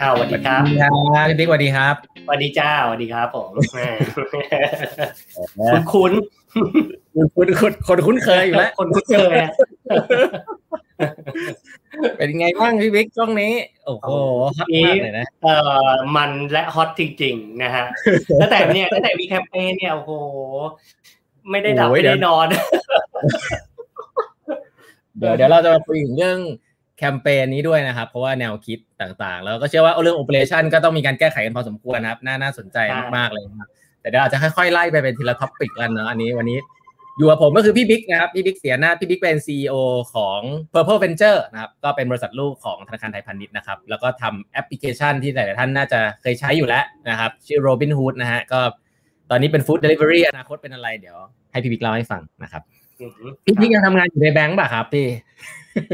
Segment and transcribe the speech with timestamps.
[0.00, 0.90] อ้าวสวัสดีครับครับ
[1.28, 1.94] พี่บิ๊กสวัสดีครับ
[2.26, 3.48] สวัสดีจ้าสวัสดีครับผม
[5.72, 6.12] คุณคุ้น
[7.36, 9.36] คุณคุณคนคุ้นเคยอยู่แล้วคนคุ้นเคย
[12.16, 13.52] เป็นไงบ้างพี่บิ๊กช่วงนี้
[13.86, 14.08] โอ้โห
[14.56, 15.56] ฮอตมากเลยนะเอ่
[15.88, 17.84] อมันและฮอตจริง ๆ นะฮะ
[18.40, 20.12] ตั้งแต่เนี่ยตั้งแต่มีแคมเปญเนี่ยโอ้โห
[21.50, 22.46] ไม่ได้ดับไม่ได้นอน
[25.18, 26.38] เดี๋ยวเดี๋ยวเราจะมาคุยถึงเรื่อง
[26.98, 32.78] แคมเปญนี้ด้วยนะครับ เพราะว่าแนวคิดต่างๆ แล้วก็เชื่อว่าเรื่อง operation ก็ต้องมีการแก้ไขกันพอสมควรนะครับ น่าน่าสนใจ
[33.16, 33.68] มากๆเลยครับ
[34.00, 36.58] แต่เดี๋ยวอาจจะค่อยๆไล่ไปเป็นทีละ topic กันเนาะอันนี้วันนี้
[37.18, 39.74] อยู่กับผมก็คือพี่บิ๊กนะครับ พี่บิ๊กเสียหน้าพี่บิ๊กเป็น CEO
[40.14, 40.40] ของ
[40.72, 48.60] Purple Venture นะครับ ก็เป็นบริษัทลูกของธนาคารไทยพาณิชย์นะครับ แล้วก็ทำแอปพลิเคชันที่หลายๆท่านน่าจะเคยใช้อยู่แล้วนะครับ ชื่อ Robinhood นะฮะก็
[49.30, 51.16] ตอนนี้เป็น Food Delivery อนาคตเป็นอะไรเดี๋ยว
[51.52, 52.62] ให้พี่บิ๊กเล่าให้ฟังนะครับ
[53.44, 55.06] พี่บิ๊กยังทำงานอยู่ในแบงก์ป่ะครับพี่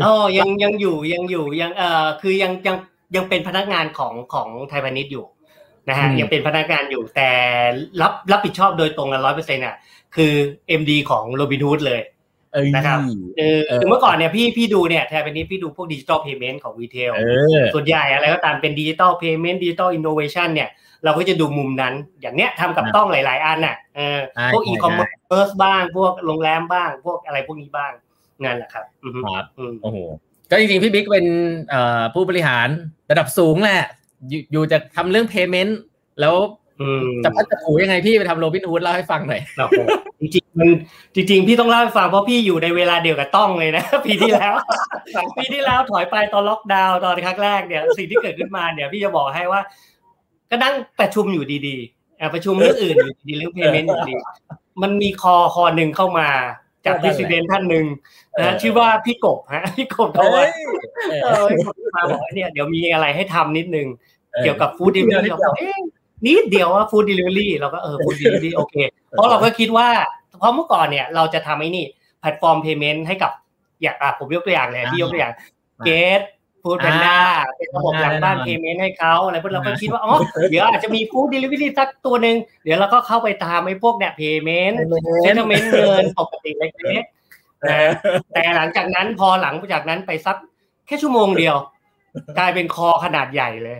[0.05, 2.77] อ๋อยังยังอยู่ยังอยู่ยังเอ่อคือยังยัง
[3.17, 5.27] ยังเป็นพนักงานของของไทยพาณิชย์อยู่
[5.89, 7.31] นะฮะยังเป็นพนักงานอยู่แต่
[8.03, 9.77] รับรับผิดชอบโดยตรงกันร้อยเปอร์เซ็นต์อะ
[10.17, 10.33] คือ
[10.81, 12.01] MD ของโรบินฮูดเลย
[12.75, 12.99] นะครับ
[13.39, 17.13] เออคือเมื่อก่อนเนี่ยพี่พี่ดูเนี่ยไทยพาณิชย์พี่ดูพวก digital payment ของ retail
[17.75, 20.69] ส่วนใหญ่อะไรก็ตามเป็น digital payment digital innovation เนี่ย
[21.05, 24.21] เราก็จะดูมุมนั้น อย่างเนี้ยทำกับต้องหลาย ๆ อันน่ะเออ
[24.53, 27.93] พวกอีคอมเมิร์ซบ้าง พวกโรงแรมบ้าง พวกอะไรพวกนี้บ้าง
[28.45, 28.85] นั่นแหละครับ
[29.25, 29.45] ครับ
[29.83, 29.99] โอ้โห
[30.51, 31.27] ก็จริงๆ พี่บิ๊กเป็น
[32.15, 32.69] ผู้บริหาร
[33.11, 33.83] ระดับสูงแหละ
[34.53, 35.73] อยู่จะทำเรื่อง payment
[36.21, 36.35] แล้ว
[37.25, 39.41] จะพัฒนาผูยังไงพี่ไปทำโรบินฮูดเล่าให้ฟังหน่อย
[40.21, 40.69] จริงๆมัน
[41.15, 44.55] จริง ๆ พี่ต้องเล่าให้ฟังเพราะพี่อยู่ในเวลาเดียวกับต้องเลยนะปีที่แล้ว
[45.37, 49.61] ปีที่แล้วถอยไปตอนล็อกดาวน์ตอนครั้งแรกเนี่ยสิ่งที่เกิดขึ้นมาเนี่ยพี่จะบอกให้ว่า
[50.51, 54.15] ก็นั่งประชุมอยู่ดีๆประชุมเรื่องอื่นอยู่ดีเรื่อง payment อยู่ดี
[54.83, 56.29] มันมีคอคอหนึ่งเข้ามา
[56.87, 57.87] จาก president ท่านหนึ่ง
[58.41, 60.45] นะชื่อว่าพี่กบฮะพี่กบเขาว่า
[61.23, 61.47] เออ
[61.95, 63.89] มาบอกเนี่ยเดี๋ยวมีอะไรให้ทำนิดนึง
[64.43, 65.79] เกี่ยวกับ food delivery เราบอกเอ๊ะ
[66.27, 68.75] นิดเดียวว่า food delivery เราก็เออ food delivery โอเค
[69.11, 69.89] เพราะเราก็คิดว่า
[70.39, 71.85] เพราะเมื่อก่อนเนี่ยเราจะทำไอ้นี่
[72.21, 73.33] แพลตฟอร์ม payment ให้กับ
[73.83, 75.33] อย่างอะผมยกตัวอย่างเลยพี่ยกตัวอย่าง
[75.85, 76.21] GET
[76.63, 77.19] Foodpanda
[77.57, 80.15] เป็นระบบหลังบ้าน payment ให้เขาอะไรพวกเราก็คิดว่าอ๋อ
[80.51, 90.37] เดี๋ยวอาจจะมี food delivery สักตัวหนึ่งเดี๋ยวเราก็เข้าไปตามไอ้พวกเนี่ย payment settlement เงินปกติเล็กๆแต่หลังจากนั้นพอหลังจากนั้นไปสัก
[90.87, 91.57] แค่ชั่วโมงเดียว
[92.39, 93.79] กลายเป็น call ขนาดใหญ่เลย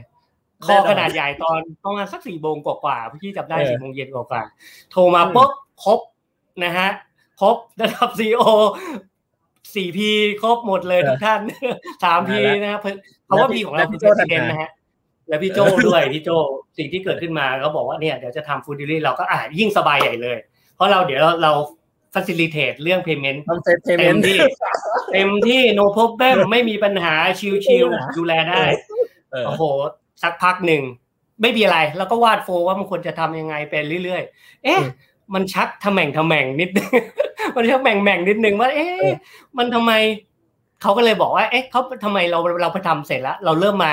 [0.67, 5.51] call ขนาดใหญ่ตอนประมาณสักสี่โมงกว่าๆพี่จำได้สี่โมงเย็นกว่าๆโทรมาปุ๊บ
[5.85, 6.01] ครบ
[6.65, 6.89] นะฮะ
[7.41, 8.41] ครบระดับซีโอ
[9.75, 10.09] สี่พี
[10.43, 11.41] ครบหมดเลยทุกท่าน
[12.05, 12.81] สามพีนะครับ
[13.27, 14.71] เพราะว่าพีของเราคือประเด็นนะฮะ
[15.29, 16.31] แล้วพี่โจด้วยพี่โจ
[16.79, 20.39] สิ่งที่เกิดขึ้นมาเขาบอกว่าเนี่ยเดี๋ยวจะทำฟูดิลี่เราก็อ่ายิ่งสบายใหญ่เลย
[20.75, 21.53] เพราะเราเดี๋ยวเรา
[22.15, 23.41] ฟัซิลิเทตเรื่อง payment
[23.87, 24.39] เต็มที่
[25.13, 27.15] เต็มที่ no problem ไม่มีปัญหา
[27.67, 28.63] ชิวๆดูแลได้
[29.47, 29.65] โอ้โห
[30.23, 30.83] สักพักหนึ่ง
[31.43, 34.81] ไม่มีอะไร แล้วก็วาดโฟว่ามันควรจะทำยังไงเป็นเรื่อยๆ เอ๊ะ
[35.35, 36.91] มันชักทำแม่งทำแม่งนิดนึง
[37.57, 39.07] มันชักแม่งแม่งนิดนึงว่า เอ๊ะ
[39.59, 39.93] มันทำไม
[40.83, 43.93] เขาก็เลยบอกว่า เอ๊ะเขาทำไมเราเราไปทำเสร็จแล้ว เราเริ่มมา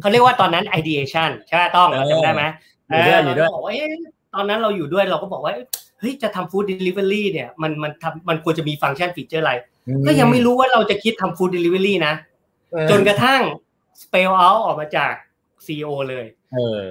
[0.00, 2.42] เขาเรียกว่าตอนนั้น ideation ใช่ไหมต้องเราจำได้ไหม
[2.88, 3.92] เออเราบอกว่าเอ๊ะ
[4.34, 5.54] ตอนนั้นเราอยู่ด้วยเราก็บอกว่า
[5.98, 9.52] เฮ้ยจะทำฟู้ดเดลิเวอรี่เนี่ยมันมันทำมันควรจะมีฟังก์ชันฟีเจอร์อะไร
[10.06, 12.14] ก็ยังไม่รู้ว่าเราจะคิดทำฟู้ดเดลิเวอรี่นะ
[12.90, 13.40] จนกระทั่ง
[14.02, 15.12] สเปลเอาออกมาจาก
[15.66, 16.26] ซีอเลย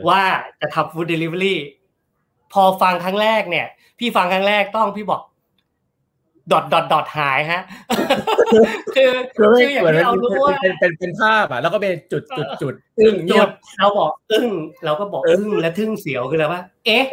[0.10, 0.22] ว่า
[0.62, 1.60] จะทำ food delivery
[2.54, 3.68] พอฟังครั้งแรกเนี่ย
[4.00, 5.22] พี่ฟังครั้งแรกต้องพี่บอก
[6.52, 7.62] dot dot dot หายฮะ
[8.96, 13.50] คือคืออย่างที่เรารู้ว่าเป็นเป็นเป็นภาพอะ แล้วก็เป็นจุดจุดจุดอึ้งเงียบ
[13.80, 14.48] เราบอกอึ้ง
[14.86, 17.06] เราก็บอกอึ้งและทึ่งเสียวคืออะไรว่า เอ๊ะ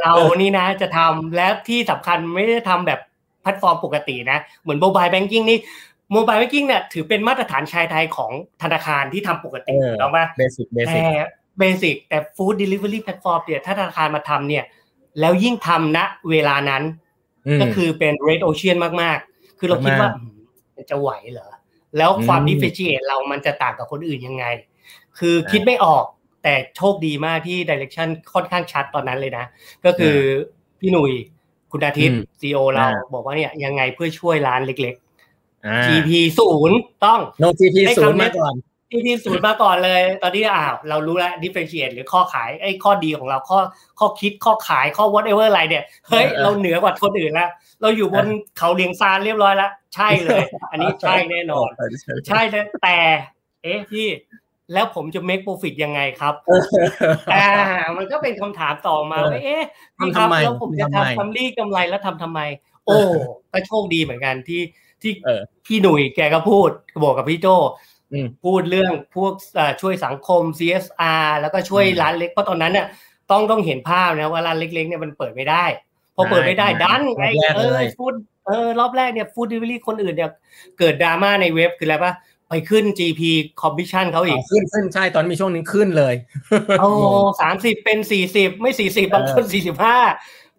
[0.00, 0.12] เรา
[0.42, 3.00] นี่นะจะทำและที่สำคัญไม่ได้ทำแบบ
[3.42, 5.58] แพลตฟอร์มปกตินะ เหมือน mobile banking นี่
[6.12, 11.26] mobile banking เนี่ยถือเป็นมาตรฐานชายไทยของธนาคารที่ทำปกติถูกไหม basic basic แต่
[11.58, 14.64] basic แต่ food delivery platform เนี่ยถ้าธนาคารมาทำเนี่ย
[15.20, 15.98] แล้วยิ่งทำณ
[16.30, 16.82] เวลานั้น
[17.60, 20.10] ก็คือเป็น red ocean มากๆ คือเราคิดว่า
[20.90, 21.48] จะไหวเหรอ
[21.96, 24.44] แล้วความ differentiate เรามันจะต่างกับคนอื่นยังไง
[25.18, 26.04] คือคิดไม่ออก
[26.42, 29.44] แต่โชคดีมากที่ direction ค่อนข้างชัดตอนนั้นเลยนะ
[29.84, 30.16] ก็คือ
[30.80, 31.12] พี่หนุ่ย
[31.72, 32.84] คุณอาทิตย์ CEO เรา
[33.14, 38.54] บอกว่าเนี่ยยังไงเพื่อช่วยร้านเล็กๆ GP ศูนย์ต้องโน GP ศูนย์มาก่อน
[38.92, 43.58] GP ศูนย์มาก่อนเลย ตอนนี้อ้าวเรารู้แล้ว differentiate หรือข้อขายไอ้ข้อดีของเราข้อ
[43.98, 47.50] ข้อคิดข้อขายข้อ whatever อะไรเนี่ยเฮ้ยเราเหนือกว่าคนอื่นแล้ว
[47.82, 48.26] เราอยู่บน
[48.58, 51.68] เขาเลียงซานเรียบร้อยแล้ว ใช่เลย อันนี้ใช่แน่นอน
[52.28, 52.40] ใช่
[52.82, 52.96] แต่
[53.62, 54.08] เอ๊ะพี่
[54.72, 56.34] แล้วผมจะ make profit ยังไงครับ
[57.34, 57.48] อ่า
[57.96, 59.62] มันก็เป็นคำถามต่อมาว่าเอ๊ะ
[59.98, 62.40] พี่ครับแล้วผมจะทำทำรีกำไรแล้วทำทำไม
[62.86, 62.98] โอ้
[63.52, 64.62] ก็โชคดีเหมือนกันที่
[65.02, 65.12] ที่
[65.66, 66.70] พี่หนุ่ยแกก็พูด
[67.04, 67.46] บอกกับพี่โจ
[68.44, 69.32] พูดเรื่องพวก
[69.80, 72.86] ช่วยสังคม CSR แล้วก็ช่วยร้านเล็กเพราะตอนนั้นเนี่ย
[73.30, 75.64] ต้องต้องเห็นภาพนะว่าร้านเล็กๆเนี่ยมันเปิดไม่ได้
[76.16, 77.24] พอเปิดไม่ได้ดันไอ
[77.56, 78.14] เออ food
[78.46, 80.30] เออรอบแรกเนี่ย food delivery คนอื่นเนี่ย
[80.78, 82.12] เกิดดราม่าในเว็บคืออะไรปะ
[82.48, 83.20] ไปขึ้น GP
[83.62, 86.14] commission เขาอีก ขึ้นขึ้นใช่ตอนมีช่วงนึงขึ้นเลย
[86.80, 86.88] โอ้
[87.40, 89.98] สามสิบเป็นสี่สิบไม่สี่สิบบางคนสี่สิบห้า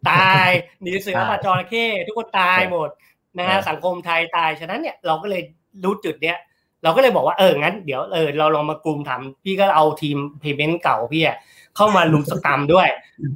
[0.10, 0.50] ตาย
[0.82, 2.90] หนีเสือปะจระเข้ทุกคนตายหมด
[3.38, 5.42] นะฮะสังคมไทยตายฉะนั้นเนี่ยเราก็เลย
[5.84, 6.38] รู้จุดเนี้ย
[6.84, 11.38] เราก็เลยบอกว่าเอองั้นเดี๋ยวเออเราลองมากลุ่มทำพี่ก็เอาทีม payment เก่าพี่อะ
[11.76, 12.88] เข้ามารุมสกรัมด้วย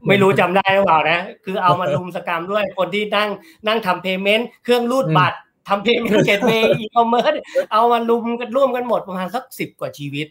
[0.07, 3.29] ไม่รู้จำได้หรือเปล่านะ คือเอามารุมสกรัมด้วย คนที่นั่ง
[3.67, 7.33] นั่งทำ payment เครื่องรูดบัตรทำ payment gateway e-commerce
[7.73, 10.27] เอามารุมกันร่วมกันหมดประมาณสักสิบกว่าชีวิต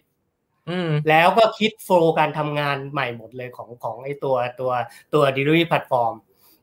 [1.08, 4.70] แล้วก็คิด flow การทำงานใหม่หมดเลยของของไอ้ตัวตัว
[5.14, 6.14] ตัว delivery platform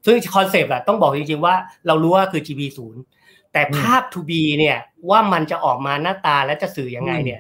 [0.06, 1.56] ซึ่งคอนเซปต์อะต้องบอกจริงๆว่า
[1.88, 3.02] เรารู้ว่าคือ GP ศูนย์
[3.54, 4.78] แต่ภาพ to be เนี่ย
[5.10, 7.40] ว่ามันจะออกมาหน้าตาและจะสื่อยังไงเนี่ย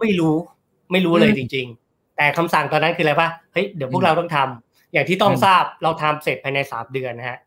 [0.00, 0.36] ไม่รู้
[0.92, 7.38] ไม่รู้เลยจริง ๆ แต่คำสั่งตอนนั้นคืออะไรปะเฮ้ยเดี๋ยวพวกเราต้องทำอย่างที่ต้องทราบเราทำเสร็จภายในสามเดือนนะฮะ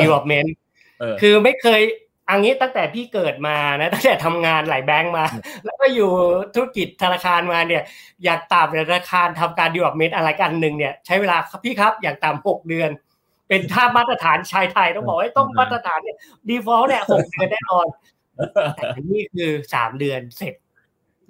[0.00, 0.50] development
[1.20, 1.80] คือไม่เคย
[2.30, 5.24] อันนี้ตั้งแต่พี่เกิดมานะตั้งแต่ทำงานหลายแบงก์มา
[5.64, 6.10] แล้วก็อยู่
[6.54, 7.82] ธุรกิจธนาคารมาเนี่ย
[8.24, 12.90] อย่างต่ำธนาคารทำการ development อะไรกันหนึ่งเนี่ยใช้เวลาครับพี่ครับอย่างต่ำหกเดือน
[13.48, 16.16] เป็นท่ามาตรฐานชายไทยต้องบอกว่าต้องมาตรฐานเนี่ย
[16.48, 17.86] default เนี่ยหกเดือนแน่นอน
[18.74, 20.54] แต่นี่คือสามเดือนเสร็จ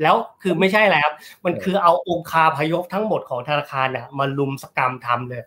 [0.03, 1.09] แล้วคือไม่ใช่แล้ว
[1.45, 5.43] มันคือเอาองคาพยพทั้งหมดของธนาคารน่ะมารุมสกรัมทำเลย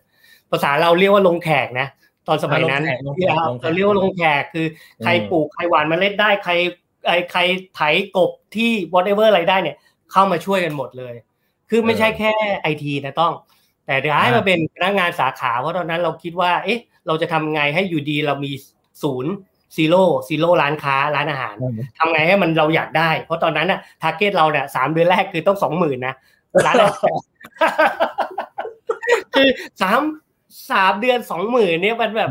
[0.50, 1.88] ภาษาเราเรียกว่าลงแขกนะ
[2.28, 4.66] ตอนสมัยนั้นเราเรียกว่าลงแขกคือ
[5.02, 6.52] ใครปลูกใครหว่านมาเล็ดได้ใคร
[7.06, 7.40] ไอใคร
[7.74, 7.80] ไถ
[8.16, 9.76] กบที่ whatever อะไรได้เนี่ย
[10.12, 11.14] เข้ามาช่วยกันหมดเลย
[11.70, 13.32] คือไม่ใช่แค่ไอทีนะต้อง
[13.86, 18.52] แต่ย้ายมาเป็นพนักงานสาขาเพราะตอนนั้นเราคิดว่า เอ๊ะ เราจะทำไงให้อยู่ดีเรามี
[19.02, 19.32] ศูนย์
[19.76, 21.54] zero zero ร้านค้าร้านอาหาร
[21.98, 26.14] ทำไงให้มันเราอยากได้ เพราะตอนนั้นอะ target เราเนี่ยสามเดือนแรกคือต้องสองหมื่นนะ
[26.66, 26.76] ร้าน
[29.34, 29.48] คือ
[29.82, 30.00] สาม
[30.72, 32.30] สามเดือนสองหมื่นเนี่ยมันแบบ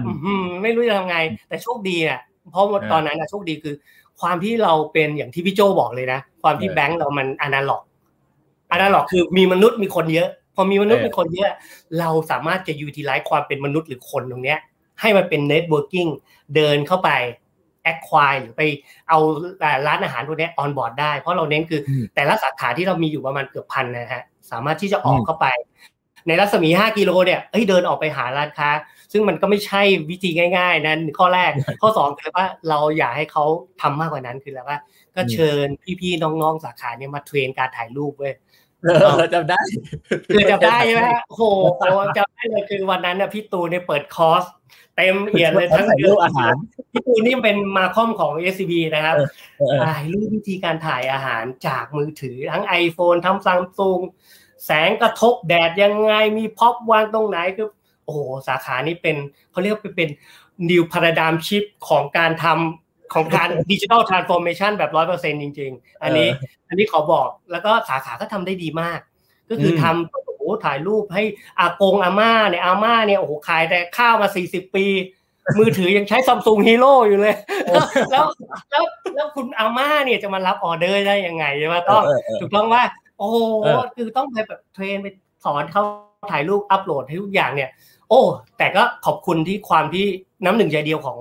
[0.62, 2.19] ไม่รู้จะทำไง แต่โชคดีอะ
[2.51, 3.75] เพราะตอนนั้นอะโชคดีคือ
[4.21, 7.83] ความที่เราเป็นอย่างที่พี่โจบอกเลยนะ ความที่แบงก์เรามัน analog
[8.72, 11.51] analog คือมีมนุษย์มีคนเยอะ พอมีมนุษย์เป็นคนเยอะ
[12.00, 14.59] เราสามารถจะ utilize ความเป็นมนุษย์หรือคนตรงเนี้ย
[15.01, 16.07] ให้มันเป็น networking
[16.56, 17.09] เดินเข้าไป
[17.83, 18.62] acquire หรือไป
[19.09, 19.19] เอา
[19.88, 21.81] ร้านอาหารพวกนี้ onboard ได้ เพราะเราเน้นคือ
[22.15, 25.47] แต่ละสาขาที่เรามีอยู่ประมาณเกือบพันนะฮะสามารถที่จะออกเข้าไป
[26.27, 28.69] ในรัศมี 5 กิโลเนี่ยเฮ้ยเดินออกไปหาร้านค้า
[29.12, 31.51] ซึ่งมันก็ไม่ใช่วิธีง่าย ๆ นั้น ข้อแรก
[31.81, 33.44] ข้อ2คือว่าเราอยากให้เขา
[33.81, 34.80] ทำมากกว่านั้นคือแล้วว่า
[35.15, 35.68] ก็เชิญ
[36.01, 38.33] พี่ๆน้องๆสาขาเนี่ยมาเทรนการถ่ายรูปเว้ย
[39.33, 39.62] จำได้
[40.33, 41.41] คือจำได้ใช่ไหมโห
[42.18, 44.44] จำได้เลยคือวันนั้นน่ะพี่ตูนเนี่ยเปิดคอร์ส
[44.95, 46.53] เต็มเอียดเลยทั้งรูปอาหาร
[46.92, 49.15] พี่ตูนนี่เป็นมาคอมของ s อ b นะครับ
[49.86, 54.00] ถ่ายรูปวิธีการถ่ายอาหารจากมือถือทั้ง iPhone ทั้งซัมซุง
[54.65, 57.69] แสงกระทบแดดยังไงมีพ็อปวางตรงไหนคือ
[58.03, 59.15] โอ้โหสาขานี้เป็น
[59.51, 60.09] เขาเรียกว่าเป็น
[60.69, 66.27] new paradigm shift ของการทำของการ digital transformation แบบร้อยเปอร์เซ็นจริง ๆ อันนี้
[66.69, 69.00] อันนี้ขอบอกแล้วก็สาขาก็ทำได้ดีมาก
[69.50, 70.25] ก็คือทำโอ้โห
[70.65, 71.24] ถ่ายรูปให้
[71.59, 74.86] อากงอาม่าเนี่ยอาม่าเนี่ยโอ้โหขายแต่ข้าวมาสี่สิบปี
[75.59, 77.36] มือถือยังใช้ซัมซุงฮีโร่อยู่เลย
[78.12, 78.25] แล้ว
[78.71, 78.83] แล้ว
[79.15, 82.03] แล้วคุณอาม่าเนี่ยจะมารับออเดอร์ได้ยังไงใช่ไหมต้อง
[82.41, 82.84] ถูกต้องว่า
[83.17, 83.38] โอ้โห
[83.96, 85.08] คือต้องไปแบบเทรนไป
[85.46, 85.84] สอนเขา
[86.31, 87.70] ถ่ายรูปอัปโหลดให้ทุกอย่างเนี่ย
[88.10, 88.22] โอ้
[88.58, 90.05] แต่ก็ขอบคุณที่ความที่
[90.46, 91.20] น้ำหนึ่งใจเดียวของ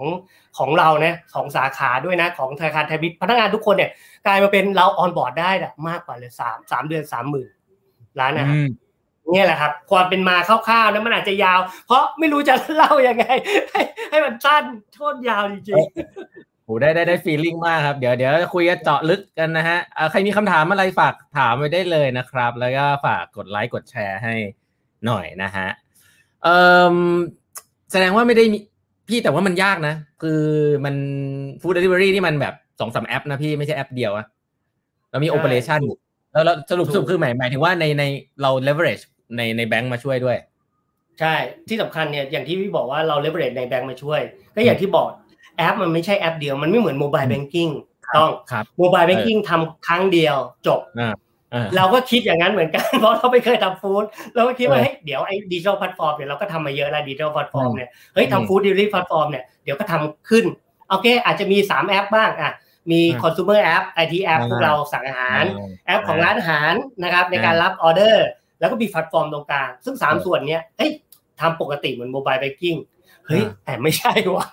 [0.59, 3.91] ของเราเนี่ยของสาขาด้วยนะของธนาคารไทยบิตพนักงานทุกคนเนี่ย
[4.27, 5.51] กลายมาเป็นเราออนบอร์ดได้
[5.89, 7.51] มากกว่าเลยสามสามเดือนสามหมื่น
[8.21, 8.47] ล้านนะ
[9.33, 13.25] นี่แหละครับ ความเป็นมาคร่าวๆนะมันอาจจะยาว เพราะไม่รู้จะเล่ายังไง
[13.71, 14.65] ให้ให้มันสั้น
[14.95, 19.79] โทษยาวจริงๆโหได้ได้ได้ feeling มากครับ เดี๋ยวเดี๋ยวคุยกันเจาะลึกกันนะฮะ
[20.11, 24.35] ใครมีคำถามอะไรฝากถามไปได้เลยนะครับ แล้วก็ฝากกดไลค์กดแชร์ให้
[25.07, 25.69] หน่อยนะฮะ
[26.43, 26.57] เอ่
[26.95, 26.97] อ
[27.93, 28.59] แสดงว่าไม่ได้มี
[29.09, 30.43] พี่แต่ว่ามันยากนะ คือ
[30.85, 30.95] มัน
[31.61, 34.27] food delivery นี่มันแบบสองสามแอปนะพี่ไม่ใช่แอปเดียวอะ
[35.11, 35.81] เรามี operation
[36.33, 38.05] แล้วสรุปสรุปคือหมายหมายถึงว่าในใน
[38.43, 39.05] เรา leverage
[39.37, 40.37] ในในแบงก์มาช่วยด้วย
[41.21, 41.35] ใช่
[41.69, 44.21] ที่สำคัญเนี่ยอย่างที่พี่บอกว่าเรา leverage ในแบงก์มาช่วย
[44.55, 45.09] ก็อย่างที่บอก
[45.59, 47.69] แอปมันไม่ใช่แอปเดียวมันไม่เหมือน mobile banking
[48.17, 48.31] ต้อง
[48.79, 50.81] mobile banking ทำครั้งเดียวจบ
[51.77, 54.05] เราก็คิดอย่างนั้นเหมือนกันเพราะเราไม่เคยทำ food
[54.35, 60.45] เราก็คิดว่าเฮ้ยเดี๋ยวไอ้ digital platform เนี่ยเราก็ทำมาเยอะแล้ว digital platform เนี่ยเฮ้ยทำ food digital platform เนี่ยเดี๋ยวก็ทำขึ้น
[60.89, 62.53] โอเคอาจจะมี 3 แอปบ้างอะ
[62.91, 65.45] มี consumer app IT app พวกเราสั่งอาหาร
[65.87, 68.27] แอปของร้านอาหารนะครับในการรับออเดอร์
[68.65, 70.91] แล้วก็มีแพลตฟอร์มตรงกลาง ซึ่ง3ส่วนเนี้ยเฮ้ย
[71.41, 72.77] ทำปกติเหมือน mobile banking
[73.27, 74.47] เฮ้ยแต่ไม่ใช่ว่ะ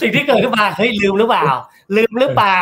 [0.00, 1.48] สิ่งที่เกิดขึ้นมาเฮ้ยลืมหรือเปล่า
[1.96, 2.58] ลืมหรือเปล่า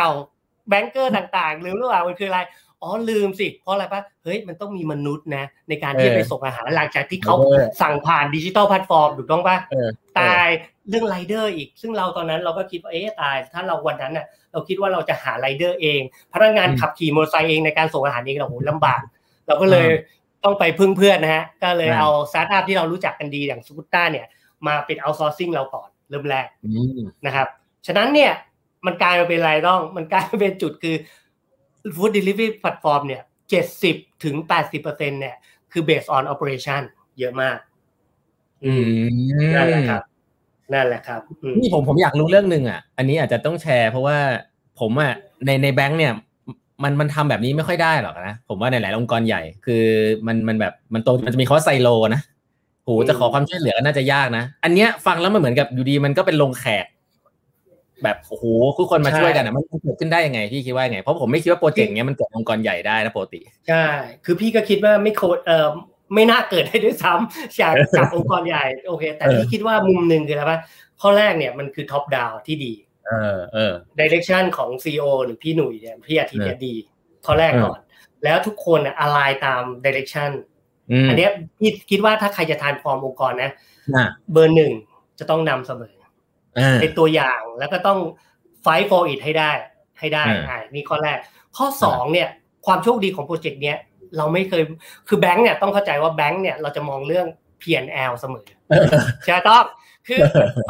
[0.69, 2.39] banker ต่างๆ ลืมหรือเปล่ามันคืออะไร
[2.81, 7.35] อ๋อลืมสิเพราะอะไรปะเฮ้ยมันต้องมีมนุษย์นะ ในการที่ไปส่งอาหารหลังจากที่เขา
[7.81, 9.57] สั่งผ่าน digital platform ถูกต้องปะ
[10.19, 10.47] ตาย
[10.89, 16.01] เรื่องไรเดอร์อีก ซึ่งเราตอนนั้นเราก็คิดว่าเอ๊ะตาย ถ้าเราวันนั้นน่ะเราคิดว่าเราจะหาไรเดอร์เอง
[16.33, 19.01] พนักงานขับขี่มอเตอร์ไซค์เองในการส่งอาหารเองเราโหลำบาก
[19.47, 19.87] เราก็เลย
[20.45, 24.25] ต้องไปพึ่งเพื่อนนะฮะ ก็เลยเอาสตาร์ทอัพที่เรารู้จักกันดีอย่าง Skootar เนี่ย
[24.67, 26.47] มาเป็น outsourcing เราก่อนเริ่มแรก
[27.25, 27.47] นะครับ
[27.87, 28.31] ฉะนั้นเนี่ย
[28.85, 30.95] มันกลายมาเป็นอะไรต้อง มันกลายมาเป็นจุดคือ
[31.95, 35.35] food delivery platform เนี่ยเจ็ดสิบถึงแปดสิบเปอร์เซ็นเนี่ย
[35.71, 36.81] คือ based on operation
[37.19, 37.57] เยอะมาก
[38.65, 38.83] อืม
[39.55, 40.01] นั่นแหละครับ
[40.73, 41.21] นั่นแหละครับ
[41.61, 44.17] นี่ผมผมอยากรู้เรื่องหนึ่งอะ อันนี้อาจจะต้องแชร์เพราะว่า
[44.79, 45.13] ผมอะ
[45.45, 46.13] ในในแบงค์เนี่ย
[46.83, 49.83] มันมันทำแบบนี้ไม่ค่อยได้หรอกนะ ผมว่าในหลายองค์กรใหญ่ คือ
[50.27, 52.21] มันมันแบบมันโตมันจะมีคอไซโลนะ
[52.83, 56.85] โหจะขอความช่วยเหลือก็น่าจะยากนะ อันเนี้ยฟังแล้วมันเหมือนกับอยู่ดีมันก็เป็นลงแขก
[58.03, 58.45] แบบโอ้โห
[58.77, 63.85] ทุกคนมาช่วยกันอะมันเกิดขึ้นได้ยังไงพี่คิดว่าไงเพราะผมไม่คิดว่าโปรเจกต์เนี้ยมันเกิดองค์กรใหญ่ได้นะปกติใช่
[64.25, 65.69] คือพี่ก็คิดว่าไม่โคดเอ่อ
[66.13, 70.59] ไม่น่าเกิดได้ด้วยซ้ำจากจากองค์กรใหญ่โอเค แต่พี่คิดว่ามุมหนึ่งคืออะไรว่า
[71.01, 72.73] ข้อแรกเนี่ยมันคือ top down ที่ดี
[73.07, 76.73] เออเออ direction ของ CEO หรือพี่หนุ่ยเนี่ยพี่อาทิตย์เนี่ยดี
[77.25, 77.79] ข้อแรกก่อน
[78.23, 80.31] แล้วทุกคนอะอะไรตาม direction
[81.09, 81.27] อันนี้
[81.59, 83.51] พี่คิดว่าถ้าใครจะ transform องค์กรนะ
[84.33, 84.71] เบอร์หนึ่ง
[85.19, 85.95] จะต้องนำเสมอ
[86.81, 87.99] เป็นตัวอย่างแล้วก็ต้อง
[88.61, 89.51] ไฟ for it ให้ได้
[89.99, 91.17] ให้ได้อ่านี่ข้อแรก
[91.57, 92.29] ข้อสองเนี่ย
[92.65, 93.77] ความโชคดีของโปรเจกต์เนี้ย
[94.17, 94.63] เราไม่เคย
[95.07, 97.27] คือแบงค์เนี่ยต้องเข้าใจว่าแบงค์เนี่ยเราจะมองเรื่อง
[97.61, 98.47] P&L เสมอ
[99.25, 99.63] ใช่ต้อง
[100.07, 100.19] คือ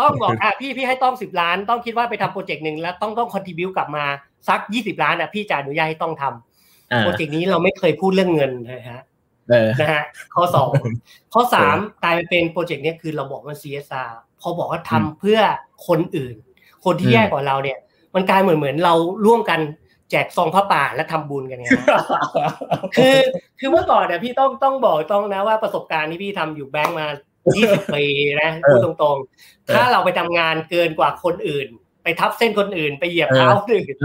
[0.01, 4.05] ต้องบอกอะพี่พี่ให้ต้องสิบล้าน ต้องคิดว่าไปทำโปรเจกต์หนึ่งแล้วต้องต้อง contribute กลับมา
[4.47, 9.01] สักยี่สิบล้านอะพี่จะอนุญาตให้ต้องทำโปรเจกต์นี้เราไม่เคยพูดเรื่องเงินนะฮะ
[9.79, 10.03] นะฮะ
[10.35, 10.71] ข้อสอง
[11.33, 14.09] ข้อสามกลายเป็นโปรเจกต์นี้คือเราบอกว่า CSR
[14.41, 15.39] พอบอกว่าทำเพื่อ
[15.87, 16.35] คนอื่น
[16.85, 17.77] คนที่แย่กว่าเราเนี่ย
[18.15, 18.93] มันกลายเหมือนเหมือนเรา
[19.25, 19.59] ร่วมกัน
[20.11, 21.71] แจกซองพระป่าและทำบุญกันเนี่ย
[22.97, 23.17] คือ
[23.59, 27.07] คือเมื่อก่อนเนี่ยพี่ต้องต้องบอกต้องนะว่าประสบการณ์ที่พี่ทำอยู่แบงก์มา
[27.53, 28.05] 20ปี
[28.41, 31.67] นะพูดตรงๆ ถ้าเราไปทำงานเกินกว่าคนอื่น
[32.03, 33.95] ไปทับเส้นคนอื่น ไปเหยียบเท้าคนอื่น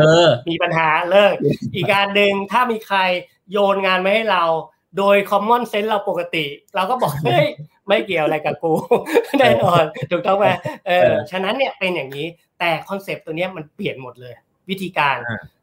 [0.48, 1.34] มีปัญหาเลิก
[1.74, 2.98] อีกการหนึ่งถ้ามีใคร
[3.52, 4.44] โยนงานมาให้เรา
[4.98, 6.44] โดยคอมมอนเซนส์เราปกติ
[6.74, 7.46] เราก็บอกเฮ้ย
[7.88, 8.72] ไม่เกี่ยวอะไรกับกู
[9.38, 10.46] แน่นอนถูกต้องไหม
[10.86, 12.26] เออฉะนั้นเนี่ยเป็นอย่างนี้
[12.58, 14.34] แต่คอนเซปต์ตัวนี้มันเปลี่ยนหมดเลย
[14.70, 15.16] วิธีการ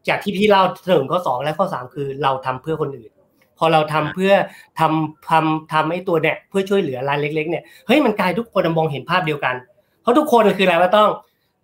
[0.08, 3.12] จากที่พี่เล่าถึงข้อสองและข้อสามคือเราทำเพื่อคนอื่น
[3.58, 4.34] พอเราทำเพื่อ
[4.80, 9.56] ทำทำทำไอ้ตัวเนี่ยเพื่อช่วยเหลือรายเล็ก ๆ เนี่ยเฮ้ยมันกลายทุกคนมองเห็นภาพเดียวกัน
[10.02, 11.10] เพราะทุกคนคืออะไรว่าต้อง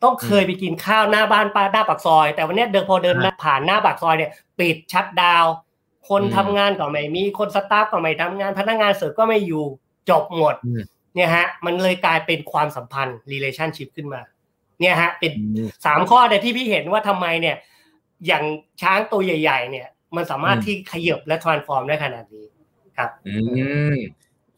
[0.03, 5.45] ต้องเคยไปกินข้าวหน้าบ้านป้าหน้าปากซอย แต่วันนี้เดินพอเดินผ่านหน้าปากซอยเนี่ยปิด shut down
[6.09, 9.63] คนทำงานก็ไม่มีคน staff ก็ไม่ทำงานพนักงานเสิร์ฟก็ไม่อยู่
[10.09, 10.55] จบหมด
[11.15, 14.21] เนี่ยฮะมันเลยกลายเป็นความสัมพันธ์ relationship ขึ้นมา
[14.79, 15.31] เนี่ยฮะเป็น
[15.85, 17.55] สามข้อแต่ที่พี่เห็นว่าทำไมเนี่ย
[18.27, 18.43] อย่าง
[18.81, 22.45] ช้างตัวใหญ่ ๆ เนี่ย มันสามารถที่ขยับและ transform ได้ขนาดนี้
[22.97, 23.35] ครับ อื
[23.93, 23.95] ม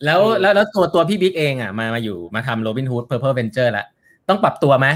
[0.06, 3.88] แล้วแล้วแล้วตัวตัวพี่บิ๊กเองอะมามาอยู่มาทำ Robinhood Purple Ventures แล้ว
[4.30, 4.88] ต้องปรับตัวไหม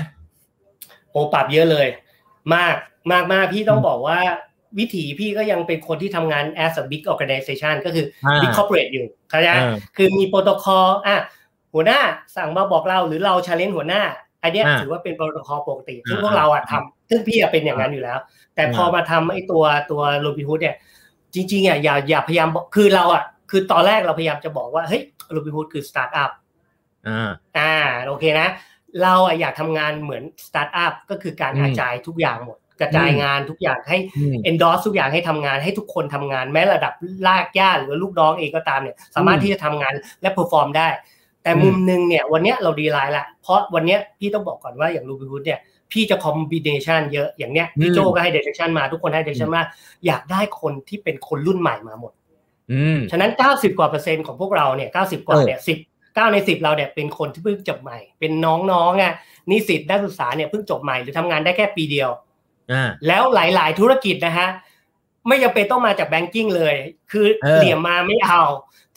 [1.12, 1.88] โอ้ปรับเยอะเลย
[2.56, 2.75] มาก
[3.12, 4.20] มากมากพี่ต้องบอกว่า
[4.80, 8.06] วิถีพี่ก็ยังเป็นคนที่ทำงาน as a big organization ก็คือ
[8.42, 9.50] big corporate อยู่เข้าใจ
[9.98, 11.18] คือมีโปรโตคอลอะ
[11.74, 12.00] หัวหน้า
[12.36, 14.01] สั่งมาบอกเราหรือเรา challenge หัวหน้า
[14.44, 18.18] อันนี้ถือว่าเป็นโปรโตคอลปกติซึ่งพวกเราอะทำซึ่งพี่อะเป็นอย่างนั้นอยู่แล้ว
[18.60, 20.75] แต่พอมาทำไอ้ตัวตัวโรบิฮูดเนี่ย
[21.34, 25.01] จริงๆอะอย่าอย่าพยายามคือเราอะคือตอนแรกเราพยายามจะบอกว่าเฮ้ย
[25.32, 26.32] โรบิฮูดคือสตาร์ทอัพ
[27.08, 27.74] อ่าอ่า
[28.06, 28.48] โอเคนะ
[29.01, 33.98] เราอะอยากทำงานเหมือนสตาร์ทอัพก็คือการกระจายทุกอย่างหมด กระจายงานทุกอย่างให้
[34.50, 36.94] endorse ทุกอย่างให้ทำงานให้ทุกคนทำงาน แม้ระดับ
[37.27, 40.88] รากหญ้าหรือลูกน้องเองก็ตามเนี่ย สามารถที่จะทำงานและ perform ได้
[41.44, 45.60] แต่มุมหนึ่งเนี่ยวันนี้เราดีไลน์ละเพราะวันนี้พี่ต้องบอกก่อนว่าอย่างรูบิวูดเนี่ย
[45.91, 49.63] พี่จะ combination เยอะอย่างเนี้ยพี่โจก็ให้ direction มาทุกคนให้ direction มา
[50.05, 52.13] อยากได้คนที่เป็นคนรุ่นใหม่มาหมด
[53.12, 55.77] ฉะนั้นเก้าสิบกว่าเปอร์เซ็นต์ของพวกเราเนี่ยเก้าสิบกว่าเนี่ยสิบ
[56.15, 59.13] เก้าในสิบเราเนี่ยเป็นคนที่เพิ่งจบใหม่ เป็นน้องๆอะ
[59.50, 62.10] นิสิตนักศึกษาเนี่ยเพิ่งจบใหม่หรือทำงานได้แค่ปีเดียว
[63.08, 64.48] แล้วหลายๆธุรกิจนะฮะ
[65.27, 66.75] ไม่จำเป็นต้องมาจากแบงกิ้งเลย
[67.12, 68.43] คือเหลี่ยมมาไม่เอา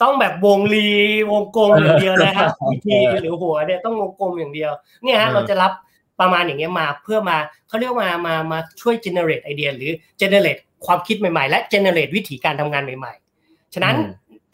[0.01, 0.89] ต้องแบบวงรี
[1.31, 2.49] วงกลมอย่างเดียวนะครับ
[2.85, 4.71] ทีหรือหัวเนี่ยต้องวงกลมอย่างเดียว
[5.03, 5.71] เนี่ยฮะเราจะรับ
[6.19, 9.91] ประมาณอย่างเงี้ยมาเพื่อมาเขาเรียกมามามาช่วย generate ไอเดียหรือ
[10.21, 13.95] generate ความคิดใหม่ๆ และ generate วิธีการทำงานใหม่ๆ ฉะนั้น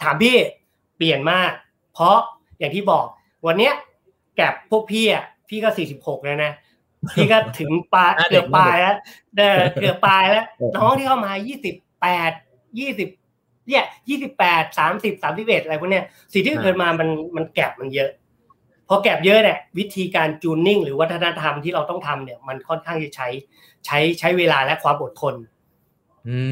[0.02, 0.36] ถามพี่
[0.98, 1.52] เปลี่ยนมาก
[1.94, 2.18] เพราะ
[2.60, 3.06] อย่างที่บอก
[3.48, 3.74] วันเนี้ย
[4.36, 6.52] แกบพวกพี่อะพี่ก็สี่สิบหกแล้วนะ
[7.16, 8.96] พี่ก็ถึงปลายเกือบปลายแล้ว
[9.80, 12.32] เกือบปลายแล้วน้องที่เข้ามายี่สิบแปด
[12.80, 13.10] ยี่สิบ
[13.68, 18.10] เนี่ยยี่สิบแปดสามสิบสามสิบเอ็ดอะไรพวกเนี้ยสิ่งที่เกิดมามันมันแกลบมันเยอะ
[18.90, 23.28] พอแกลบเยอะเนี่ยวิธีการจูนนิ่งหรือวัฒนธรรมที่เราต้องทำเนี่ยมันค่อนข้างจะใช้
[23.86, 25.36] ใช้ใช้เวลาและความอดทน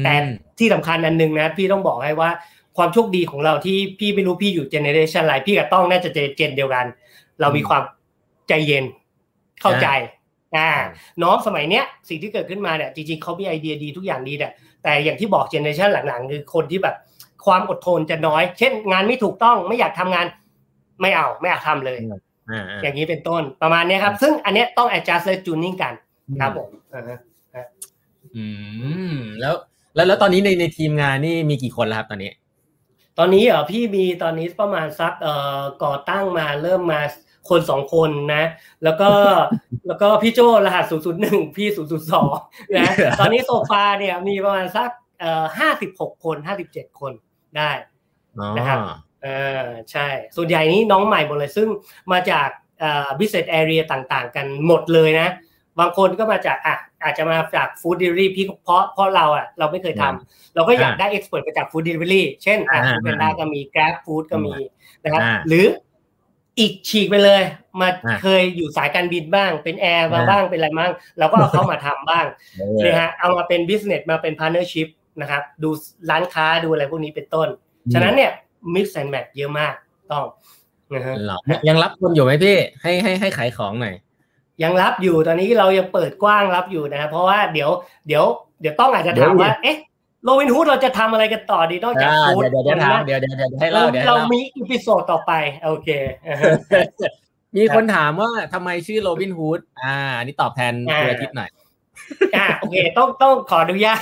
[0.04, 0.14] แต่
[0.58, 2.30] ที่สำคัญอันหนึ่งนะ พี่ต้องบอกให้ว่า
[2.76, 6.86] ความโชคดีของเราที่พี่ไม่รู้พี่อยู่เจเนเรชันอะไรพี่กับต้องน่าจะเจนเดียวกัน
[7.40, 7.82] เรามีความ
[8.48, 8.84] ใจเย็น
[9.62, 9.88] เข้าใจ
[10.56, 10.70] อ่า
[11.22, 14.48] น้องสมัยเนี้ยสิ่งที่เกิดขึ้นมาเนี่ยจริงๆเขามีไอเดียดีทุกอย่างดีแต่
[14.82, 16.96] แต่อย่างที่บอกเจเนเรชันหลังๆคือคนที่แบบ
[17.46, 20.26] ความอดทนจะน้อย เช่น งานไม่ถูกต้องไม่อยากทำงาน
[21.00, 21.98] ไม่เอาไม่อยากทำเลย
[22.82, 25.94] อย่างนี้เป็นต้นประมาณนี้ครับ ซึ่งอันนี้ต้อง adjust และ tuning กัน
[26.40, 26.68] ครับผม
[28.36, 28.44] อื
[29.14, 29.54] มแล้ว
[29.94, 32.30] แล้วแล้วตอนนี้ในในทีมงานนี่มีกี่คนแล้วครับตอนนี้
[33.18, 37.00] ตอนนี้เหรอพี่มีตอนนี้ประมาณสักเอ่อก่อตั้งมาเริ่มมา
[37.48, 38.44] คนสองคนนะ
[38.84, 39.10] แล้วก็
[39.86, 42.34] แล้วก็พี่โจรหัสศูนย์ศูนย์หนึ่งพี่ศูนย์ศูนย์สอง
[42.76, 44.90] นะตอนนี้โซฟาเนี่ยมีประมาณสัก
[45.20, 47.12] เอ่อห้าสิบหกคนห้าสิบเจ็ดคน
[47.56, 47.70] ได้
[48.56, 49.28] นะครับเอ
[49.64, 51.68] อใช่ ส่วนใหญ่นี้น้องใหม่หมดเลยซึ่ง
[52.12, 52.48] มาจาก
[52.80, 55.28] เอ่อ business area ต่างๆ กันหมดเลยนะ
[55.80, 64.54] บางคนก็มาจากอะอาจจะมาจาก food delivery พี่เพราะเพราะเราอะเราไม่เคยทำเราก็อยากได้ expert มาจาก food delivery เช่นอะ foodpanda ก็มี GrabFood ก็มี
[65.02, 65.66] นะครับหรือ
[66.58, 67.42] อีกฉีกไปเลย
[67.80, 67.88] มา
[68.22, 72.26] เคยอยู่สายการบินบ้าง เป็นแอร์มาบ้างเป็นอะไรบ้างเราก็เอาเข้ามาทำบ้าง
[72.84, 74.88] นะฮะเอามาเป็น business มาเป็น partnership
[75.20, 75.70] นะครับดู
[76.10, 77.48] ร้านค้าดูอะไรพวกนี้เป็นต้น
[77.94, 78.32] ฉะนั้นเนี่ย
[78.74, 79.74] mix and match เยอะมาก
[80.12, 80.24] ต้อง
[80.92, 81.14] นะฮะ
[81.68, 83.94] ยังรับคนอยู่ไหมพี่ให้ให้ให้ขายของหน่อย
[84.62, 87.70] ยังรับอยู่ตอนนี้เรายังเปิดกว้างรับอยู่นะเพราะว่าเดี๋ยว
[88.06, 88.24] เดี๋ยว
[88.60, 89.76] เดี๋ยวต้องอาจจะถามว่า เอ๊ะ
[90.24, 95.32] โรบินฮูดเราจะทำอะไรกันต่อดีนอกจาก foodเดี๋ยวเดี๋ยวเดี๋ยวเดี๋ยวเดี๋ยวให้เล่าเดี๋ยวเรามี episode ต่อไป
[95.64, 95.88] โอเค
[97.56, 101.50] มีคนถามว่าทำไมชื่อโรบินฮูดอ่าอันนี้ตอบแทนพี่อาทิตย์หน่อย
[102.36, 103.98] อ่าโอเค ต้องต้องขออนุญาต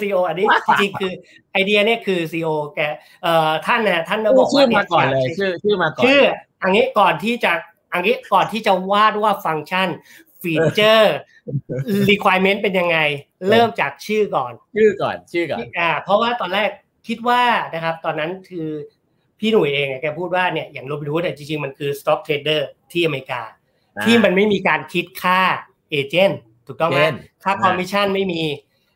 [0.00, 1.12] ซีโออันนี้จริงๆคือ
[1.52, 2.80] ไอเดียเนี่ยคือซีโอแก
[3.22, 6.22] เอ่อท่านเนี่ยท่านบอกว่าชื่อมาก่อนเลยชื่อชื่อมาก่อนชื่อ
[6.62, 7.52] อันนี้ก่อนที่จะ
[7.92, 9.88] อันนี้ก่อนที่จะวาดว่าฟังก์ชัน
[10.42, 11.16] ฟีเจอร์
[12.10, 12.98] requirement เป็นยังไง
[13.48, 16.70] เริ่มจากชื่อก่อน ชื่อก่อนชื่อก่อนอ่าเพราะว่าตอนแรก
[17.08, 17.42] คิดว่า
[17.74, 18.68] นะครับ ตอนนั้นคือ
[19.38, 22.60] พี่หนุ่ยเองแกพูดว่าเนี่ยอย่างโรบินฮูดจริงๆ มันคือ stock trader
[22.92, 23.42] ที่อเมริกา
[24.04, 25.40] ที่มันไม่มีการคิดค่า
[25.90, 27.00] เอเจนต์ ถูกต้องไหม
[27.44, 28.42] ค่าคอมมิชชั่นไม่มี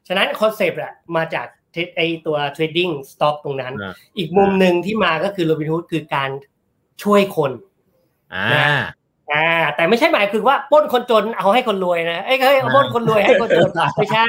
[0.09, 1.47] ฉะนั้นคอนเซปต์อะมาจาก
[1.97, 3.75] ไอตัว trading stock ตรงนั้น
[4.19, 6.31] อีกมุมหนึ่งที่มาก็คือโรบินฮูดคือการ
[7.03, 7.53] ช่วยคน
[8.35, 8.75] อ่า
[9.33, 14.29] อ่าแต่ไม่ใช่หมายคือว่าปล้นคนจนเอาให้คนรวยนะไอ้เฮ้ยปล้นคนรวยให้คนจนไม่ใช่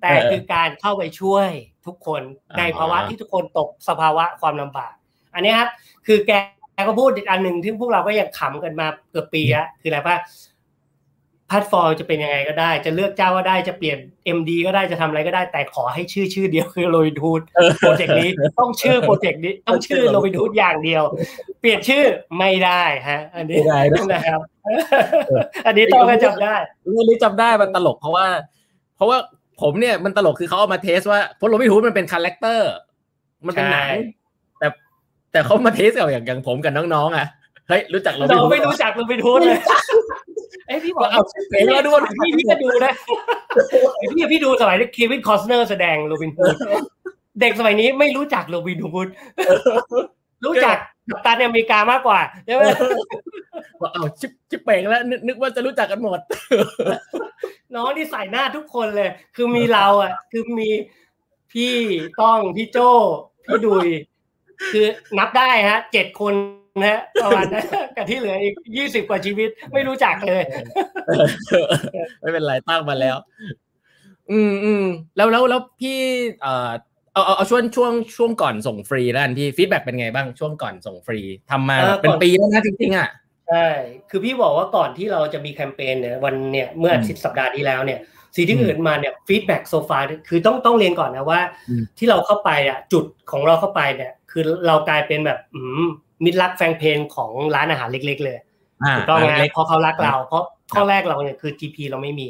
[0.00, 1.48] แต่คือการเข้าไปช่วย
[1.86, 2.22] ทุกคน
[2.58, 4.92] ในภาวะที่ทุกคนตกสภาวะความลำบาก
[5.34, 5.68] อันนี้ครับ
[6.06, 6.32] คือแก
[6.88, 10.16] ก็พูดอีกอันหนึ่งที่พวกเราก็ยังขำกันมาเกือบปีแล้วคืออะไรป่ะ
[11.48, 13.98] แพลตฟอร์มจะเป็นยังไงก็ได้ จะเลือกเจ้าก็ได้จะเปลี่ยน
[14.36, 17.42] MD ก็ได้จะทำอะไรก็ได้แต่ขอให้ชื่อชื่อเดียวคือโรบินฮูด
[17.78, 21.02] โปรเจกต์นี้ต้องชื่อโปรเจกต์นี้ต้องชื่อโรบินฮูดอย่างเดียว
[21.60, 22.04] เปลี่ยนชื่อ
[22.38, 23.58] ไม่ได้ฮะ อันนี้
[24.12, 24.40] นะครับ
[25.66, 26.56] อันนี้ต้องจำได้
[26.98, 28.26] อันนี้จำได้มันตลกเพราะว่า
[28.96, 29.18] เพราะว่า
[29.62, 32.70] ผมเนี่ยมันตลกคือเขาเอามา test ว่าเพราะโรบินฮูดมันเป็น character
[33.46, 33.88] มันเป็นหนัง
[34.58, 34.68] แต่
[35.32, 37.26] แต่เขามา test กับอย่างอย่างผมกับน้องๆอะ
[37.68, 39.58] เฮ้ยรู้จักโรบินฮูดไม่รู้จักโรบินฮูดเลย
[40.66, 42.92] เอ้พี่บอกเอาเพลงแล้วดูพี่พี่ก็ดูนะ
[44.14, 46.54] พี่พี่ดูสมัยที่เควินคอสเนอร์แสดงโรบินฮูด
[47.40, 49.08] เด็กสมัยนี้ไม่รู้จักโรบินฮูด
[50.44, 50.76] รู้จัก
[51.10, 52.62] กัปตันอเมริกามากกว่าใช่ไหม
[53.80, 56.18] ว่าเอ้าชิบชิบเป๋งแล้ว นึกว่าจะรู้จักกันหมด
[57.74, 60.68] น้องที่ส่ายหน้าทุกคนเลย คือมีเราอะ คือมี
[61.52, 61.74] พี่
[62.20, 62.78] ต้องพี่โจ
[63.46, 63.88] พี่ดุย
[64.72, 64.86] คือ
[65.18, 66.34] นับได้ฮะเจ็ดคน
[66.82, 70.42] นะประมาณนั้นกับที่เหลืออีกยี่สิบกว่าชีวิตไม่รู้จักเลย
[72.20, 73.16] ไม่เป็นไรตั้งมาแล้ว
[74.30, 74.84] อืมอืม
[75.16, 75.98] แล้วแล้วแล้วพี่
[76.42, 76.70] เอ่อ
[77.12, 83.08] เอาเอาเอาช่วงช่วงช่วงก่อนส่งฟรีแล้วกันพี่ฟีดแบ็กเป็นไงบ้างช่วงก่อนส่งฟรีทำมาเป็นปีแล้วนะจริงๆอะ
[83.48, 83.68] ใช่
[84.10, 87.98] คือพี่บอกว่าก่อนที่เราจะมีแคมเปญเนี่ยวันเนี่ยเมื่ออาทิตย์สัปดาห์ที่แล้วเนี่ย
[88.36, 91.40] สิ่งที่เกิดมาเนี่ย feedback so far คือต้องต้องเรียนก่อนนะว่า
[91.98, 95.86] ที่เราเข้าไปอะจุดของเราเข้าไปเนี่ย คือเรากลายเป็นแบบอืม
[96.24, 98.38] มิตรรักแฟนเพลงของร้านอาหารเล็ก ๆ เลย
[98.96, 102.28] ถูกต้องไหมเพราะเขารักเรา เพราะข้อแรกเราเนี่ยคือ GP เราไม่มี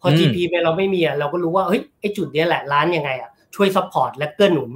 [0.00, 4.70] พอ GP เราไม่มีอะเราก็รู้ว่าเฮ้ยไอ้จุดนี้แหละร้านยังไงอะช่วย support และเกื้อหนุน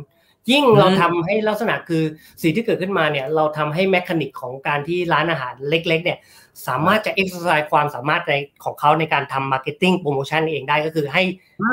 [0.51, 2.03] ยิ่งเราทำให้ลักษณะคือ
[2.43, 6.19] สิ่งที่เกิดขึ้นมาเนี่ยเราทำให้ mechanic ของการที่ร้านอาหารเล็ก ๆ เนี่ย
[6.67, 8.33] สามารถจะเอ็กซ์ไซส์ความสามารถใน
[8.65, 11.23] ของเขาในการทำมาร์เก็ตติ้งโปรโมชั่นเองได้ก็คือให้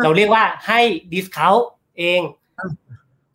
[0.03, 0.79] เราเรียกว่าให้
[1.13, 1.55] ดิสคาว
[1.97, 2.21] เอง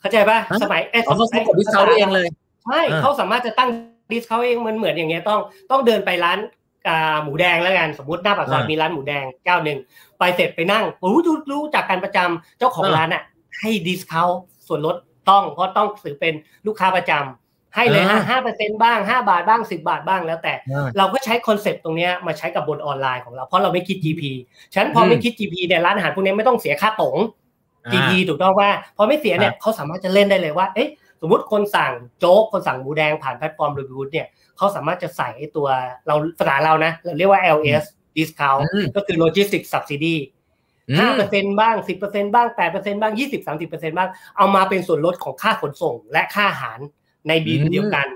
[0.00, 2.28] เข้าใจป่ะสมัยเอสเขาใช้ดิสคาวเองเลย
[2.64, 3.70] ใช่เขาสามารถจะตั้ง
[4.10, 6.38] ดิสเขาเองมันเหมือนอย่างเงี้ยต้องต้องเดินไปร้าน
[7.22, 9.78] หมูแดงแล้วกันสมมติหน้าปากซอยมีร้านหมูแดงเจ้าหนึ่ง
[10.18, 11.18] ไปเสร็จไปนั่งรู้
[11.50, 13.22] รู้จากการประจำเจ้าของร้านอะ
[13.60, 14.24] ให้ดิสเขา
[14.66, 14.96] ส่วนลด
[15.30, 16.34] ต้องเพราะต้องถือเป็น
[16.66, 20.54] ลูกค้าประจำให้เลยฮะห้าเปอร์เซ็นบ้างห้าบาทบ้างสิบบาทบ้างแล้วแต่
[20.98, 24.22] เราก็ใช้คอนเซปต์ตรงนี้มาใช้กับบนออนไลน์ของเราเพราะเราไม่คิด GP
[24.72, 27.16] ฉะนั้นพอไม่คิด GP เนี่ยร้านอาหารพวกนี้ไม่ต้องเสียค่าตง
[27.92, 30.88] GP ถูกต้องว่าพอไม่เสียเนี่ยเขาสามารถจะเล่นได้เลยว่า เอ๊ะ
[31.22, 35.68] สมมติคนสั่งโจ๊กคนสั่งหมูแดงผ่านแพลตฟอร์มโรบินฮูดเนี่ยเขาสามารถจะใส่ไอ้ตัว
[36.06, 37.84] เราภาษาเรานะ เราเรียกว่า LS
[38.16, 38.62] discount
[38.96, 40.16] ก็คือ logistics subsidy
[40.98, 46.78] ห้าเปอร์เซ็นบ้างสิบเปอร์เซ็นบ้างแปดเปอร์เซ็นบ้างยี่สิบสามสิบเปอร์เซ็นบ้าง เอามาเป็นส่วนลดของค่าขนส่งและค่าอาหาร
[47.28, 48.06] ในบิลเดียวกัน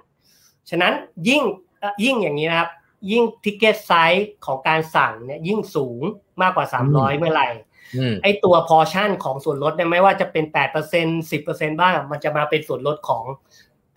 [0.71, 0.92] ฉะนั้น
[1.29, 1.42] ยิ่ง
[2.05, 2.71] ยิ่งอย่างนี้นะครับ
[3.11, 6.03] ยิ่ง ticket size ของการสั่งเนี่ยยิ่งสูง
[6.42, 7.49] มากกว่าสามร้อยเมื่อไหร่
[8.22, 13.25] ไอ้ตัว portion ของส่วนลดเนี่ยไม่ว่าจะเป็นแปดเปอร์เซ็นสิบเปอร์เซ็นบ้าง มันจะมาเป็นส่วนลดของ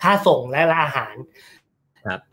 [0.02, 1.14] ค่าส่งและอาหาร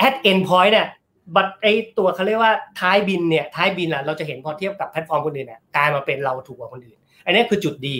[0.08, 0.88] at end point เนี่ย
[1.36, 1.68] but ไอ้
[1.98, 7.98] ตัวเขาเรียกว่าท้ายบิลเนี่ยท้ายบิลอะเราจะเห็นพอเทียบกับแพลตฟอร์มคนอื่นเนี่ยกลายมาเป็นเราถูกกว่าคนอื่น อันนี้คือจุดดี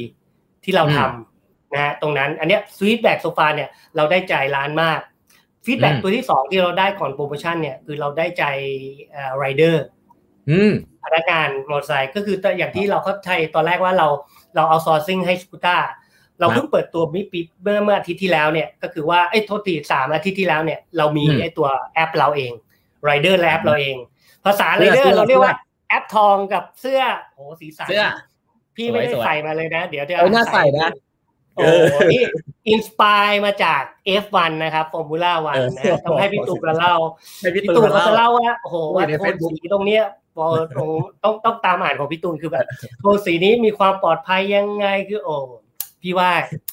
[0.64, 5.00] ที่เราทำนะฮะตรงนั้นอันเนี้ย feedback so far เนี่ยเราได้ใจร้านมาก
[5.66, 8.44] feedback ตัวที่สองที่เราได้ก่อนโปรโมชั่นเนี่ยคือเราได้ใจ
[9.38, 9.84] ไรเดอร์
[11.04, 14.08] พนักงานมอเตอร์ไซค์ก็คืออย่างที่เราเข้าใจตอนแรกว่าเรา
[14.56, 15.78] เรา outsourcing ให้ Skootar
[16.40, 22.52] เราเพิ่งเปิดตัวมิปีเมื่อเมื่ออาทิตย์ที่แล้วเนี่ยก็คือว่าไอ้โทษทีสามอาทิตย์ที่แล้วเนี่ยเรามีไอ้ตัวแอปเราเอง
[23.04, 23.96] rider app เราเอง
[24.46, 25.54] ภาษาไรเดอร์เราเรียกว่า
[25.90, 27.02] แอปทองกับเสื้อ
[27.34, 27.90] โอ้สีสัน
[28.76, 30.90] พี่ไม่ได้ใส่มาเลยนะ เดี๋ยวเดี๋ยวน่าใส่นะ
[31.56, 31.68] โอ้
[32.12, 32.24] นี่
[32.70, 33.82] อินสปายมาจาก
[34.24, 36.96] F1 นะครับฟอร์มูล่าวันนะต้องให้พี่ตู่มาเล่า
[37.56, 40.04] พี่ตู่เขาจะเล่าว่าโอ้โหว่าโทนสีตรงเนี้ย
[40.38, 40.48] พอ
[41.24, 42.66] ต้องต้องตามอ่านของพี่ตูนคือแบบ
[43.00, 45.36] โทนสีนี้มีความปลอดภัยยังไงคือโอ้
[46.02, 46.30] พี่ว่า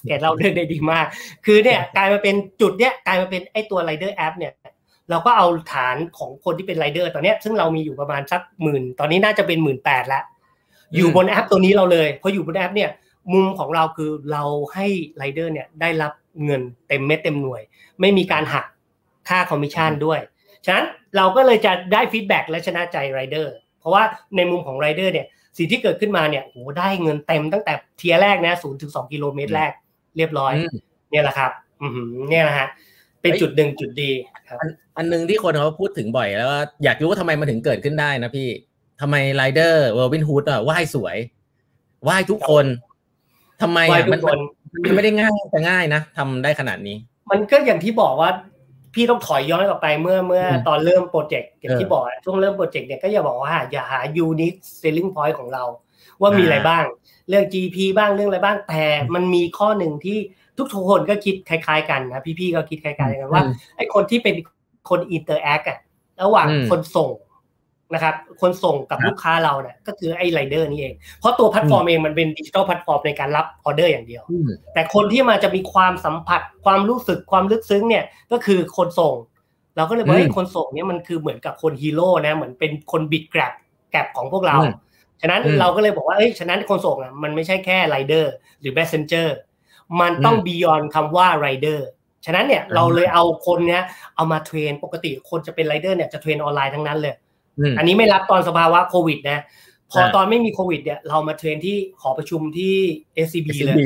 [0.07, 1.07] แกเล่าเรื่องได้ดีมาก
[1.47, 4.53] คือเนี่ยกลายมาเป็นจุดเนี้ยกลายมาเป็นไอตัวไรเดอร์แอปเนี่ย
[5.11, 10.25] เราก็เอาฐานของคนที่เป็นไรเดอร์ตอนนี้ซึ่งเรามีอยู่ประมาณสักหมื่นตอนนี้น่าจะเป็นหมื่นแปดแล้ว
[10.97, 12.91] อยู่บนแอปตัวนี้เราเลยพออยู่บนแอปเนี่ย
[13.33, 14.43] มุมของเราคือเรา
[14.75, 16.13] ให้ไรเดอร์เนี่ยได้รับ
[16.45, 17.63] เงินเต็มเม็ดเต็มหน่วย
[18.01, 18.67] ไม่มีการหัก
[19.29, 20.21] ค่าคอมมิชชั่นด้วย
[20.65, 24.03] ฉะนั้นเราก็เลยจะได้ feedback และชนะใจไรเดอร์เพราะว่า
[24.37, 25.27] ในมุมของไรเดอร์เนี่ย
[25.59, 29.73] สิ่งที่เกิดขึ้นมาเนี่ยโหได้เงินเต็มตั้งแต่ tier แรกนะศูนย์ถึงสองกิโลเมตรแรก
[30.17, 30.53] เรียบร้อย
[31.11, 31.51] เนี่ยแหละครับ
[31.83, 31.87] อื
[32.29, 32.69] เนี่ยนะฮะ
[33.23, 34.11] เป็นจุดหนึ่งจุดดี
[34.49, 34.59] ครับ
[34.97, 36.51] อันนึงที่คนเขาพูดถึงบ่อยแล้ว
[36.85, 38.49] อยากรู้ว่าทำไมมันถึงเกิดขึ้นได้นะพี่
[39.01, 41.17] ทำไมไรเดอร์เวอร์วินฮูดอะไหว้สวย
[42.05, 42.67] ไหว้ทุกคน
[43.63, 44.21] ทำไมอะมัน
[44.85, 46.97] มันไม่ได้ง่ายแต่ง่ายนะทำได้ขนาดนี้
[47.31, 48.31] มันก็อย่างที่บอกว่า
[48.95, 55.65] พี่ต้องถอยย้อนกลับไปเมื่อเมื่อตอนเริ่มโปรเจกต์อย่างที่บอกช่วงเริ่มโปรเจกต์เนี่ยก็อย่างบอกว่าอยากหา unique selling point ของเรา
[56.21, 56.85] ว่ามีอะไรบ้าง
[57.29, 60.19] เรื่อง GP บ้างเรื่องอะไรบ้างแต่มันมีข้อหนึ่งที่
[60.57, 63.43] ทุกทุกคนก็คิดคล้าย ๆ กันนะพี่ๆก็คิดคล้ายๆกันว่า
[63.77, 64.35] ไอ้คนที่เป็น
[64.91, 65.79] คน interact อะ
[66.23, 67.11] ระหว่างคนส่ง
[67.93, 74.23] นะครับคนส่งกับลูกค้าเราเนี่ยก็คือไอ้ไรเดอร์นี่เอง เพราะตัวแพลตฟอร์มเองมันเป็นดิจิทัลแพลตฟอร์มในการรับออเดอร์อย่างเดียว
[74.75, 79.15] แต่คนที่มาจะมีความสัมผัสความรู้สึกความลึกซึ้งเนี่ยก็คือคนส่ง
[79.77, 83.53] เราก็เลยบอกให้คนส่งเนี่ยมันคือเหมือนกับคนฮีโร่นะเหมือนเป็นคน bridge gap
[83.91, 84.57] gap ของพวกเรา
[85.21, 89.37] ฉะนั้นเราก็เลยบอกว่าเอ้ยฉะนั้นคนส่งอะมันไม่ใช่แค่ไรเดอร์หรือ messenger
[90.01, 91.87] มันต้อง beyond คำว่าไรเดอร์
[92.27, 93.83] ฉะนั้นเนี่ยเราเลยเอาคนเนี้ย
[94.17, 97.15] เอามา train ปกติคนจะเป็นไรเดอร์เนี่ยจะ train ออนไลน์ทั้งนั้นเลย
[97.79, 99.43] อันนี้ไม่นับตอนสภาวะโควิด นะ
[99.91, 102.75] พอตอนไม่มีโควิดเนี่ยเรามา train ที่หอประชุมที่
[103.27, 103.77] SCB เลย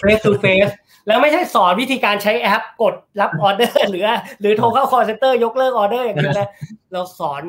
[0.00, 0.72] face to face
[1.06, 4.06] แล้วไม่ใช่สอนวิธีการใช้แอปกดรับออเดอร์หรือ
[4.40, 6.48] หรือโทรเข้า call center ยกเลิกออเดอร์อย่างนี้นะ
[6.92, 7.42] เราสอน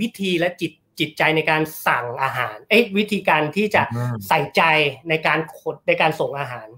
[0.00, 3.82] วิธีและจิตจิตใจในการส่งอาหาร เอ้วิธีการที่จะ
[4.28, 4.62] ใส่ใจ
[5.08, 6.68] ในการขนในการส่งอาหาร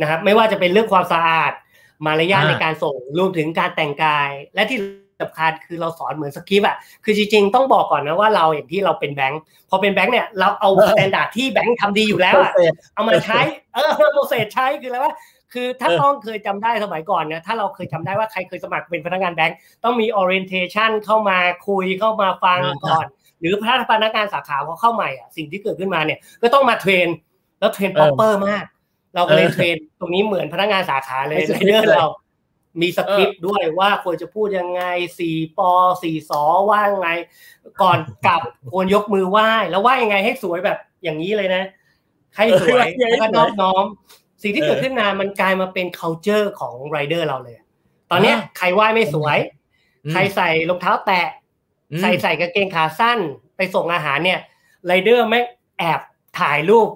[0.00, 1.52] นะครับ ไม่ว่าจะเป็นเรื่องความสะอาด
[2.06, 4.78] มารยาทในการส่งรวมถึงการแต่งกาย และที่
[5.22, 12.52] สำคัญคือเราสอนเหมือนสคริปต์อะคือจริงๆต้องบอกก่อนนะว่าเราอย่างที่เราเป็นแบงค์พอเป็นแบงค์เนี่ยเราเอา standard ที่แบงค์ทำดีอยู่แล้วอะ
[12.94, 13.40] เอามาใช้
[13.74, 15.14] เออ process ใช้คืออะไรว่า
[15.52, 23.06] คือถ้าต้องเคยจำได้สมัยก่อนเนี่ยถ้าเราเคยจำได้ว่าใครเคยสมัครเป็นพนักงานแบงค์ต้องมี orientation เข้ามาคุยเข้ามาฟังก่อน
[23.40, 23.54] หรือ
[23.90, 27.08] พนักงานสาขาพอเข้าใหม่อะสิ่งที่เกิดขึ้นมาเนี่ยก็ต้องมา train
[27.60, 28.64] แล้ว train proper มาก
[29.14, 32.06] เราก็เลย train ตรงนี้เหมือนพนักงานสาขาเลยไรเดอร์เรา
[32.80, 34.82] มีสคริปต์ด้วยว่าควรจะพูดยังไง
[35.18, 35.70] สี่ปอ
[36.02, 37.10] สี่สอว่าไง
[37.82, 41.64] ก่อนกลับควรยกมือไหว้ แล้วว่ายังไงให้สวยแบบอย่างนี้เลยนะ
[42.36, 43.84] ให้สวยแล้วก็นอบน้อม
[44.42, 47.56] สิ่งที่เกิดขึ้นมามันกลายมาเป็น culture ของไรเดอร์เราเลย
[48.10, 49.38] ตอนนี้ใครไหว้ไม่สวย
[50.12, 51.26] ใครใส่รองเท้าแตะ
[52.00, 53.18] ใส่ใส่กางเกงขาสั้น
[53.56, 54.40] ไปส่งอาหารเนี่ย
[54.86, 55.40] ไรเดอร์มี
[55.78, 56.00] แอบ
[56.40, 56.88] ถ่ายรูป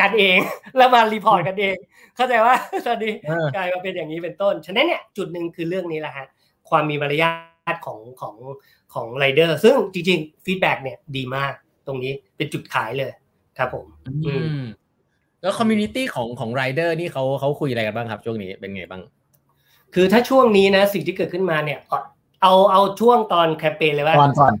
[0.00, 0.38] กันเอง
[0.76, 1.76] แล้วมา report กันเอง
[2.16, 2.54] เข้าใจว่า
[2.86, 3.12] ตอนนี้
[3.56, 6.26] กลายมาเป็นอย่างนี้เป็นต้น ฉะนั้นเนี่ยจุดหนึ่งคือเรื่องนี้แหละฮะ
[6.68, 7.30] ความมีมารยา
[7.74, 8.34] ทของของ
[8.94, 11.52] ของไรเดอร์ซึ่งจริงๆ feedback เนี่ยดีมาก
[11.86, 13.10] ตรงนี้เป็นจุดขายเลย
[13.58, 13.86] ครับผม
[14.26, 14.62] อืม
[15.42, 19.02] แล้ว community ของของไรเดอร์นี่เขาเขาคุยอะไรกันบ้างครับ ช่วงนี้เป็นไงบ้าง
[19.94, 21.78] คือถ้าช่วงนี้นะ สิ่งที่เกิดขึ้นมาเนี่ย
[22.42, 24.54] เอาเอาช่วงตอนแคมเปญเลยว่าก่อนก่อน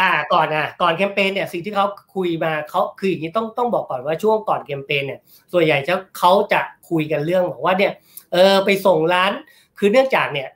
[0.00, 5.20] อ่าก่อนอะก่อนแคมเปญเนี่ยสิ่งที่เขาคุยมาเขาคืออย่างนี้ต้องต้องบอกก่อนว่าช่วงก่อนแคมเปญเนี่ย
[5.52, 7.92] ส่วนใหญ่จะเขาจะคุยกันเรื่องบอกว่าเนี่ย
[8.32, 9.32] เออไปส่งร้าน
[9.78, 10.48] คือเนื่องจากเนี่ย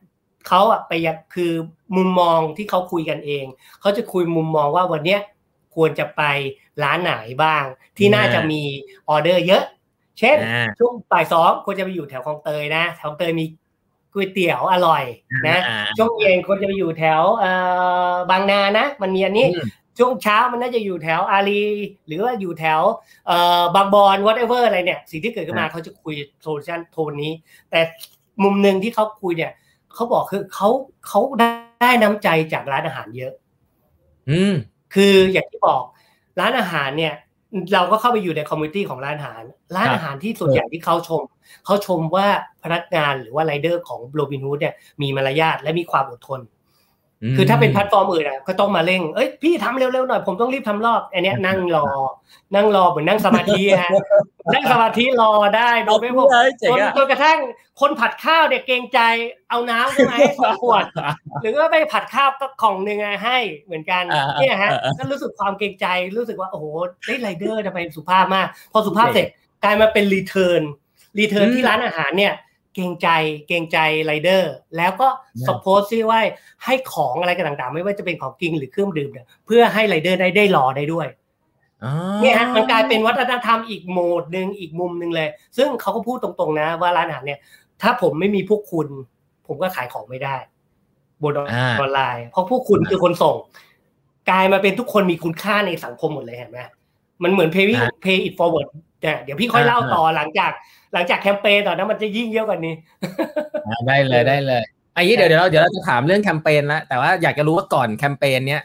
[0.49, 0.93] เขาอะไป
[1.35, 1.53] คือ
[1.97, 3.45] มุมมองที่เขาคุยกันเอง
[3.81, 5.21] เขาจะคุยมุมมองว่าวันเนี้ย
[5.75, 6.23] ควรจะไป
[6.83, 7.65] ร้านไหนบ้าง
[7.99, 8.63] ที่น่าจะมี
[9.09, 9.63] ออเดอร์เยอะ
[10.19, 10.37] เช่น
[10.79, 13.45] ช่วงบ่ายสองควรจะไปอยู่แถวคลองเตยนะแถวคลองเตยมี
[14.13, 15.05] ก๋วยเตี๋ยวอร่อย
[15.49, 15.59] นะ
[15.97, 17.53] ช่วงเย็นควรจะไปอยู่แถวเอ่
[18.11, 19.47] อบางนานะ มันมีอันนี้
[19.99, 21.63] ช่วงเช้ามันน่าจะอยู่แถวอารี
[22.07, 22.81] หรือว่าอยู่แถว
[23.27, 27.33] เอ่อบางบอน whatever อะไรเนี่ย สิ่งที่เกิดขึ้นมาเขาจะคุย solution โทนนี้
[27.71, 27.81] แต่
[28.43, 29.53] มุมหนึ่งที่เขาคุยเนี่ย
[29.95, 30.69] เขาบอกคือเขา
[31.07, 33.33] เขาได้น้ำใจจากร้านอาหารเยอะ
[34.31, 34.55] อืม
[34.95, 35.83] คืออย่างที่บอก
[36.41, 37.15] ร้านอาหารเนี่ย
[37.75, 39.43] เราก็เข้าไปอยู่ใน community ของร้านอาหาร
[39.77, 41.23] ร้านอาหารที่ส่วนใหญ่ที่เขาชม
[41.65, 42.27] เขาชมว่า
[42.65, 46.41] พนักงานหรือว่าไรเดอร์ของโรบินฮูดเนี่ยมีมารยาทและมีความอดทน
[47.37, 51.87] คือถ้าเป็นแพลตฟอร์มอื่นอะก็ต้องมาเร่ง เอ้ยพี่ทำเร็วๆหน่อยผมต้องรีบทำรอบ อันเนี้ยนั่งรอ
[52.55, 53.93] นั่งรอเหมือนนั่งสมาธิฮะ
[54.55, 56.29] นั่งสมาธิรอได้โดยไม่พก
[56.71, 57.39] จนจนกระทั่ง
[57.81, 59.01] คนผัดข้าวเกิดเกรงใจ
[59.51, 60.85] เอาน้ำใช่ไหมสองขวด
[61.43, 64.03] หรือว่าไปผัดข้าวกล่องหนึ่งให้เหมือนกัน
[64.41, 66.65] เนี่ยฮะก็รู้สึกความเกรงใจรู้สึกว่าโอ้โห
[67.07, 69.27] ไอ้ไรเดอร์จะไปสุภาพมาก พอสุภาพเสร็จ
[69.65, 70.63] กลายมาเป็น return
[71.19, 73.09] return ที่ร้านอาหารเนี่ยเกรงใจ
[73.49, 75.09] เกรงใจไรเดอร์ แล้วก็
[75.47, 76.21] support ซี่ว่า
[76.65, 81.07] ให้ของอะไรกันต่างๆ ไม่ว่าจะเป็นของกินหรือเครื่องดื่มเนี่ยเพื่อให้ไรเดอร์ได้ได้รอได้ด้วย
[82.23, 87.41] เนี่ยฮะมันกลายเป็นวัฒนธรรมอีกโหมดหนึ่งอีกมุมหนึ่งเลย ซึ่งเขาก็พูดตรงๆนะ ว่าร้านอาหารเนี่ย
[87.83, 88.87] ถ้าผมไม่มีพวกคุณ
[89.47, 90.37] ผมก็ขายของไม่ได้
[91.23, 91.41] บนอ
[91.85, 93.37] อนไลน์ เพราะพวกคุณคือคนส่ง
[94.31, 96.59] กลายมาเป็นทุกคนมีคุณค่าในสังคมหมดเลยเห็นไหม
[97.23, 97.67] มันเหมือน pay
[98.05, 98.69] pay it forward
[99.23, 100.53] เดี๋ยวพี่ค่อยเล่าต่อหลังจาก
[100.95, 102.75] หลังจากแคมเปญต่อนั้นมันจะยิ่งเยอะกว่านี้
[103.87, 104.63] ได้เลยได้เลย
[104.97, 108.63] อันนี้เดี๋ยวเดี๋ยวเราเดี๋ยวเราจะถามเรื่องแคมเปญแล้วแต่ว่าอยากจะรู้ว่าก่อนแคมเปญเนี้ย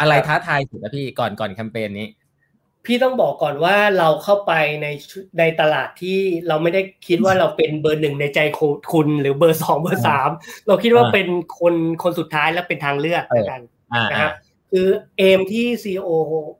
[0.00, 2.08] อะไรท้าทายสุดนะพี่ก่อนก่อนแคมเปญนี้
[2.84, 4.86] พี่ต้องบอกก่อนว่าเราเข้าไปใน
[5.38, 8.40] ในตลาดที่เราไม่ได้คิดว่าเราเป็นเบอร์หนึ่งในใจ
[8.92, 10.30] คุณหรือเบอร์สองเบอร์สาม
[10.66, 11.26] เราคิดว่าเป็น
[11.60, 13.60] คนคนสุดท้ายและเป็นทางเลือกกัน
[14.12, 14.32] นะครับ
[14.78, 16.08] คืออย่างที่ CEO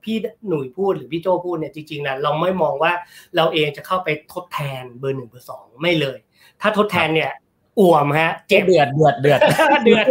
[0.03, 2.91] พี่หนุ่ยพูดหรือพี่โจพูดเนี่ยจริงๆนะเราไม่มองว่า
[3.35, 6.17] เราเองจะเข้าไปทดแทนเบอร์หนึ่งเบอร์สองไม่เลย
[6.61, 7.31] ถ้าทดแทนเนี่ย
[7.79, 9.39] อ่วมฮะเจ็บเดือดเดือดเดือด
[9.85, 10.05] เดือด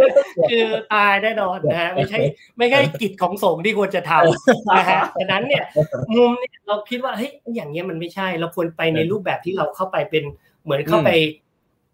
[0.51, 2.19] คือตายแน่นอนนะฮะไม่ใช่
[2.57, 5.63] ไม่ใช่กิจของสงฆ์ที่ควรจะทำนะฮะดังนั้นเนี่ย
[6.15, 10.23] มุมเนี่ยเราคิดว่าเฮ้ยอย่างเงี้ยมันไม่ใช่ เราควรไปในรูปแบบที่เราเข้าไปเป็น
[10.63, 11.11] เหมือนเข้าไป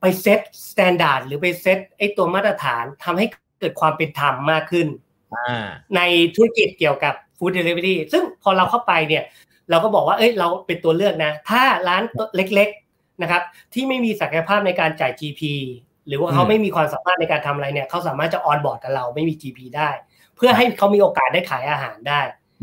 [0.02, 3.26] ไป set standard หรือไปเซตไอ้ตัวมาตรฐานทำให้
[3.60, 4.88] เกิดความเป็นธรรมมากขึ้น
[5.96, 6.02] ใน
[6.36, 9.24] ธุรกิจเกี่ยวกับ food delivery ซึ่งพอเราเข้าไปเนี่ย
[9.70, 12.04] เราก็บอกว่าเอ้ยเราเป็นตัวเลือกนะ ถ้าร้าน
[12.36, 13.42] เล็กๆนะครับ
[13.74, 15.42] ที่ไม่มีศักยภาพในการจ่าย GP
[16.08, 19.90] หรือว่าเขาไม่มีความสามารถในการทำอะไรเนี่ยเขาสามารถจะ onboard กับเราไม่มี GP ได้
[20.36, 22.22] เพื่อให้เขามีโอกาสได้ขายอาหารได้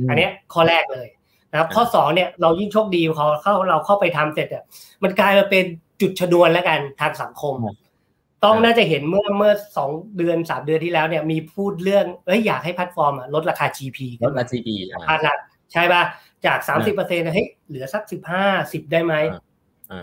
[0.09, 1.09] อันนี้ข้อแรกเลย
[1.52, 4.64] นะครับ ข้อสองเนี่ยเรายิ่งโชคดีเขาเข้าเราเข้าไปทำเสร็จอะ
[5.02, 5.64] มันกลายมาเป็น
[6.00, 7.54] จุดชนวนแล้วกันทางสังคม
[8.44, 14.68] ต้องน่าจะเห็นเมื่อเมื่อสองเดือนสามเดือนที่แล้วเนี่ยมีพูดเรื่องเอ้ยอยากให้แพลตฟอร์มลดราคา GP ลดราคา GP
[15.09, 15.37] พันละ
[15.72, 16.03] ใช่ป่ะ
[16.46, 19.14] จากสามสิบเปอร์เซ็นต์เฮ้ยเหลือสักสิบห้าสิบได้ไหม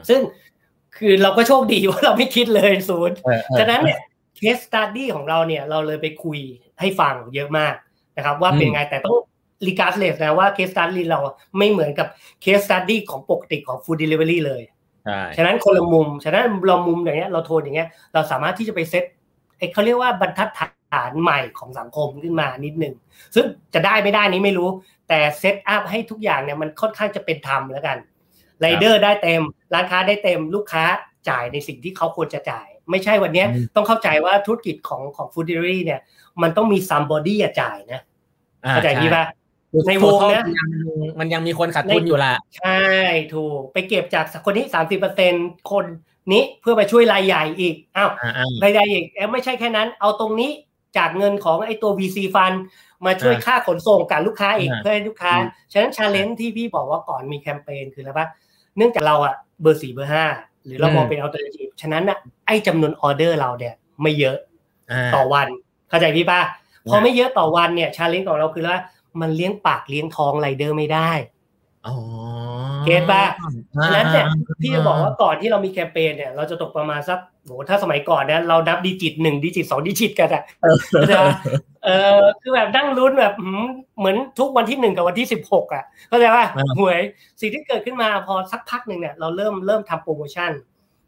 [0.10, 0.22] ซึ่ง
[0.98, 3.16] คือเราก็โชคดีว่าเราไม่คิดเลยศูนย์
[3.60, 4.00] ฉะนั้นเนี่ย
[4.38, 6.40] case study ของเราเนี่ยเราเลยไปคุย
[6.80, 7.74] ให้ฟังเยอะมาก
[8.18, 9.18] นะครับว่าเป็นไงแต่ต้อง
[9.68, 11.20] regardless นะว่า case study เรา
[11.58, 12.08] ไม่เหมือนกับ
[12.42, 14.62] case study ของปกติของ food delivery เลย
[15.38, 19.04] ฉะนั้นคนละมุม ฉะนั้นเรามุมอย่างเงี้ยเราโทนอย่างเงี้ยเราสามารถที่จะไปเซต
[19.58, 22.94] ไอ้เขาเรียกว่าบรรทัดฐานใหม่ของสังคมขึ้นมานิดนึง
[23.36, 24.70] ซึ่งจะได้ไม่ได้นี้ไม่รู้
[25.10, 27.98] แต่ set up ให้ทุกอย่างเนี่ยมันค่อนข้างจะเป็นธรรมแล้วกัน
[28.60, 29.42] ไรเดอร์ได้เต็ม
[29.74, 30.84] ร้านค้าได้เต็มลูกค้า
[31.30, 36.00] จ่ายในสิ่งที่เขาควรจะจ่าย ไม่ใช่วันนี้ต้องเข้าใจว่าธุรกิจของของ food delivery เนี่ย
[36.42, 38.02] มันต้องมี somebody จ่ายนะ
[38.70, 39.24] เข้าใจพี่ปะ
[39.88, 40.46] ในวงนะ
[41.20, 42.86] มันยังมีคนขาดทุนอยู่ละใช่
[43.36, 45.34] ถูกไปเก็บจากคนนี้สามสิบเปอร์เซ็น
[45.72, 45.86] คน
[46.34, 48.10] นี้เพื่อไปช่วยรายใหญ่อีกอ้าว
[48.64, 49.04] รายใหญ่อีก
[49.34, 50.52] ไม่ใช่แค่นั้น เอาตรงนี้
[50.98, 52.54] จากเงินของไอ้ตัว VC ฟัน
[53.06, 55.34] มาช่วยค่าขนส่งกับลูกค้าอีกเพื่อให้ลูกค้า
[55.72, 58.28] ฉะนั้น challenge ที่พี่บอกว่าก่อนมีแคมเปญคืออะไรปะ
[58.78, 60.26] เนื่องจากเราอะเบอร์สี่เบอร์ห้า
[60.66, 64.38] หรือเรามองเป็น alternative ฉะนั้นอะไอ้จำนวนออเดอร์เราเนี่ยไม่เยอะ
[65.16, 65.48] ต่อวัน
[65.90, 66.40] เข้าใจพี่ป่ะ
[66.90, 68.78] พอไม่เยอะต่อวันเนี่ย challenge ของเราคือว่า
[69.22, 71.12] มันเลี้ยงปากเลี้ยงท้องไรเดอร์ไม่ได้
[72.86, 73.24] get ป่ะ
[73.86, 74.26] ฉะนั้นเนี่ย
[74.62, 80.44] พี่จะบอกว่าก่อนที่เรามีแคมเปญเนี่ยเราจะตกประมาณสักโหถ้าสมัยก่อนเนี่ยเรานับ digit หนึ่ง digit สอง digit กันอะ
[81.86, 83.34] เออคือแบบนั่งลุ้นแบบ
[84.00, 86.46] เหมือนทุกวันที่หนึ่งกับวันที่สิบหกอะเข้าใจป่ะ
[86.80, 87.00] หวย
[87.42, 90.52] สิ่งที่เกิดขึ้นมาพอสักพักหนึ่งเนี่ยเราเริ่มเริ่มทำโปรโมชั่น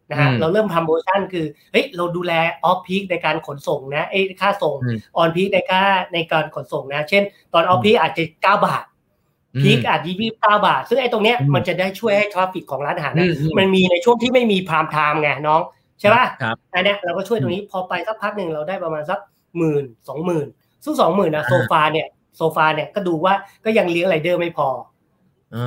[0.10, 2.34] นะฮะอืมเราเริ่มทำโปรโมชั่นคือเฮ้ยเราดูแล
[2.66, 5.82] off-peak ในการขนส่งนะไอ้ค่าส่งอืม on-peak ในค่า
[6.14, 8.84] ในการขนส่งนะ เช่น ตอน off-peak อาจจะเก้าบาท
[9.64, 15.62] peak อาจจะยี่สิบเก้าบาท ซึ่งไอ้ตรงเนี้ยอืมมันจะได้ช่วยให้ traffic ของร้านอาหารอืนะมอืมมันมีในช่วงที่ไม่มี prime time ไงน้อง
[16.00, 19.20] ใช่ป่ะครับอันเนี้ยเราก็ช่วยตรงนี้พอไปสักพักหนึ่งเราได้ประมาณสัก
[19.58, 20.48] หมื่นสองหมื่น
[20.84, 23.34] ซึ่งสองหมื่นนะอ่าโซฟาเนี่ยโซฟาเนี่ยก็ดูว่า
[23.66, 24.89] ก็ยังเลี้ยงไรเดอร์ไม่พออ่า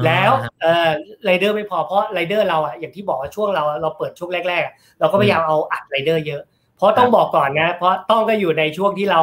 [0.07, 0.31] แล้ว
[0.62, 0.90] เออ
[1.25, 6.42] ไรเดอร์ไม่พอเพราะไรเดอร์เราอะอย่างที่บอกว่าช่วงเราเราเปิดช่วงแรกๆอะเราก็พยายามเอาอัดไรเดอร์เยอะ
[6.77, 9.21] เพราะต้องบอกก่อนนะ เพราะต้องก็อยู่ในช่วงที่เรา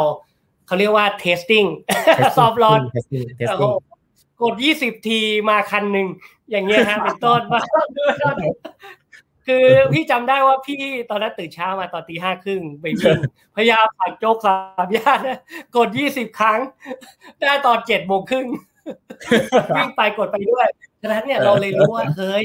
[0.67, 3.73] เขาเรียกว่า testing Testing soft launch testing โอ้ testing
[4.37, 5.19] โหกด20ที
[5.49, 6.07] มาคันหนึ่ง
[6.51, 7.61] อย่างเงี้ยฮะเป็นต้นว่า
[9.47, 13.19] คือพี่จำได้ว่าพี่ตอนนั้นตื่นเช้ามาตอนตีห้าครึ่งไปวิ่ง
[13.55, 14.53] พยายามผ่านโจ๊กสา
[14.85, 15.39] มย่านนะ
[15.75, 16.59] กด20ครั้ง
[17.39, 18.45] ได้ตอนเจ็ดโมงครึ่ง
[19.77, 20.67] วิ่งไปกดไปด้วย
[21.01, 22.43] ฉะนั้นเนี่ยเราเลยรู้ว่าเฮ้ย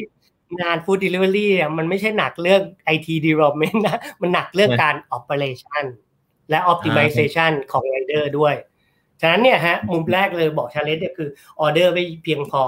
[0.61, 2.62] งานฟู้ดเดลิเวอรี่เนี่ยมันไม่ใช่หนักเรื่อง
[2.94, 5.85] IT development นะ มันหนักเรื่องการ operation
[6.50, 8.54] และ optimization ของ rider ด้วย
[9.20, 11.28] ฉะนั้นเนี่ยฮะมุมแรกเลยบอก challenge เนี่ยคือ
[11.61, 12.64] ออเดอร์ไม่เพียงพอ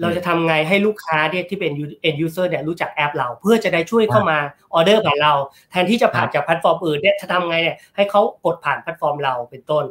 [0.00, 1.72] เราจะทำไงให้ลูกค้าเนี่ยที่เป็น
[2.04, 4.38] end user เนี่ยรู้จักแอปเรา เพื่อจะได้ช่วยเข้ามา
[4.74, 5.32] ออเดอร์ผ่านเรา
[5.70, 9.84] แทนที่จะผ่านจากแพลตฟอร์มอื่นเนี่ยจะทำไงเนี่ยให้เขากดผ่านแพลตฟอร์มเราเป็นต้น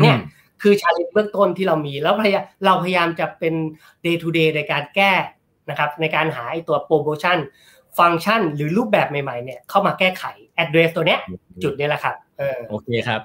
[0.00, 0.16] เนี่ย
[0.62, 3.54] คือ challenge เบื้องต้นที่เรามี แล้วพยายามเราพยายามจะเป็น
[4.04, 5.12] day to day ในการแก้
[5.70, 7.38] นะครับในการหาไอ้ตัวโปรโมชั่น
[7.98, 10.24] ฟังก์ชันหรือรูปแบบใหม่ๆเนี่ยเข้ามาแก้ไข
[10.62, 11.20] address ตัวเนี้ย
[11.62, 13.20] จุดนี้แหละครับเออโอเคครับ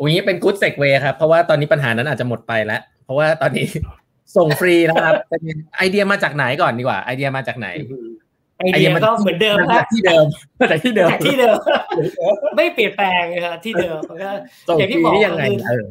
[0.00, 3.66] อุ้ยเป็นกู๊ดเซกเวครับ เพราะว่าตอนนี้ปัญหานั้นอาจจะหมดไปแล้ว เพราะว่าตอนนี้
[4.36, 5.42] ส่งฟรีนะครับเป็น
[5.76, 7.68] ไอเดียมาจากไหนก่อนดีกว่า ไอเดียมาจากไหน
[8.58, 10.24] ไอเดียก็เหมือนเดิมมาคจารักบที่เดิม
[10.60, 11.56] มาจากที่เดิมจากที่เดิม
[12.56, 14.30] ไม่เปลี่ยนแปลงเลยครับที่เดิมมันก็
[14.68, 15.84] ส่งอย่างฟที่รีบอกได้ยังไงคือเออ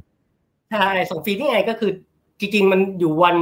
[0.72, 1.92] ใช่ส่งฟรีนี่ไงก็คือ
[2.40, 3.36] จริงๆมันอยู่วัน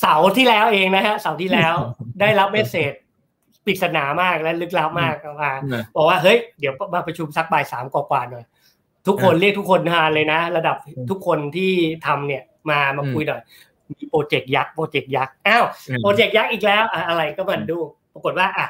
[0.00, 1.74] เสาร์ที่แล้วเองนะฮะเสาร์ที่แล้ว
[2.20, 2.92] ได้รับ message
[3.66, 5.52] ปริศนามากและลึกลับมากมา
[5.96, 8.44] บอกว่าเฮ้ยเดี๋ยวมาประชุมสักบ่ายสามกว่าๆหน่อย
[9.06, 11.72] ทุกคนอ่าเรียกทุกคนทานเลยนะ ระดับอืมทุกคนที่
[12.06, 13.42] ทำเนี่ยมามาอืมคุยหน่อย
[13.92, 17.78] มีโปรเจกต์ยักษ์โปรเจกต์ยักษ์อ้าวอืมโปรเจกต์ยักษ์อีกแล้วอะอะไรก็มันดู
[18.14, 18.66] ปรากฏว่าอะ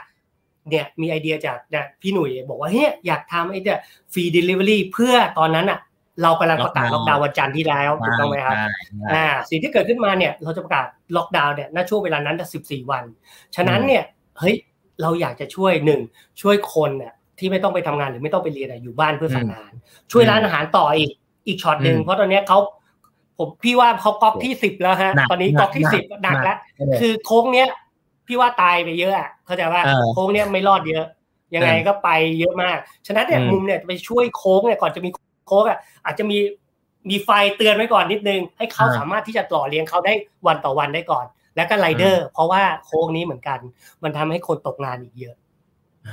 [0.68, 3.78] เนี่ยมีไอเดียจากเนี่ยพี่หนุ่ยบอกว่าเฮ้ยอยากทำไอ้เนี่ย
[4.12, 5.78] free delivery เพื่อตอนนั้นอะ
[6.22, 13.04] เรากำลังประกาศล็อกดาวน์วันจันทร์ที่แล้วถูกต้องไหมครับใช่ใช่อ่าสิ่งที่เกิดขึ้นมาเนี่ยเราจะประกาศล็อกดาวน์เนี่ยณช่วงเวลานั้นจะ14วัน
[13.56, 14.02] ฉะนั้นเนี่ย
[14.38, 14.54] เฮ้ย
[15.02, 16.00] เราอยากจะช่วยหนึ่ง
[16.42, 19.72] ช่วยคนเนี่ยที่ไม่ต้องไปทำงานหรือไม่ต้องไปเรียนอะอยู่บ้านเพื่อสั่งงาน
[20.12, 21.10] ช่วยร้านอาหารต่ออีก
[21.46, 22.58] อีกช็อตหนึ่งอืมเพราะตอนเนี้ยเขา
[23.38, 27.68] ผมพี่ว่าเขาก๊อกที่สิบแล้วฮะหนักตอนนี้หนักก๊อกที่หนักสิบหนักแล้วเออคือโค้งเนี้ย
[28.26, 31.06] พี่ว่าตายไปเยอะอะเข้าใจว่าเออโค้งเนี้ยไม่รอดเยอะ
[31.54, 32.08] ยังไงเออก็ไป
[32.40, 35.10] เยอะมาก ฉะนั้นเนี่ยอืมมุมเนี่ยไปช่วยโค้งเนี่ยก่อนจะมี
[35.46, 36.38] โค้งอะอาจจะมี
[37.10, 40.12] มีไฟเตือนไว้ก่อนนิดนึง ให้เขาอ่าสามารถที่จะต่อเลี้ยงเขาได้
[40.46, 41.26] วันต่อวันได้ก่อน
[41.56, 43.58] แล้วก็ไรเดอร์ เพราะว่าโควิดนี้เหมือนกัน
[44.02, 45.36] มันทำให้คนตกงานอีกเยอะ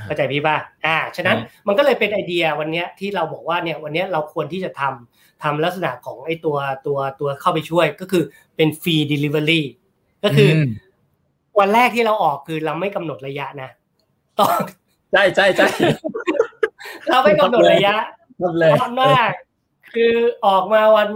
[0.05, 8.23] เข้าใจพี่ป่ะอ่า ฉะนั้นอืมมันก็เลยเป็นไอเดียวันเนี้ยที่เราบอกว่าเนี่ยวันเนี้ยเราควรที่จะทำทำลักษณะของไอตัวตัวตัวเข้าไปช่วยก็คือ
[8.55, 9.65] เป็น free delivery
[10.23, 10.69] ก็คืออม
[11.59, 13.69] วันแรกที่เราออกคือเราไม่กำหนดระยะนะ
[14.39, 14.51] ต้อง
[15.11, 15.67] ใช่ใช่ใช่
[17.09, 18.18] เราไม่กำหนดระยะทำ
[18.59, 19.31] เลยตอนมาก
[19.93, 20.13] คือ
[20.45, 21.09] ออกมาวัน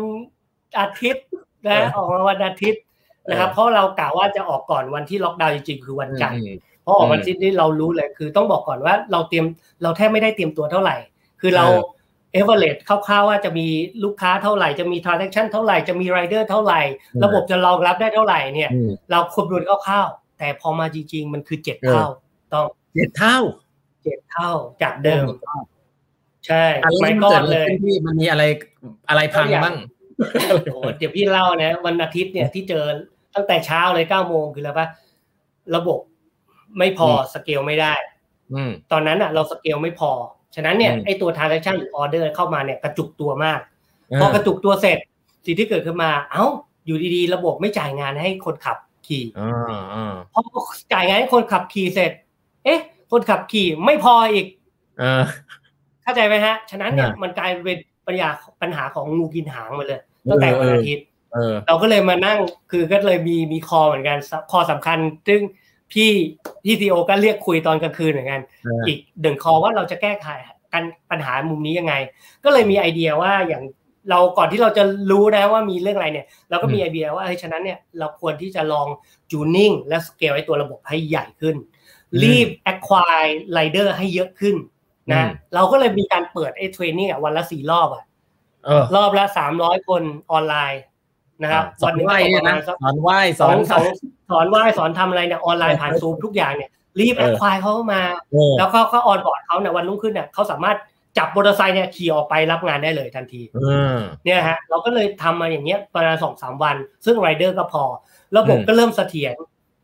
[0.79, 1.25] อาทิตย์
[1.67, 2.81] นะเออออกมาวันอาทิตย์
[3.29, 9.45] นะครับเออเพราะเรากะว่าจะออกก่อนวันที่ล็อกดาวน์จริงๆคือวันจันทร์อืมเพราะออกอืมวันอาทิตย์นี้เรารู้เลย คือต้องบอกก่อนว่าเราเตรียม
[9.83, 10.95] เราแทบไม่ได้เตรียมตัวเท่าไหร่
[11.41, 11.81] คือเราเออ
[12.33, 13.67] เอเวอเรสคร่าวๆว่าจะมี
[14.03, 16.81] ลูกค้าเท่าไหร่จะมีทราน a c ชันเท่าไหร่จะมีไรเดอร์เท่าไหร่
[17.13, 22.07] อืมระบบจะรองรับได้เท่าไหร่เนี่ยอืมเราคำนวณคร่าวๆแต่พอมาจริง ๆ มันคือเจ็ดเออเท่า
[22.53, 23.37] ต้องเจ็ดเท่า
[24.03, 25.25] เจ็ดเท่าจากเดิม
[26.47, 28.43] ใช่อันไม่นี้มันก็เกิดอะไรเลยขึ้นพี่มันมีอะไร
[29.09, 29.75] อะไรพังบ้าง
[30.49, 32.83] โอ้โหเดี๋ยวพี่เล่านะ วันอาทิตย์เนี่ยที่เจอ
[33.35, 34.87] ตั้งแต่เช้าเลยเก้าโมงคือแล้วปะ
[35.75, 35.99] ระบบ
[36.77, 37.93] ไม่พออมสเกลไม่ได้
[38.53, 40.11] อืมตอนนั้นอะ เราสเกลไม่พอ
[40.55, 43.59] ฉะนั้นเนี่ยอืมไอตัว transaction หรือ order เข้ามาเนี่ยกระจุกตัวมาก
[44.09, 44.97] เออพอกระจุกตัวเสร็จ
[45.45, 46.45] สิ่งที่เกิดขึ้นมา เอ้า
[46.85, 48.77] อยู่ดีๆ ระบบไม่จ่ายงานให้คนขับ
[49.07, 50.41] ขี่อ่าอ่าพอ
[50.93, 52.11] จ่ายงานให้คนขับขี่เสร็จ
[52.65, 52.79] เอ๊ะ
[53.11, 54.45] คนขับขี่ไม่พออีก
[56.03, 58.29] เออเข้าใจไหมฮะ ฉะนั้นเนี่ยอ่ามัมันกลายเป็นปัญหา
[58.61, 62.39] ปัญหาของงูกินหางมาเลยตั้งแต่วันอาทิตย์เออเราก็เลยมานั่ง
[62.71, 64.17] คือก็เลยมีมีคอเหมือนกัน
[64.51, 64.97] คอสำคัญ
[65.27, 65.41] ซึ่ง
[65.91, 66.11] พี่
[66.63, 70.27] พี่ทีโอก็เรียกคุยตอนกลางคืนเหมือนกันเอออีกหนึ่งคอว่าเราจะแก้ไข
[70.73, 71.93] กันปัญหามุมนี้ยังไง
[72.43, 73.63] ก็เลยมีไอเดียว่าอย่าง
[74.09, 78.87] เราก่อนที่เราจะรู้นะว่ามีเรื่องอะไรเนี่ย เราก็มีไอเดียว่าเฮ้ยฉะนั้นเนี่ยเราควรที่จะลอง
[79.31, 81.55] จูนนิ่งและสเกลไอ้ตัวระบบให้ใหญ่ขึ้น
[82.23, 84.55] รีบ acquire rider ให้เยอะขึ้น
[85.11, 88.03] นะอืมเราก็เลยมีการเปิดไอ้เทรนนิ่งอะวันละสี่รอบอะ
[88.65, 90.01] เออรอบละสามร้อยคน
[90.31, 90.83] ออนไลน์
[91.41, 93.83] นะครับสอนหนึ่งไหว้ก็เนี่ยประมานะณสักสอนไหว้สสออนนสอน
[94.31, 98.01] สอนไหว้สอนทำอะไรเนี่ยออนไลน์ผ่านซูมทุกอย่างเนี่ยรีบแอดควายเขามา
[98.57, 100.77] แล้วก็ก็ออนบอร์ดเขาเนี่ยวันรุ่งขึ้นเนี่ยเขาสามารถ
[101.17, 103.41] จับมอเตอร์ไซค์เนี่ยขี่ออกไปรับงานได้เลยทันที
[104.25, 106.75] เนี่ยฮะเราก็เลยทำมาอย่างเงี้ยประมาณสองสามวัน
[107.05, 107.83] ซึ่งไรเดอร์ก็พอ
[108.37, 109.35] ระบบก็เริ่มเสถียร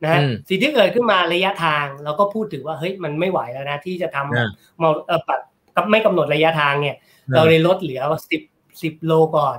[0.03, 5.41] นะฮะสิ่งที่เกิดขึ้นมาระยะทางเราก็พูดถึงว่าเฮ้ยมันไม่ไหวแล้วนะ ที่จะทำมาเออแบบ
[5.91, 6.95] ไม่กำหนดระยะทางเนี่ย
[7.35, 8.41] เราเลยลดเหลือสิบ
[8.81, 9.57] สิบโลก่อน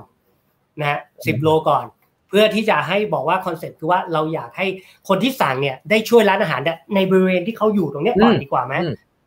[0.79, 1.85] นะสิบโลก่อน
[2.29, 4.65] เพื่อที่จะให้บอกว่าคอนเซ็ปต์คือว่าเราอยากให้
[5.07, 6.61] คนที่สั่งเนี่ยได้ช่วยร้านอาหาร
[6.95, 8.75] ในบริเวณที่เขาอยู่ตรงนี้ก่อนดีกว่าไหม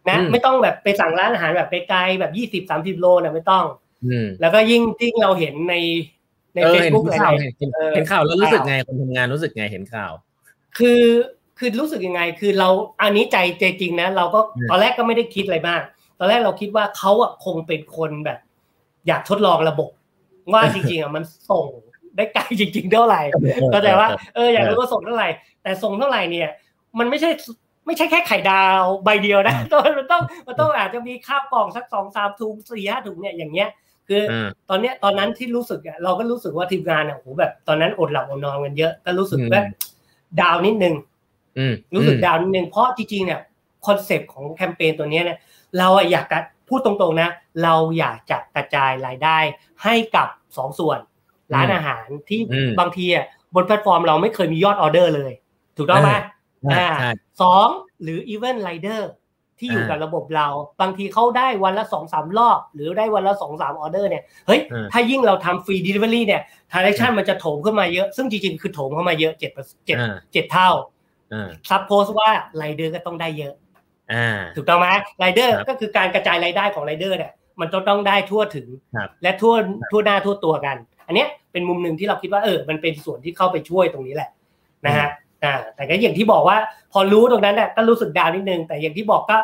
[0.08, 3.64] นะไม่ต้องแบบไปสั่งร้านอาหารแบบไกลๆแบบยี่สิบสามสิบโลนะไม่ต้อง
[4.40, 5.74] แล้วก็ยิ่งที่เราเห็นใน
[6.54, 7.28] ในเฟซบุ๊กอะไร
[7.94, 10.12] เห็นข่าวแล้วรู้สึกไงคนทำงานรู้สึกไงเห็นข่าว
[10.78, 11.02] คือ
[11.58, 12.68] คือรู้สึกยังไง คือเรา
[13.02, 15.82] อันนี้ใจใจจริงนะ เราก็ตอนแรกก็ไม่ได้คิดอะไรมาก
[16.18, 18.38] ตอนแรกเราคิดว่าเขาอะคงเป็นคนแบบ
[19.06, 19.90] อยากทดลองระบบ
[20.52, 21.66] ว่าจริงๆอะมันส่ง
[22.16, 23.22] ได้ไกลจริง ๆ เท่าไหร่
[23.72, 25.28] ก็แต่ว่าเอออยากรู้ว่าส่งเท่าไหร่
[25.62, 26.48] แต่ส่งเท่าไหร่เนี่ย
[26.98, 27.30] มันไม่ใช่
[27.86, 29.54] ไม่ใช่แค่ไข่ดาวใบเดียวนะ
[29.98, 33.68] มันต้องมันต้องอาจจะมีข้าวกล่องสักสองสามถุงสี่ห้าถุงเนี่ยอย่างเงี้ย
[34.08, 34.22] คือ
[34.70, 39.64] ตอนเนี้ยตอนนั้นที่รู้สึกอะเราก็รู้สึกว่าทีมงานอะโหแบบตอนนั้นอดหลับอดนอนกันเยอะก็รู้สึกแบบ
[40.40, 40.94] ดาวนิดนึง
[41.94, 43.40] รู้สึกดาวนิดนึงเพราะจริงๆเนี่ย
[43.86, 45.38] คอนเซปต์ของแคมเปญตัวนี้เนี่ย
[45.78, 46.26] เราอยาก
[46.68, 47.30] พูดตรงๆนะ
[47.62, 49.38] เราอยากจะกระจายรายได้
[49.84, 50.98] ให้กับสองส่วน
[51.54, 52.40] ร้านอาหารที่
[52.80, 53.24] บางทีอะ
[53.54, 55.32] บนแพลตฟอร์มเราไม่เคยมียอดออเดอร์เลย
[55.76, 56.10] ถูกต้องไหม
[57.42, 57.68] สอง
[58.02, 59.10] หรืออีเวนต์ไรเดอร์
[59.64, 60.48] ที่อยู่กับระบบเรา
[60.80, 64.60] บางทีเขาได้วันละสองสามรอบ หรือได้วันละสองสามออเดอร์เนี่ยเฮ้ย
[64.92, 66.42] ถ้ายิ่งเราทำ free delivery เนี่ย
[66.72, 69.50] transaction มันจะโถมขึ้นมาเยอะ ซึ่งจริงๆ คือโถมเข้ามาเยอะเจ็ด
[69.86, 69.96] เจ็ด
[70.32, 70.70] เจ็ดเท่า
[71.68, 73.54] suppose ว่าไรเดอร์ก็ต้องได้เยอะ
[74.56, 74.88] ถูกต้องไหม
[75.20, 78.68] ไรเดอร์ก็คือการกระจายรายได้ของไรเดอร์เนี่ยมันต้องต้องได้ทั่วถึง
[79.22, 79.54] และทั่ว
[79.90, 84.30] ทั่วหน้าทั่วตัวกัน อันนี้เป็นมุมหนึ่งที่เราคิดว่าเออมันเป็นส่วนที่เข้าไปช่วยตรงนี้แหละ
[84.86, 85.08] นะฮะ
[85.44, 86.56] อ่าแต่ก็อย่างที่บอกว่า
[86.92, 89.36] พอรู้ตรงนั้นเนี่ยก็รู้สึกดาวนิดนึง แต่อย่างที่บอกก็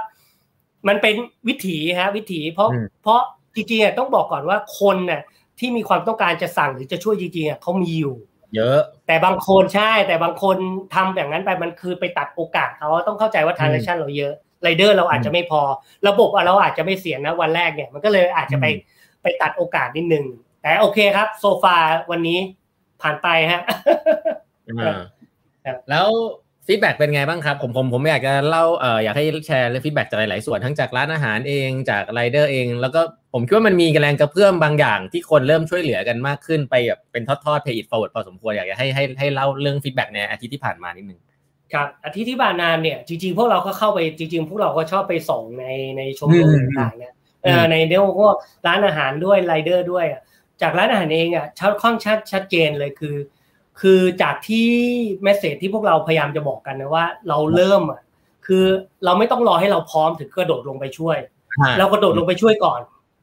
[0.89, 1.15] มันเป็น
[1.49, 2.69] วิถีฮะวิถี เพราะ
[3.03, 3.21] เพราะ
[3.55, 5.23] จริงๆต้องบอกก่อนว่าคนน่ะ
[5.59, 8.17] ที่มีความต้องการจะสั่งหรือจะช่วยจริงๆเขามีอยู่
[8.55, 10.57] เยอะ แต่บางคนใช่ แต่บางคน
[10.95, 15.61] ทำแบบนั้นไปมันคือไปตัดโอกาสเขาต้องเข้าใจว่า transaction เราเยอะไรเดอร์เราอาจจะไม่พอ
[16.09, 18.67] ระบบเราอาจจะไม่เสถียรนะวันแรกเนี่ยมันก็เลยอาจจะไป
[19.23, 20.25] ไปตัดโอกาสนิดนึง
[20.61, 21.77] แต่โอเคครับ so far
[22.11, 22.39] วันนี้
[23.03, 23.63] ผ่านไปฮะ
[25.91, 26.09] แล้ว
[26.67, 33.01] feedback เป็นไงบ้างครับผมผมผมอยากจะเล่าเอ่ออยากให้แชร์เรื่อง feedback จากหลายๆส่วนทั้งจากร้านอาหารเองจากไรเดอร์เอง แล้วก็
[33.33, 41.21] ผมคิดว่ามันมีแรงกระเพื่อมบางอย่างที่คนเริ่มช่วยเหลือกันมากขึ้นไปแบบเป็นทอดๆ pay it forward พอสมควรอยากจะให้ให้ให้เล่าเรื่อง feedback ในอาทิตย์ที่ผ่านมานิดนึง
[41.73, 45.65] ครับอาทิตย์ที่ผ่านมาเนี่ยจริงๆพวกเราก็เข้าไปจริง ๆ พวกเราก็ชอบไปส่งใน
[45.97, 48.35] ในชมรมต่างๆเนี่ยเออในเดียวพวก
[48.67, 50.07] ร้านอาหารด้วยไรเดอร์ด้วย
[50.63, 53.17] จากร้านอาหารเองอะชัดค่อนชัดชัดเจนเลยคือ
[53.81, 54.69] คือจากที่
[55.23, 58.01] เมสเซจที่พวกเราพยายามจะบอกกันนะว่า เราเริ่มอะ
[58.47, 58.65] คือ
[59.05, 61.17] เราไม่ต้องรอให้เราพร้อมถึงกระโดดลงไปช่วย
[61.79, 62.81] เรากระโดดลงไปช่วยก่อน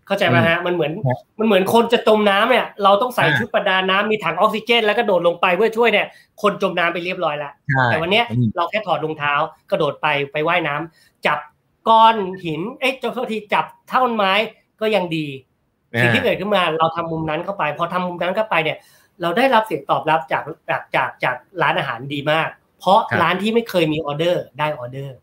[0.08, 0.92] เข้าใจไหมฮะมันเหมือน
[1.40, 6.08] มันเหมือนคนจะจมน้ำเนี่ย เราต้องใส่ชุดประดาน้ำมีถังออกซิเจน แล้วก็โดดลงไปเพื่อช่วยเนี่ย
[6.42, 7.52] คนจมน้ำไปเรียบร้อยแล้ว
[7.86, 8.22] แต่วันนี้
[8.56, 9.34] เราแค่ถอดรองเท้า
[9.72, 11.40] กระโดดไปไปไว่ายน้ำจับ
[11.90, 14.34] ก้อนหินเอ๊ะเจ้าทีจับท่อนไม้
[14.82, 15.28] ก็ยังดี
[16.02, 18.78] สิ่งที่เกิดขึ้นมาเราทำมุมนั้นเข้าไป พอทำมุมนั้นเข้าไปเนี่ย
[19.22, 22.50] เราได้รับเสียงตอบรับจากจากจากจากร้านอาหารดีมาก
[22.80, 25.18] เพราะร้านที่ไม่เคยมีออเดอร์ได้ออเดอร์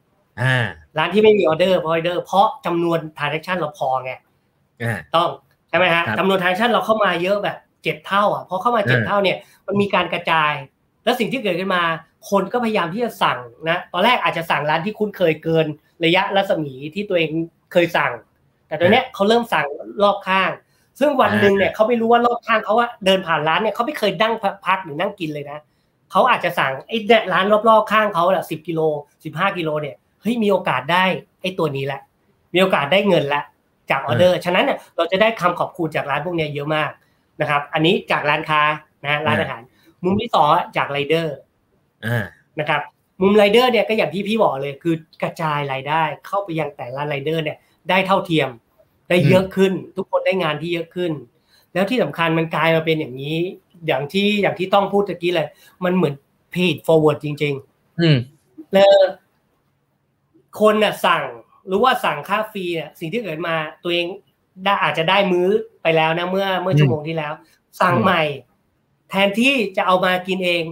[0.99, 4.12] ร้านที่ไม่มีออเดอร์พอออเดอร์เพราะจำนวน transaction เราพอไง
[5.14, 5.28] ต้อง
[5.68, 9.36] ใช่ไหมฮะจำนวน transaction เราเข้ามาเยอะแบบเจ็ดเท่าอะพอเข้ามาเจ็ดเท่าเนี่ย
[9.66, 10.53] มันมีการกระจาย
[11.05, 11.84] แล้วสิ่งที่เกิดขึ้นมา
[12.30, 13.38] คนก็พยายามที่จะสั่ง
[13.68, 15.66] นะตอนแรกอาจจะสั่งร้านที่คุ้นเคยเกิน
[16.05, 17.30] ระยะรัศมีที่ตัวเอง
[17.72, 18.12] เคยสั่ง
[18.68, 19.66] แต่ตอนนี้เขาเริ่มสั่ง
[20.03, 20.51] รอบข้าง
[21.01, 24.34] ซึ่งวันหนึ่งเนี่ยเขาไม่รู้ว่ารอบข้างเขาว่าเดินผ่านร้านเนี่ยเขาไม่เคยนั่ง
[24.66, 25.59] พักหรือนั่งกินเลยนะ
[26.11, 26.99] เขาอาจจะสั่งไอ้
[27.32, 28.80] ร้านรอบๆข้างเขาแหละสิบกิโล
[29.24, 31.05] สิบห้ากิโลเนี่ยเฮ้ยมีโอกาสได้
[31.42, 32.01] ไอ้ตัวนี้แหละ
[32.55, 33.42] มีโอกาสได้เงินละ
[33.90, 36.90] จากออเดอร์ ฉะนั้นเนี่ยเราจะได้คำขอบคุณจากร้านพวกนี้เยอะมาก
[37.40, 38.62] นะครับ อันนี้จากร้านค้า
[39.05, 39.62] นะร้านอาหาร
[40.05, 41.36] มุมที่สองจากไรเดอร์
[42.61, 42.80] นะครับ
[43.20, 47.59] มุมไรเดอร์เนี่ยก็อย่างที่พี่บอกเลยคือกระจายรายได้เข้าไปยังแต่ละไรเดอร์เนี่ย
[47.90, 48.49] ได้เท่าเทียม
[49.09, 51.12] ได้เยอะขึ้น ทุกคนได้งานที่เยอะขึ้น
[51.72, 53.36] แล้วที่สำคัญมันกลายมาเป็นอย่างนี้
[53.86, 55.48] อย่างที่อย่างที่ต้องพูดตะกี้เลย
[55.84, 56.14] มันเหมือน
[56.55, 58.18] pay it forward จริง ๆ อืม
[58.74, 58.92] แล้ว
[60.61, 61.24] คนน่ะสั่ง
[61.66, 64.07] หรือว่าสั่งค่าฟรีเนี่ยสิ่งที่เกิดมาตัวเอง
[64.64, 65.48] ได้อาจจะได้มื้อ
[65.82, 67.32] ไปแล้วนะเมื่อเมื่อชั่วโมงที่แล้ว
[67.80, 68.22] สั่งใหม่
[69.11, 70.62] แทนที่จะเอามากินเอง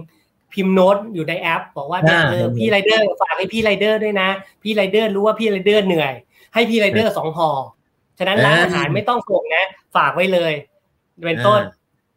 [0.53, 1.99] พิมพ์โน้ตอยู่ในแอป บอกว่า
[2.31, 4.29] เออพี่ไรเดอร์ฝากให้พี่ไรเดอร์ด้วยนะ
[4.63, 6.13] พี่ไรเดอร์รู้ว่าพี่ไรเดอร์เหนื่อย
[6.53, 7.49] ให้พี่ไรเดอร์สองห่อ
[8.19, 10.53] ฉะนั้นร้านอาหารไม่ต้องส่งนะ ฝากไว้เลย
[11.25, 11.61] เป็นต้น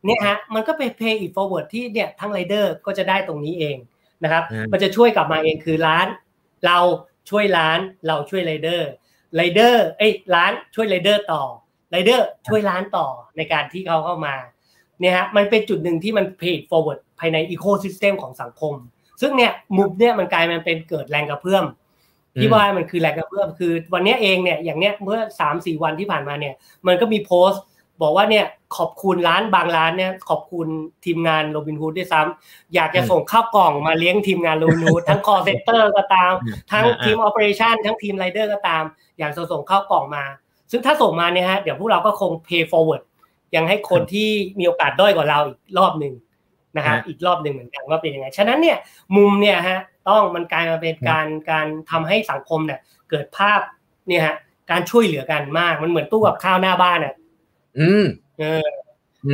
[0.05, 3.77] เนี่ยฮะมันก็ไป pay it forward ที่เนี่ยทั้งไรเดอร์ก็จะได้ตรงนี้เอง
[4.25, 4.43] นะครับ
[4.73, 6.07] มันจะช่วยกลับมาเองคือร้าน
[6.67, 6.79] เรา
[7.31, 8.89] ช่วยร้านเราช่วยไรเดอร์
[9.37, 11.43] ไรเดอร์เอ้ยร้านช่วยไรเดอร์ต่อ
[11.91, 14.35] ไรเดอร์ช่วยร้านต่อในการที่เขาเข้ามา
[15.01, 18.75] เนี่ยฮะมันเป็นจุดหนึ่งที่มัน pay forward ภายใน ecosystem ของสังคม
[19.21, 21.65] ซึ่งเนี่ยมุมเนี่ยมันกลายมันเป็นเกิดแรงกระเพื่อม
[22.41, 26.55] ที่ว่ามันคือแรงกระเพื่อมคือวันนี้เองเนี่ยอย่างเนี้ยเมื่อสามสี่วันที่ผ่านมาเนี่ย
[26.87, 27.63] มันก็มีโพสต์
[28.03, 30.67] บอกว่าเนี่ยขอบคุณร้านบางร้านเนี่ยขอบคุณ
[31.05, 36.33] ทีมงานโรบินฮูดด้วยซ้ำอยากจะส่งข้าวกล่องมาเลี้ยงทีมงานโรบินฮูดทั้ง call center ก็ตาม
[36.73, 38.83] ทั้งทีมออ p e r a t i o n ทั้งทีมไรเดอร์ก็ตาม
[39.19, 40.25] อยากจะส่งข้าวกล่องมา
[40.71, 43.03] ซึ่งถ้าส่งมาเนี่ยฮะเดี๋ยวพวกเราก็คง pay forward
[43.55, 44.29] ยังให้คนที่
[44.59, 46.15] มีโอกาสด้อยกว่าเราอีกรอบหนึ่ง
[46.77, 48.77] นะครับอีกรอบหนึ่งเหมือนกันว่าเป็นยังไงฉะนั้นเนี่ย
[49.17, 49.79] มุมเนี่ยฮะ
[50.09, 52.81] ต้องมันกลายมาเป็นการการทำให้สังคมเนี่ย
[53.11, 53.61] เกิดภาพ
[54.09, 54.37] เนี่ยฮะ
[54.71, 57.15] การช่วยเหลือกันมาก มันเหมือนตู้กับข้าวหน้าบ้านอะ
[57.79, 58.05] อืม
[58.39, 58.69] เออ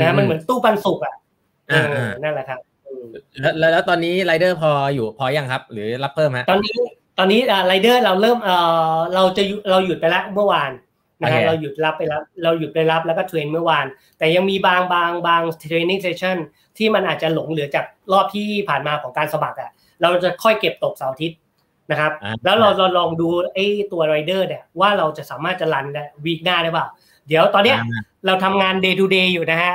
[0.00, 1.14] นะมันเหมือนตู้ปันสุกอะ
[1.68, 3.06] เออ่าอนั่นแหละครับอืม
[3.40, 6.74] แล้วแล้วแล้วตอนนี้ไรเดอร์พออยู่พอยังครับ หรือรับเพิ่มฮะตอนนี้
[7.18, 8.50] ตอนนี้ไรเดอร์เราเริ่มเอ
[8.94, 10.70] อเราจะหยุดเราหยุดไปแล้วเมื่อวาน
[11.22, 13.86] นะฮะโอเคเราหยุดรับไปแล้วเราหยุดไปรับแล้วก็ train เมื่อวาน
[14.18, 16.36] แต่ยังมีบางบางบาง training session
[16.78, 19.70] ที่มันอาจจะหลงเหลือจากรอบที่ผ่านมาของการสมัครอะ
[20.02, 21.38] เราจะค่อยเก็บตกเสาร์อาทิตย์
[21.90, 26.86] นะครับอ่าแล้วเราเราลองดูไอ้ตัวไรเดอร์เนี่ยว่าเราจะสามารถจะรันได้วีคหน้าได้เปล่า
[27.28, 27.78] เดี๋ยวตอนเนี้ย
[28.26, 29.74] เราทำงาน day to day อยู่นะฮะ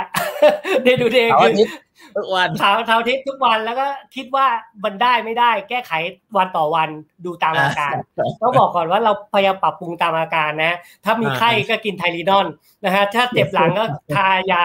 [0.86, 1.74] day to day เสาร์คือาอทิตย์
[2.16, 4.48] ทุกวันเสาร์เสาร์อาทิตย์ทุกวันแล้วก็คิดว่า
[4.84, 5.92] มันได้ไม่ได้ แก้ไข
[6.38, 6.90] วันต่อวัน
[7.26, 7.94] ดูตามอาการ
[8.42, 12.48] ต้องบอกก่อนว่าเราพยายามปรับปรุงตามอาการนะ ถ้ามีไข้ก็กินไทลีนอน
[12.86, 13.84] นะฮะถ้าเจ็บหลังก็
[14.16, 14.64] ทายา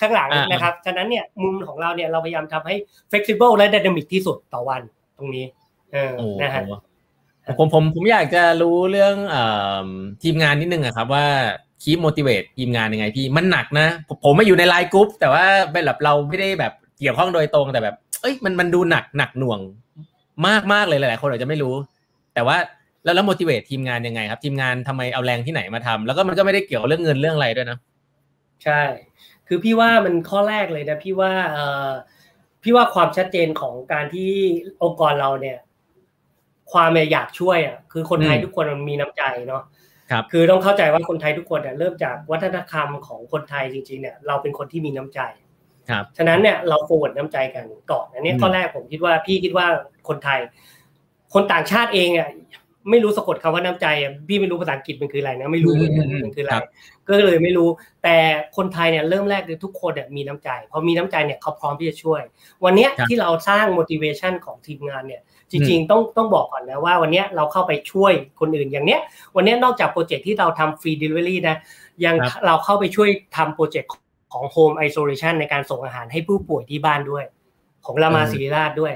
[0.00, 2.74] ข้างหลังอ่านนะครับ ฉะนั้นเนี่ยมุมของเราเนี่ยเราพยายามทำให้
[3.10, 4.82] flexible และ dynamic ที่สุดต่อวัน
[5.18, 5.44] ตรงนี้
[5.92, 9.42] เออโอ้นะฮะโหผมผมผมอยากจะรู้เรื่องเอ่
[9.84, 9.88] อ
[10.22, 11.26] ทีมงานนิดนึงอะครับ ว่า
[11.82, 15.44] คีม motivate ทีมงานยังไงพี่มันหนักนะ ผมผมมาอยู่ในไลน์กรุ๊ปแต่ว่า
[15.86, 19.60] แบบเราไม่ได้แบบเกี่ยวข้องโดยตรงแต่แบบ เอ้ยมันมันดูหนักหนักหน่วง
[20.46, 21.74] มากมากเลยหลายๆคนอาจจะไม่รู้
[22.34, 22.56] แต่ว่า
[23.04, 27.78] แล้วแล้ว motivate ทีมงานยังไงครับ ทีมงานทำไมเอาแรงที่ไหนมาทำแล้วก็มันก็ไม่ได้เกี่ยวเรื่องเงินเรื่องอะไรด้วยนะ
[28.64, 28.82] ใช่
[29.48, 31.58] คือพี่ว่ามันข้อแรกเลยนะ พี่ว่าเอ
[31.88, 31.90] อ
[32.64, 34.30] พี่ว่าความชัดเจนของการที่
[34.82, 35.58] องค์กรเราเนี่ย
[36.72, 39.62] ความอยากช่วยอะคือคนไทยอืมทุกคนมันมีน้ำใจเนาะ
[40.10, 45.20] ครับ คือต้องเข้าใจว่าคนไทยทุกคนเนี่ยเริ่มจากวัฒนธรรมของคนไทยจริง ๆ เนี่ย เราเป็นคนที่มีน้ำใจ
[45.90, 49.66] ครับ ฉะนั้นเนี่ยเราโฟร์ดน้ำใจกันก่อนอันนี้อืมข้อแรกผมคิดว่าพี่คิดว่า
[50.08, 50.40] คนไทย
[51.34, 52.28] คนต่างชาติเองอะ
[52.90, 56.66] ไม่รู้สะกดคำว่าน้ำใจอะพี่ไม่รู้ภาษาอังกฤษมันคืออะไรนะไม่รู้เหมือนกันมันคืออะไรครับ
[57.08, 57.68] ก็เลยไม่รู้
[58.02, 58.16] แต่
[58.56, 62.20] คนไทยเนี่ยเริ่มแรกเลยทุกคนเนี่ยมีน้ำใจพอมีน้ำใจเนี่ยเขาพร้อมที่จะช่วย
[62.64, 69.00] วันเนี้ยครับที่เราสร้าง motivation ของทีมงานเนี่ยจริงๆต้องต้องบอกก่อนนะว่าวันเนี้ยเราเข้าไปช่วยคนอื่นอย่างเนี้ย
[69.36, 71.56] วันเนี้ยนอกจากโปรเจกต์ที่เราทำฟรี delivery นะ
[72.04, 73.90] ยังครับเราเข้าไปช่วยทำโปรเจกต์
[74.32, 77.24] ของ home isolation ในการส่งอาหารให้ผู้ป่วยที่บ้านด้วย
[77.86, 78.94] ของรามาอืมศิริราชด้วย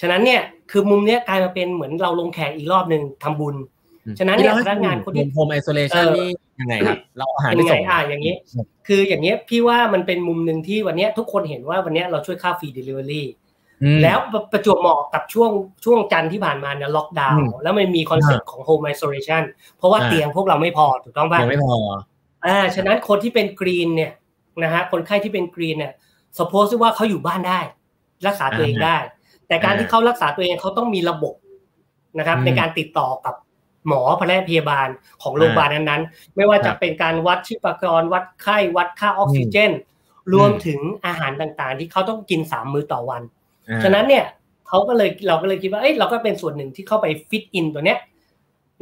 [0.00, 3.54] ฉะนั้นเนี่ยคือมุมเนี้ยกลายมาเป็นเหมือนเราลงแขกอีกรอบหนึ่งทำบุญ
[4.18, 6.28] ฉะนั้นเนี่ยพนักงานคนที่ home isolation เออนี่
[6.60, 8.34] ยังไงครับเราอาหารเป็นไปไงส่งอะอย่างนี้
[8.86, 13.24] คืออย่างเงี้ยพี่ว่ามันเป็นมุมหนึ่งที่วันเนี้ยทุกคนเห็นว่าวันเนี้ยเราช่วยค่าฟรี delivery
[13.82, 14.18] อืมแล้ว
[14.52, 15.50] ประจวบเหมาะกับช่วง
[15.84, 19.42] ช่วงจันทร์ที่ผ่านมาเนี่ยล็อกดาวน์อืมแล้วมันมีคอนเซ็ปต์ของ home isolation
[19.76, 21.74] เพราะว่าอ่าเตียงพวกเราไม่พอถูกต้องป่ะยังไม่พอ
[22.46, 24.12] อ่าฉะนั้นคนที่เป็น green เนี่ย
[24.62, 25.92] นะฮะคนไข้ที่เป็น green เนี่ย
[26.38, 27.60] สป o สว่าเขาอยู่บ้านได้
[28.26, 28.96] รักษาตัวเองได้
[29.48, 31.34] แต่การอ่าที่เขารักษาตัวเองเขาต้องมีระบบ
[32.18, 33.34] นะครับอืมในการติดต่อกับ
[33.88, 34.00] หมอ
[34.48, 34.88] พยาบาล
[35.22, 39.72] ของโรงพยาบาลนั้นๆ ไม่ว่าคจะรับเป็นการวัดชีพจรวัดไข้วัดค่าออกซิเจน
[40.34, 43.22] รวมถึงอาหารต่างๆ ที่เขาต้องกินสามมื้อต่อวัน
[43.68, 44.24] อ่าฉะนั้นเนี่ย
[44.68, 47.98] เขาก็เลยเราก็เลยคิดว่าเอ้ยเราก็เป็นส่วนหนึ่งที่เข้าไป fit in ตัวเนี้ย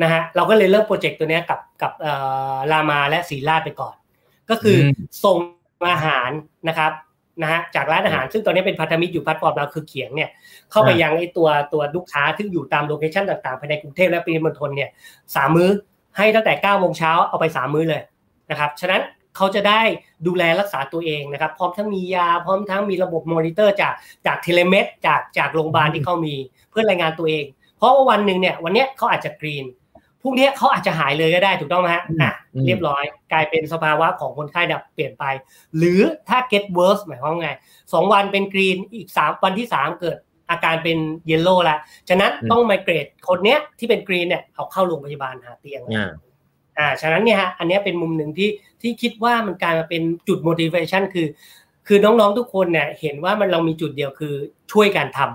[0.03, 2.13] นะฮะเราก็เลยเริ่มโปรเจกต์ตัวเนี้ยกับกับเอ่
[2.53, 3.95] อรามาและศิริราชไปก่อน
[4.51, 5.39] ก็คืออมส่ง
[5.93, 6.31] อาหาร
[6.69, 6.93] นะครับ
[7.43, 10.31] นะฮะจากร้านอาหาร ซึ่งตอนนี้เป็นพันธมิตรอยู่แพลตฟอร์มเราคือเขียงเนี่ย
[10.71, 14.91] เข้าไปอ่ายัยังไอ้ตัวตัวลูกค้าที่อยู่ตาม location ต่างๆภายในกรุงเทพและปริมณฑลเนี่ย
[15.35, 15.71] สามมื้อ
[16.17, 18.03] ให้ตั้งแต่9ก้าโมงเช้าเอาไปสามมื้อเลย
[18.51, 19.03] นะครับฉะนั้น
[19.37, 19.81] เขาจะได้
[20.27, 23.95] ดูแลรักษาตัวเองนะครับ พร้อมทั้งมียาพร้อมทั้งมีระบบมอนิเตอร์จาก
[24.27, 26.35] จาก telemed จากจากโรงพยาบาลที่เขามี
[26.71, 27.45] เพื่อรายงานตัวเอง
[27.79, 29.65] เพราะว่าวันหนึ่งเนี่ยวันเนี้ยเขาอาจจะ green
[30.23, 35.25] พรุ่งเนี้ยเขาอาจจะหายเลยก็ได้ถูกต้องไหมฮะอะอืมเรียบร้อย กลายเป็นสภาวะของคนไข้ดับเปลี่ยนไป
[35.77, 37.51] หรือถ้า get worse หมายความว่าไง
[37.93, 40.17] สองวันเป็นกรีนอีกสามวันที่สามเกิด
[40.51, 41.77] อาการเป็นเยลโล่ละ
[42.09, 46.11] ฉะนั้นอืมต้องไมเกรดคนเนี้ยที่เป็นกรีนเนี่ยเอาเข้าโรงพยาบาลหาเตียงอ่า
[46.79, 48.51] อ่าฉะนั้นเนี่ยฮะอันเนี้ยเป็นมุมหนึ่งที่
[48.83, 51.27] ที่คิดว่ามันกลายมาเป็นจุด motivation คือ
[51.87, 54.35] คือน้องๆทุกคนเนี่ยเห็นว่ามันเรามีจุดเดียวคือ
[54.73, 55.31] ช่วยการทำครับ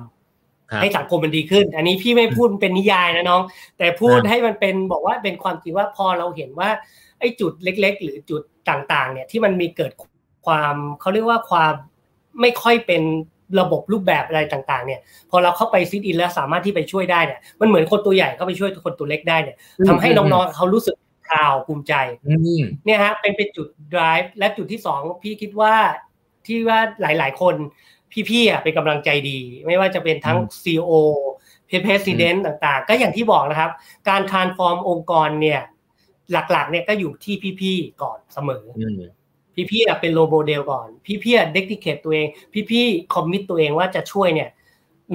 [0.81, 3.41] ให้สังคมมันดีขึ้น อันนี้พี่ไม่พูดเป็นนิยายนะน้อง
[3.77, 6.69] แต่พูดอ่าให้มันเป็นบอกว่าเป็นความจริงว่าพอเราเห็นว่า
[7.19, 9.91] ไอ้จุดเล็ก ๆ หรือจุดต่างๆ เนี่ยที่มันมีเกิด
[10.45, 11.73] ความเขาเรียกว่าความ
[12.41, 13.03] ไม่ค่อยเป็น
[13.59, 14.99] ระบบรูปแบบอะไรต่างๆ เนี่ย
[15.29, 19.57] พอเราเข้าไปซิดอินแล้วสามารถที่ไปช่วยได้เนี่ยมันเหมือนคนตัวใหญ่เข้าไปช่วยคนตัวเล็กได้เนี่ย
[19.87, 20.95] ทำให้น้องๆเขารู้สึก
[21.25, 21.93] พราวภูมิใจ
[22.85, 25.73] เนี่ยฮะเป็นเป็นจุด drive และจุดที่สองพี่คิดว่า
[26.47, 27.55] ที่ว่าหลาย ๆ คน
[28.29, 30.93] พี่ๆอะเป็นกำลังใจดี ไม่ว่าจะเป็นทั้ง CEO
[31.67, 33.71] president ต่างๆ ก็อย่างที่บอกนะครับ
[34.09, 35.61] การ transform องค์กรเนี่ย
[36.31, 38.63] หลักๆเนี่ยก็อยู่ที่พี่ๆก่อนเสมอ
[39.71, 40.87] พี่ๆเป็น role model ก่อน
[41.23, 42.27] พี่ๆ dedicate ตัวเอง
[42.69, 44.49] พี่ๆ commit ตัวเองว่าจะช่วยเนี่ย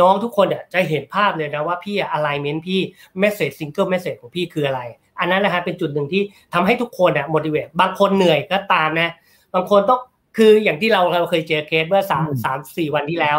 [0.01, 2.81] น้องทุกคนเนี่ยจะเห็นภาพเลยนะว่าพี่ alignment พี่
[3.19, 4.81] message single message ของพี่คืออะไร
[5.19, 6.23] อันนั้นแหละครับเป็นจุดหนึ่งที่
[6.55, 9.11] ทำให้ทุกคนเนี่ย motivate บางคนเหนื่อยก็ตามนะ
[9.55, 10.01] บางคนต้อง
[10.37, 13.39] คืออย่างที่เราเราเคยเจอเคสเมื่อสามสามสี่วันที่แล้ว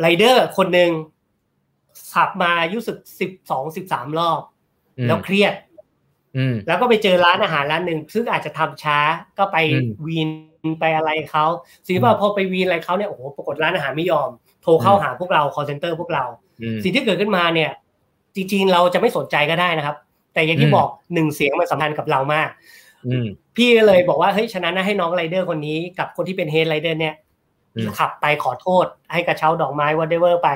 [0.00, 0.90] ไรเดอร์คนหนึ่ง
[2.14, 4.40] ขับมายุสึกสิบสองสิบสามรอบ
[5.06, 5.54] แล้วเครียด
[6.66, 8.98] แล้วก็ไปเจอร้านอาหารร้านหนึ่งซึ่งอาจจะทำช้า
[9.38, 9.56] ก็ไป
[10.06, 10.28] วีน
[10.80, 11.44] ไปอะไรเขา
[11.84, 14.28] สิ่งที่พอไปวีนอะไรเขาเนี่ยโอ้โหปรากฏร้านอาหารไม่ยอม
[14.62, 16.24] โทรเข้าหาพวกเรา call center พวกเรา
[16.84, 17.70] สิ่งที่เกิดขึ้นมาเนี่ย
[18.36, 19.96] จริง ๆ เราจะไม่สนใจก็ได้นะครับ
[20.34, 22.48] แต่อย่างที่บอกหนึ่งเสียงมันสำคัญกับเรามาก
[23.56, 27.14] พี่เลยบอกว่าเฮ้ยฉะนั้นให้น้องไรเดอร์คนนี้กับคนที่เป็น head ไรเดอร์เนี่ย
[27.98, 30.48] ขับไปขอโทษ ให้กระเช้าดอกไม้วันเดเวอร์ไป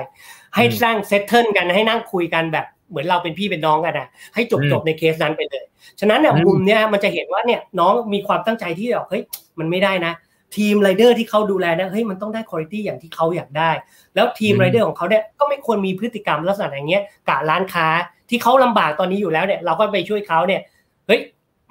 [0.54, 5.64] ให้สร้าง settle กันให้นั่งคุยกันแบบเหมือนเราเป็นพี่เป็นน้องกันนะให้จบจบในเคสนั้นไปเลย
[6.00, 9.22] ฉะนั้นเนี่ยมุมเนี้ยมันจะเห็นว่าเนี่ยน้องมีความตั้งใจที่แบบเฮ้ย
[9.58, 10.12] มันไม่ได้นะ
[10.56, 13.70] ทีมไรเดอร์ที่เขาดูแลนะเฮ้ยมันต้องได้คุณภาพอย่างที่เขาอยากได้
[14.14, 17.86] แล้วทีมไรเดอร์ของเขาเนี่ยก็ไม่ควรมีพฤติกรรมลักษณะอย่างเงี้ยกะร้านค้า
[18.30, 20.60] ที่เขาลำบากตอนนี้อยู่แล้วเนี่ยเราก็ไปช่วยเขาเนี่ย
[21.06, 21.20] เฮ้ย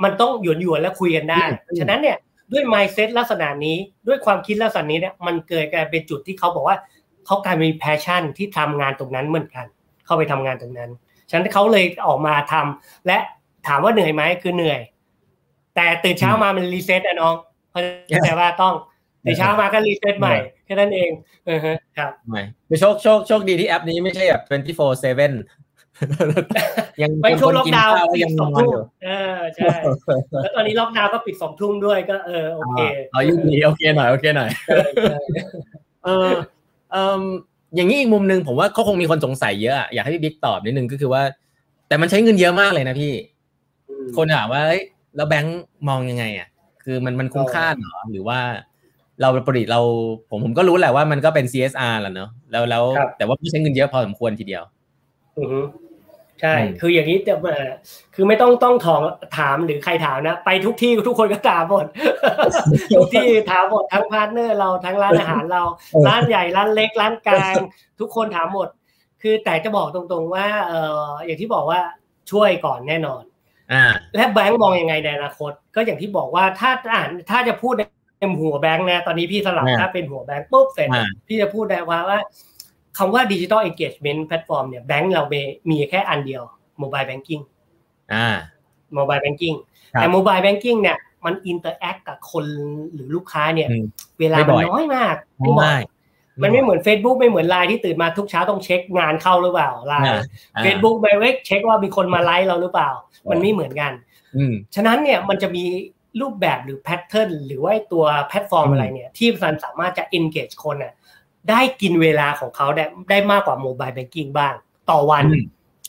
[0.04, 1.44] มันต้องหยวนหยวนแล้วคุยกันได้
[1.80, 2.18] ฉะนั้นเนี่ย
[2.52, 3.78] ด้วย mindset ลักษณะนี้
[4.08, 6.78] ด้วยความคิดลักษณะนี้เนี่ยมันเกิดกลายเป็นจุดที่เขาบอกว่า
[7.26, 9.66] เขากลายมี passion ที่ทำงานตรงนั้นเหมือนกัน
[10.06, 10.90] เข้าไปทำงานตรงนั้น
[11.30, 13.18] ฉะนั้นเขาเลยออกมาทำและ
[13.68, 14.82] ถามว่าเหนื่อยไหมคือเหนื่อย
[15.76, 17.34] แต่ตื่นเช้ามามัน reset อะน้อง
[17.72, 17.82] เข้า
[18.24, 18.74] ใจว่าต้อง
[19.26, 20.36] ตื่นเช้ามาก็ reset ใหม่
[20.66, 21.12] แค่นั้นเอง
[21.46, 21.60] เออ
[21.98, 22.12] ครับ
[22.68, 25.67] ไม่โชคโชคโชคดีที่แอปนี้ไม่ใช่แบบ24/7
[27.02, 28.72] ยังไปช่วงล็อกดาวน์ปิดสองทุ่ม
[29.06, 29.74] เออใช่
[30.42, 32.80] แล้วตอนนี้ล็อกดาวน์ก็ปิดสองทุ่มด้วยก็เออโอเค
[33.12, 34.50] เอายุ่งดีโอเคหน่อยโอเคหน่อย
[36.04, 36.30] เออ
[36.92, 37.24] เออ
[37.76, 41.24] อย่างนี้อีกมุมหนึ่งผมว่าเขาคงมีคนสงสัยเยอะอยากให้พี่บิ๊กตอบนิดนึงก็คือว่า
[41.88, 43.14] แต่มันใช้เงินเยอะมากเลยนะพี่
[44.18, 44.62] คนถามว่า
[45.16, 46.48] แล้วแบงค์มองยังไงอะ
[46.84, 48.40] คือมันมันคุ้มค่าหรอหรือว่า
[49.22, 49.80] เราปริเรา
[50.30, 52.84] ผมผมก็รู้แหละว่ามันก็เป็น CSR แหละเนาะแล้วแล้ว
[53.18, 54.64] แต่ว่าพี่ใช้เงินเยอะพอสมควรทีเดียว
[56.42, 57.36] ใช่ คืออย่างนี้แต่
[58.16, 59.02] คือไม่ต้องต้องถอง
[59.38, 61.86] ถามหรือใครถามนะ ไปทุกที่ทุกคนก็ถามหมด
[62.98, 65.64] ทุกที่ถามหมดทั้ง partner เราทั้งร้านอาหารเรา
[66.08, 67.56] ร้านใหญ่ร้านเล็กร้านกลาง
[68.00, 68.68] ทุกคนถามหมด
[69.22, 71.80] คือแต่จะบอกตรงๆว่าเอออย่างที่บอกว่า
[72.32, 73.24] ช่วยก่อนแน่นอน
[74.16, 77.84] และแบงก์มองยังไงในอนาคต ก็อย่างที่บอกว่าถ้าอ่านถ้าจะพูดใน
[78.40, 80.90] หัวแบงก์นะ ตอนนี้พี่สลับถ้าเป็นหัวแบงก์ปุ๊บเสร็จ
[81.28, 82.20] พี่จะพูดได้ว่าว่า
[82.98, 85.24] คำว่า digital engagement platform เนี่ยแบงก์เรา
[85.70, 86.44] มีแค่อันเดียว
[86.80, 87.40] mobile banking
[88.14, 88.28] อ่า
[88.94, 89.56] mobile banking
[89.92, 92.46] แต่ mobile banking เนี่ยมัน interact กับคน
[92.94, 93.70] หรือลูกค้าเนี่ย
[94.20, 95.82] เวลามันน้อยมากไม่บ่อย
[96.42, 100.22] มันไม่เหมือน Facebook ไม่เหมือนไลน์ที่ตื่นมาทุกเช้าต้องเช็คงานเข้าหรือเปล่าไลน์
[100.64, 102.90] เฟซบุ๊กไปเว็กเช็คว่ามีคนมาไลค์เราหรือเปล่า
[103.30, 103.92] มันไม่เหมือนกัน
[104.76, 105.64] ฉะนั้นเนี่ยมันจะมี
[106.22, 110.94] รูปแบบหรือ pattern หรือว่าตัวแพลตฟอร์มอะไรเนี่ย ที่มันสามารถจะ engage คนอะ
[111.50, 114.54] ได้กินเวลาของเขาได้ได้มากกว่า mobile banking บ้าง
[114.90, 115.26] ต่อวัน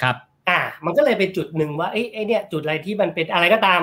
[0.03, 0.17] ครับ
[0.49, 3.81] อ่า มันก็เลยเป็นจุดหนึ่งว่าไอ้ไอ้เนี่ยจุดอะไรที่มันเป็นอะไรก็ตาม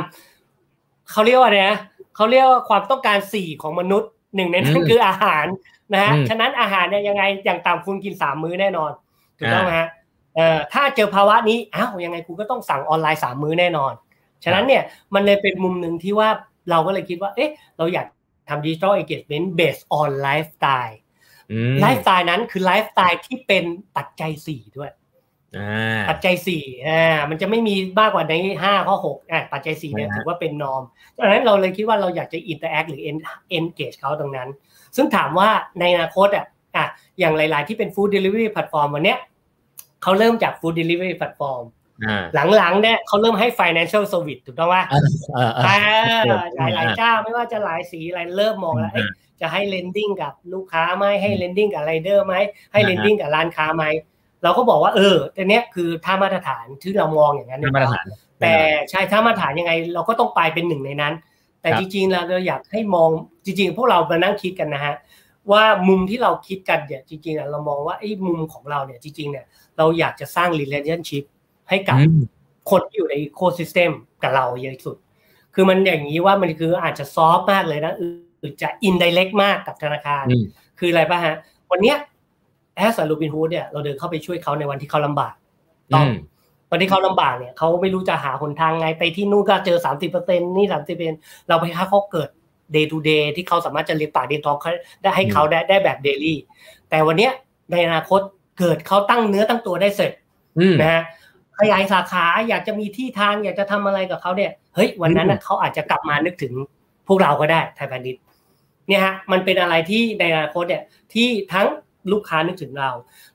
[1.11, 1.73] เขาเรียกว่าเนี่ย
[2.15, 5.45] เขาเรียกว่าความต้องการสี่ของมนุษย์หนึ่งในนั้นคืออาหาร
[5.93, 8.91] นะฮะฉะนั้นอาหารเนี่ยยังไงอย่างต่ำคุณกินสามมื้อแน่นอน
[9.37, 9.89] ถูกต้องไหมฮะ
[10.35, 13.93] เอ่อถ้าเจอภาวะนี้อ้าวยังไงคุณก็ต้องสั่งออนไลน์สามมื้อแน่นอน
[14.43, 16.29] ฉะนั้นเนี่ยมันเลยเป็นมุมหนึ่งที่ว่า
[16.69, 18.07] เราก็เลยคิดว่า เอ๊ะ เราอยาก
[18.49, 20.99] ทำ digital engagement based on lifestyle ไลฟ์สไตล์
[22.29, 23.63] นั้นคือไลฟ์สไตล์ที่เป็น
[23.97, 24.91] ปัจจัยสี่ด้วย
[26.09, 28.33] ปัจจัยสี่อ่ามันจะไม่มีมากกว่าใน
[28.63, 30.81] ห้าข้อหกอ่าปัจจัยสี่เนี่ยถือว่าเป็น norm
[31.17, 34.49] ดังนั้นเราเลยคิดว่าเราอยากจะ interact หรือ engage เขาตรงนั้น
[34.95, 36.85] ซึ่งถามว่าในอนาคตอะอะ
[37.19, 39.19] อย่างหลาย ๆ ที่เป็น food delivery platform วันเนี้ย
[40.03, 41.63] เขาเริ่มจาก food delivery platform
[42.55, 44.83] หลังๆเนี่ยเขาเริ่มให้ financial service ถูกต้องป่ะ
[45.63, 45.75] หลา
[46.69, 48.93] ยหลายเจ้าไม่ว่าจะหลายสีอะไรเริ่มมองแล้ว
[49.41, 52.35] จะให้ lending กับลูกค้าไหมให้ lending กับไรเดอร์ไหม
[52.73, 53.85] ให้ lending กับร้านค้าไหม
[54.43, 58.05] เราก็บอกว่าเออแต่เนี้ยคือท่ามาตรฐานที่เรามองอย่างนั้นมาตรฐาน
[58.41, 58.53] แต่
[58.89, 61.13] ใช่ท่ามาตรฐานยังไง เราก็ต้องไปเป็นหนึ่งในนั้น
[61.61, 63.09] แต่จริงๆเราเราอยากให้มอง
[63.45, 64.95] จริง ๆ พวกเรามานั่งคิดกันนะฮะ
[65.51, 69.45] ว่ามุมที่เราคิดกันเนี่ยจริงๆเรามองว่าไอ้มุมของเราเนี่ยจริงๆเนี่ย
[69.77, 71.23] เราอยากจะสร้าง relationship
[71.69, 71.97] ให้กับ
[72.71, 73.91] คนที่อยู่ใน ecosystem
[74.23, 74.97] กับเราเยอะสุด
[75.53, 78.05] คือมันอย่างนี้ว่ามันคืออาจจะ soft มากเลยนะอื
[78.49, 80.23] อจะอินไดเรกมากกับธนาคาร
[80.79, 81.35] คืออะไรป่ะฮะ
[81.71, 81.97] วันเนี้ย
[82.75, 85.33] แอสโรบินฮูดเนี่ยเราเดินเข้าไปช่วยเขาในวันที่เขาลำบาก
[85.93, 86.15] ต้องอืม
[86.71, 92.29] วันที่เขาลำบากเนี่ยเขาไม่รู้จะหาหนทางไงไปที่นู่นก็เจอสามสิบเปอร์เซ็นนี่สามสิบเปอร์เซ็นเราไปให้เขาเกิด
[92.75, 96.35] day to day ที่เขาสามารถจะเรียนปากเรียนท้องเขาได้ให้เขาได้ได้แบบ daily
[96.89, 97.31] แต่วันเนี้ย
[97.71, 98.21] ในอนาคต
[98.59, 100.11] เกิดเขาตั้งเนื้อตั้งตัวได้เสร็จ
[100.59, 101.03] อืมนะฮะ
[101.59, 106.53] ขยายสาขาอยากจะมีที่ทางอยากจะทำอะไรกับเขาเนี่ยเฮ้ยวันนั้นน่ะเขาอาจจะกลับมานึกถึง
[107.07, 108.17] พวกเราก็ได้ไทยแพนดิส
[108.87, 110.83] เนี่ยฮะมันเป็นอะไรที่ในอนาคตเนี่ย
[111.13, 111.67] ที่ทั้ง
[112.11, 112.91] ลูกค้านึกถึงเรา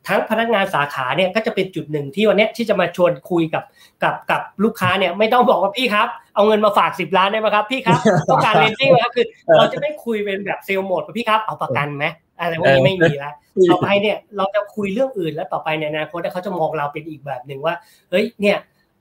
[0.08, 3.64] ทั้งพนักงานสาขาเนี่ยก็จะเป็นจุดหนึ่งที่วันเนี้ยที่จะมาชวนคุยกับ
[4.02, 8.00] กับกับลูกค้าเนี่ยไม่ต้องบอกว่าพี่ครับ เอาเงินมาฝากสิบล้านได้ไหมครับพี่ครับ
[8.30, 12.04] ต้องการ lending ไหมครับคือเราจะไม่คุยเป็นแบบ sales mode พี่ครับเอาประกันไหม
[12.41, 13.34] อะไรพวกนี้ไม่มีแล้ว
[13.70, 17.74] ต่อไปเนี่ยเราจะคุยเรื่องอื่นแล้วต่อไปในอนาคตเนี่ยเขาจะมองเราเป็นอีกแบบหนึ่งว่า
[18.11, 18.59] เฮ้ยเนี่ย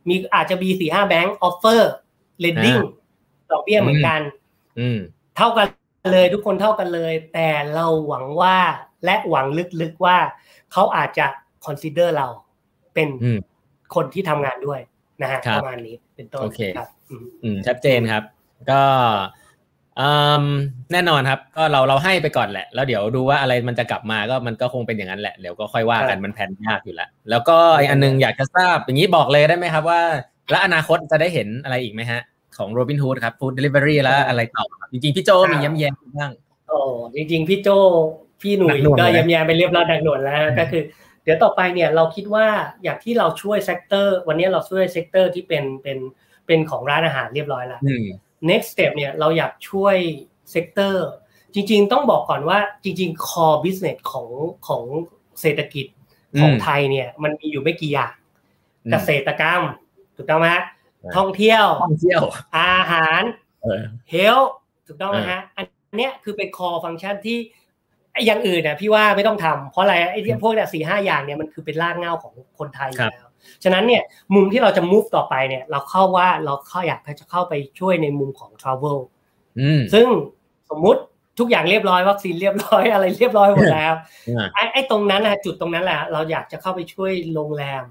[0.08, 2.78] มีอาจจะมีสี่ห้าแบงก์ offer lending
[3.52, 4.22] ดอกเบี้ยเหมือนกัน
[4.80, 5.00] อืม
[5.38, 5.68] เท่ากัน
[6.14, 8.58] เลยทุกคนเท่ากันเลย แต่เราหวังว่า
[9.06, 9.46] และหวัง
[9.82, 10.18] ลึกๆว่า
[10.72, 11.26] เขาอาจจะ
[11.66, 12.28] consider เรา
[12.94, 13.40] เป็นอืม
[13.96, 14.80] คนที่ทำงานด้วย
[15.22, 18.24] นะฮะครับประมาณนี้เป็นต้นโอเคครับอืมอืมชัดเจนครับ
[18.72, 19.39] ก็อืม
[20.92, 30.02] แน่นอนครับ ก็เราเราให้ไปก่อนแหละ แล้วเดี๋ยวดูว่าอะไรมันจะกลับมาก็มันก็คงเป็นอย่างนั้นแหละเดี๋ยวก็ค่อยว่ากันมันแผนยากอยู่แล้วแล้วก็อีกอันนึงอยากจะทราบอย่างนี้บอกเลยได้ไหมครับว่า
[30.50, 32.22] แล้วอนาคตจะได้เห็นอะไรอีกไหมฮะ
[32.58, 36.32] ของโรบินฮูดครับฟู้ดเดลิเวอรี่แล้วอะไรต่อครับจริงๆ พี่โจมีย้ำแย้มบ้าง
[36.68, 36.80] โอ้
[37.16, 37.70] จริง ๆ พี่โจ
[38.42, 40.84] พี่หนุ่หนัยกหน่วงก็เลยนะยำแยมไปเรียบร้อยดักหนวดแล้วอืมก็คือ
[41.24, 42.46] เดี๋ยวต่อไปเนี่ยเราคิดว่า
[42.84, 45.98] อยากที่เราช่วยเซกเตอร์ วันนี้เราช่วยเซกเตอร์ที่เป็นเป็น
[46.48, 48.06] เป็นของร้านอาหารเรียบร้อยแล้วอืม
[48.50, 49.96] next step เนี่ยเราอยากช่วย
[50.52, 51.10] เซกเตอร์
[51.54, 54.28] จริง ๆ ต้องบอกก่อนว่าจริง ๆ core business ของ
[54.68, 54.84] ของ
[55.42, 55.86] เศรษฐกิจ
[56.42, 58.14] ของอืมไทยเนี่ย มันมีอยู่ไม่กี่อย่าง
[58.86, 59.62] อืมเกษตรกรรม
[60.16, 60.64] ถูกต้องไหมฮะ
[61.00, 62.22] ใช่ท่องเที่ยวท่องเที่ยว
[62.58, 63.22] อาหาร
[63.64, 64.38] เออเฮล
[64.88, 65.66] ถูกต้องไหมฮะอัน
[65.98, 67.38] เนี้ยคือเป็น core function ที่
[68.14, 73.29] ไอ้อย่างอื่นเนี่ยพี่ว่าไม่ต้องทำเพราะอะไรไอ้ที่พวกเนี่ยสี่ห้าอย่างเนี่ยมันคือเป็นรากเหง้าของคนไทยอยู่แล้ว
[73.64, 74.04] ฉะนั้นเนี่ย
[74.36, 78.98] มุมที่เราจะ move ต่อไปเนี่ยเราเข้าว่าเราเข้าอยากจะเข้าไปช่วยในมุมของ travel
[79.60, 80.08] อืมซึ่ง
[80.70, 81.02] สมมุติ
[81.40, 83.94] ทุกอย่างเรียบร้อยวัคซีนเรียบร้อยอะไรเรียบร้อยหมดแล้ว
[84.38, 87.84] อ่าไอ้ไอ้ตรงนั้นนะจุดตรงนั้นแหละเราอยากจะเข้าไปช่วยโรงแรม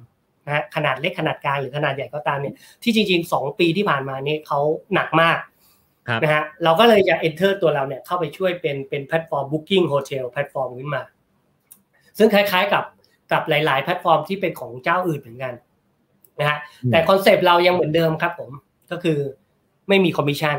[0.46, 4.61] นะฮะขนาดเล็กขนาดกลางหรือขนาดใหญ่ก็ตามเนี่ยที่จริงๆสองปีที่ผ่านมาเนี่ยเขา
[4.94, 5.38] หนักมาก
[6.09, 11.03] ครับนะฮะเราก็เลยจะ enter ตัวเราเนี่ยเข้าไปช่วยเป็นเป็นแพลตฟอร์ม booking hotel แพลตฟอร์มขึ้นมา
[12.18, 12.84] ซึ่งคล้ายๆกับ
[13.32, 15.54] กับหลาย ๆ แพลตฟอร์มที่เป็นของเจ้าอื่นเหมือนกัน
[16.40, 18.50] นะฮะอืมแต่คอนเซปต์เรายังเหมือนเดิมครับผม
[18.90, 19.18] ก็คือ
[19.88, 20.56] ไม่มีคอมมิชชั่น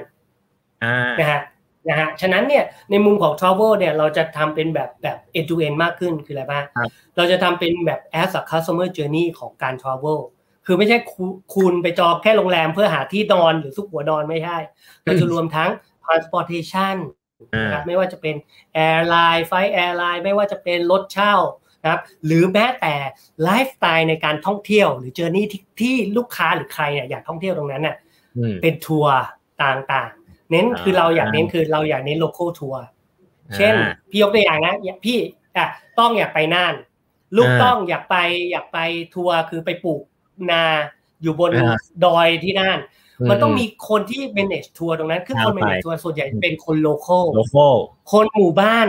[0.83, 1.41] อ่านะฮะ
[1.89, 10.19] นะฮะฉะนั้นเนี่ยในมุมของ travel เนี่ยเราจะทำเป็นแบบแบบ end to end มากขึ้นคืออะไรบ้างครับเราจะทำเป็นแบบ as a customer journey ของการ travel
[10.65, 11.23] คือไม่ใช่คู
[11.55, 14.57] คุณไปจองแค่โรงแรมเพื่อหาที่นอนหรือซุกหัวนอนไม่ใช่
[15.03, 15.69] เราจะรวมทั้ง
[16.05, 16.95] transportation
[17.53, 18.35] อ่านะครับไม่ว่าจะเป็น
[18.89, 21.35] airline ไฟ airline ไม่ว่าจะเป็นรถเช่า
[21.83, 22.95] นะครับหรือแม้แต่
[23.43, 27.95] ไลฟ์สไตล์ในการท่องเที่ยว หรือ journey ที่ที่ลูกค้าหรือใครเนี่ยอยากท่องเที่ยวตรงนั้นน่ะ
[28.37, 29.15] อืมเป็นทัวร์
[29.63, 32.81] ต่างๆ เน้นอ่าคือเราอยากเน้นคือเราอยากเน้น local ทัวร์
[33.55, 35.19] เช่นอ่าพี่ยกตัวอย่างนะอย่าพี่
[35.57, 35.65] อะ
[35.99, 36.73] ต้องอยากไปน่าน
[37.37, 38.15] ลูกอ่าต้องอยากไป
[38.51, 38.77] อยากไป
[39.15, 40.01] ทัวร์คือไปปลูก
[40.51, 40.63] นา
[41.21, 42.79] อยู่บนอ่าดอยที่น่าน
[43.29, 47.67] มันต้องมีคนที่ manage ทัวร์ตรงนั้นคือคนอ่าไป manage ทัวร์ส่วนใหญ่เป็นคน local โลโก้
[48.11, 48.87] คนหมู่บ้าน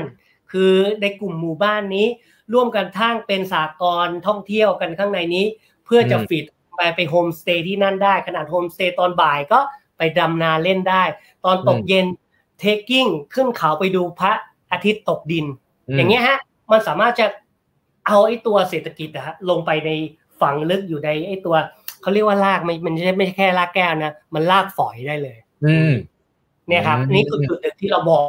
[0.52, 2.06] คือในกลุ่มหมู่บ้านนี้
[2.52, 5.44] ร่วมกันทั้งเป็นสากลท่องเที่ยวกันข้างในนี้
[5.84, 6.44] เพื่อจะอืมฟิต
[6.76, 9.60] ไปไปโฮมสเตย์ที่นั่นได้ขนาดโฮมสเตย์ตอนบ่ายก็
[9.98, 11.02] ไปดำนาเล่นได้
[11.44, 12.06] ตอนตกเย็น
[12.58, 14.32] trekking ขึ้นเขาไปดูพระ
[14.72, 15.46] อาทิตย์ตกดิน
[15.96, 16.38] อย่างเงี้ยฮะ
[16.70, 17.26] มันสามารถจะ
[18.06, 19.90] เอาไอ้ตัวเศรษฐกิจนะฮะลงไปใน
[20.40, 21.56] ฝังลึกอยู่ในไอ้ตัว
[22.02, 25.92] เขาเรียกว่ารากไม่มันไม่ใช่ไม่ใช่แค่รากแก้วนะ มันรากฝอยได้เลย อืม
[26.68, 28.22] เนี่ยครับอืมนี่คือจุดหนึ่งที่เรามอง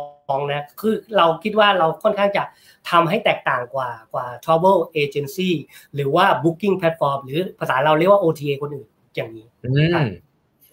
[0.51, 2.43] นะคือเราคิดว่าเราค่อนข้างจะ
[2.89, 5.49] ทำให้แตกต่างกว่ากว่า travel agency
[5.95, 10.05] หรือว่า booking platform หรือภาษาเราเรียกว่า OTA คนอื่นอย่างนี้อืม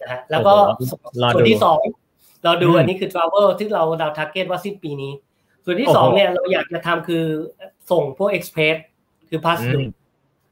[0.01, 0.93] นะฮะแล้วก็โอ้โห
[1.23, 1.81] รอดูส่วนที่สอง
[2.43, 5.13] เราดูอืมอันนี้คือ travel ที่เราเรา target ว่าสิ้นปีนี้
[5.65, 7.23] ส่วนที่โอ้โหสองเนี่ยเราอยากจะทำคือ
[7.91, 8.77] ส่งพวก express
[9.29, 9.89] คือพัสดุอืม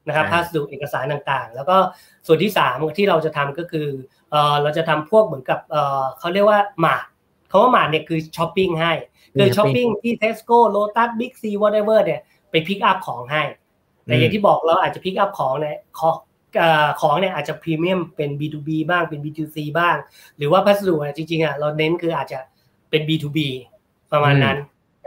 [0.08, 1.76] นะครับอ่าพัสดุเอกสารต่างๆ แล้วก็
[2.26, 3.86] ส่วนที่สามที่เราจะทำก็คือ
[4.30, 7.04] เออเราจะทำพวกเหมือนกับเออเขาเรียกว่าหมาด
[7.50, 8.92] คำว่า mart เนี่ยคือช้อปปิ้งให้
[9.34, 12.20] คือช้อปปิ้งที่ Tesco Lotus Big C whatever เนี่ย
[12.50, 13.42] ไป pick up ของให้
[14.04, 16.14] แต่อย่างที่บอกเราอาจจะ pick up ของเนี่ยของ
[16.56, 19.96] เอ่อของเนี่ยอาจจะพรีเมียมเป็น B2B บ้างเป็น B2C บ้าง
[20.36, 22.38] หรือว่าพัสดุเนี่ยจริงๆอะเราเน้นคืออาจจะ
[22.90, 23.38] เป็น B2B
[24.12, 24.56] ประมาณนั้น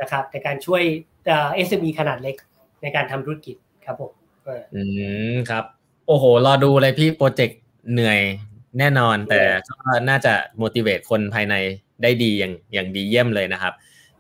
[0.02, 0.84] นะครับในการช่วย
[1.28, 2.36] เอ่อ SME ขนาดเล็ก
[2.82, 4.12] ในการทำธุรกิจครับผม
[4.44, 4.82] เอออื
[5.34, 5.64] มครับ
[6.08, 7.60] โอ้โห รอดูเลยพี่โปรเจกต์
[7.92, 8.20] เหนื่อย
[8.80, 9.76] แน่นอนแต่ก็
[10.10, 11.56] น่าจะ motivate คนภายใน
[12.04, 13.74] ได้ดีอย่างอย่างดีเยี่ยมเลยนะครับ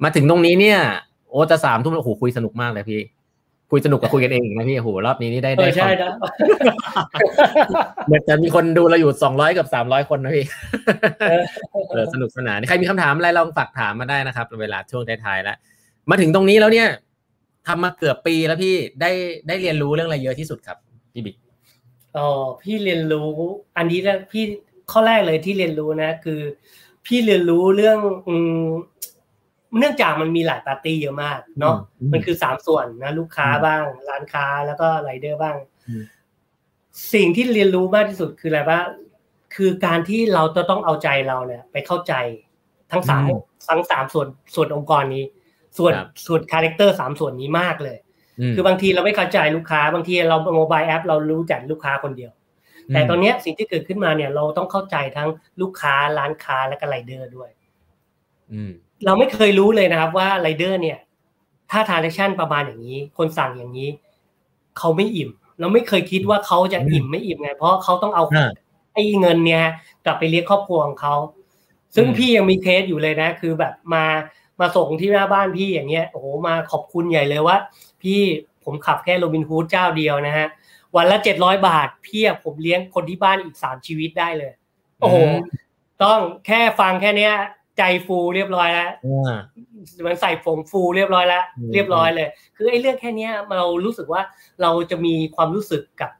[0.03, 0.79] มาถึงตรงนี้เนี่ย
[1.29, 3.01] โอ้จะสามทุ่มโอ้โหคุยสนุกมากเลยพี่
[3.71, 6.11] คุยสนุกกับคุยกันเองนะพี่โอ้โหรอบนี้นี่ได้ได้ใช่นะ
[8.05, 10.45] เหมือนจะมีคนดูเราอยู่สองร้อยกับสามร้อยคนนะพี่
[11.91, 15.57] เออสนุกสนานใครมีคำถามอะไรลองฝากถามมาได้นะครับ เวลาช่วงท้ายๆแล้ว
[16.09, 16.87] มาถึงตรงนี้แล้วเนี่ย
[17.67, 19.11] ทำมาเกือบปีแล้วพี่ได้
[19.47, 20.77] ได้เรียนรู้เรื่องอะไรเยอะที่สุดครับ
[21.13, 21.35] พี่บิ๊ก
[22.17, 22.27] อ๋อ
[22.61, 23.31] พี่เรียนรู้
[23.77, 24.43] อันนี้นะพี่
[24.91, 26.41] ข้อแรกเลยที่เรียนรู้นะ คือ
[27.05, 28.67] พี่เรียนรู้เรื่องอืม
[29.77, 31.75] เนื่องจากมันมีหลายปาร์ตี้เยอะมาก เนาะ
[32.11, 35.57] มันคือสามส่วนนะ ลูกค้าบ้าง ร้านค้าแล้วก็ไรเดอร์บ้าง
[37.13, 38.85] สิ่งที่เรียนรู้มากที่สุดคืออะไรบ้าง
[39.55, 42.13] คือการที่เราจะต้องเอาใจเราเนี่ย ไปเข้าใจ
[42.91, 43.25] ทั้งสาม
[43.69, 45.25] ทั้งสามส่วนส่วนองค์กรนี้
[45.77, 45.93] ส่วน
[46.27, 47.97] ส่วน character สามส่วนนี้มากเลย
[48.55, 52.31] คือบางทีเราไม่เข้าใจลูกค้าบางทีเรา mobile app เรารู้จักลูกค้าคนเดียว
[52.93, 55.29] แต่ตอนนี้สิ่งที่เกิดขึ้นมาเนี่ยเราต้องเข้าใจทั้ง
[55.61, 57.49] ลูกค้าร้านค้าและก็ไรเดอร์ด้วย
[59.05, 60.97] เราไม่เคยรู้เลยนะครับว่าไรเดอร์เนี่ย
[61.71, 63.89] ถ้าทาร์เรชันประมาณอย่างนี้ คนสั่งอย่างนี้
[64.77, 65.29] เขาไม่อิ่ม
[65.59, 68.23] เราไม่เคยคิดว่าเขาจะอิ่มไม่อิ่มไง เพราะเขาต้องเอา
[68.93, 69.63] ไอ้เงินเนี่ย
[70.05, 71.15] กลับไปเลี้ยงครอบครัวของเขา
[71.95, 74.05] ซึ่งพี่ยังมีเคสอยู่เลยนะ คือแบบมา
[74.59, 77.57] มาส่งที่หน้าบ้านพี่อย่างเงี้ยโอ้โหมาขอบคุณใหญ่เลยว่า
[78.03, 78.21] พี่
[78.63, 80.47] ผมขับแค่โรบินฮูดเจ้าเดียวนะฮะ
[80.95, 84.51] วันละเจ็ดร้อยบาทพี่ผมเลี้ยงคนที่บ้านอีกสามชีวิตได้เลย
[84.99, 85.17] โอ้โห
[86.03, 87.33] ต้องแค่ฟังแค่เนี้ย
[87.77, 88.91] ใจฟูเรียบร้อยแล้ว
[90.05, 91.43] มันใส่ผงฟูเรียบร้อยแล้ว
[91.73, 92.27] เรียบร้อยเลย
[92.57, 94.21] คือไอ้เรื่องแค่นี้เรารู้สึกว่า
[94.61, 96.11] เราจะมีความรู้สึกกับ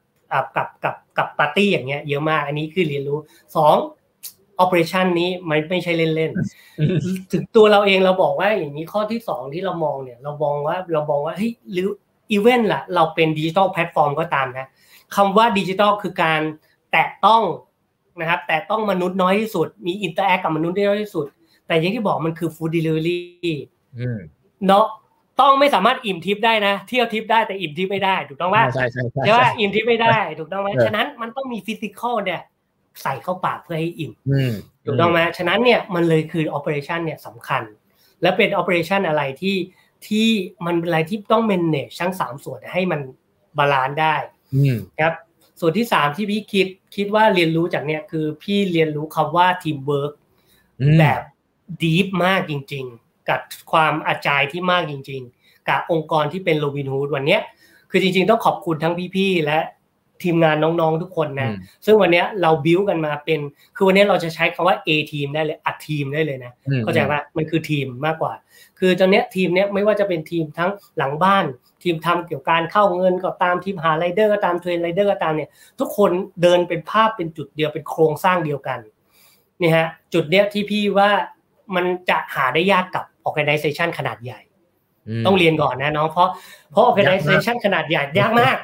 [0.56, 3.18] กับกับกับปาร์ตี้อย่างเงี้ยเยอะมากอันนี้คือเรียนรู้
[3.56, 3.76] สอง
[4.62, 11.88] operation นี้มันไม่ใช่เล่นๆถึงตัวเราเองเราบอกว่าอย่างนี้ข้อที่สองที่เรามองเนี่ย เรามองว่าเรามองว่าเฮ้ยหรือ
[12.32, 14.66] อีเวนต์ล่ะ เราเป็น digital platform ก็ตามนะ
[15.16, 16.40] คำว่าดิจิทัลคือการ
[16.92, 17.42] แตะต้อง
[18.20, 21.26] นะครับ แต่ต้องมนุษย์น้อยที่สุด มี interact กับมนุษย์ได้น้อยที่สุด
[21.66, 23.56] แต่อย่างที่บอกมันคือ food delivery
[24.66, 24.86] เนาะ
[25.40, 32.40] ต้องไม่สามารถอิ่มทิพย์ได้นะ เที่ยวทิพย์ได้แต่อิ่มทิพย์ไม่ได้ ถูกต้องว่าใช่ใช่ใช่ว่าอิ่มทิพย์ไม่ได้ ถูกต้องไหมฉะนั้นมันต้องมี physical เนี่ย
[33.02, 34.12] ใส่เข้าปากเพื่อให้อิ่ม
[34.84, 37.62] ถูกต้องไหมฉะนั้นเนี่ยมันเลยคือ operation เนี่ยสำคัญ
[38.22, 39.56] และเป็น operation อะไรที่
[40.06, 40.28] ที่
[40.66, 43.00] มันเป็นอะไรที่ต้อง manage ทั้งสามส่วนให้มัน
[43.58, 44.16] balance ได้
[45.02, 45.14] ครับ
[45.60, 46.66] ส่วนที่สามที่พี่คิด
[46.96, 50.12] คิดว่าเรียนรู้จากเนี่ยคือพี่เรียนรู้คำว่า teamwork
[50.98, 51.20] แบบ
[51.82, 53.40] deep มากจริง ๆ กับ
[53.72, 57.38] ความ agile ที่มากจริง ๆ กับองค์กรที่เป็นโรบินฮูดวันนี้
[57.90, 59.58] คือจริง ๆ ต้องขอบคุณทั้งพี่ๆและ
[60.24, 61.50] ทีมงานน้องๆทุกคนนะ
[61.86, 63.40] ซึ่งวันนี้เราบิวกันมาเป็น
[63.76, 68.32] คือวันนี้เราจะใช้คำว่า A ทีมได้เลยอัดทีมได้เลยนะเข้าใจว่ามันคือทีมมากกว่า
[68.78, 71.44] คือตอนนี้ทีมเนี้ยไม่ว่าจะเป็นทีมทั้งหลังบ้าน
[71.82, 75.50] ทีมทำเกี่ยวกับการเข้าเงินก็ตามทีมหาไรเดอร์ก็ตาม train ไรเดอร์ก็ตามเนี่ย
[75.80, 76.10] ทุกคน
[76.42, 78.78] เดินเป็นภาพเป็นจุดเดียวเป็นโครงสร้างเดียวกัน
[79.60, 81.10] นี่ฮะจุดเนี้ยที่พี่ว่า
[81.74, 84.40] มันจะหาได้ยากกับ organization ขนาดใหญ่
[85.26, 86.28] ต้องเรียนก่อนนะน้องเพราะ
[86.72, 88.56] เพราะ organization ขนาดใหญ่ยากมาก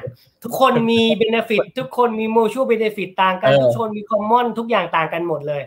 [0.43, 5.61] ทุกคนมี benefit ทุกคนมี mutual benefit ต่างกันทุกคนมี common ทุกอย่างต่างกันหมดเลย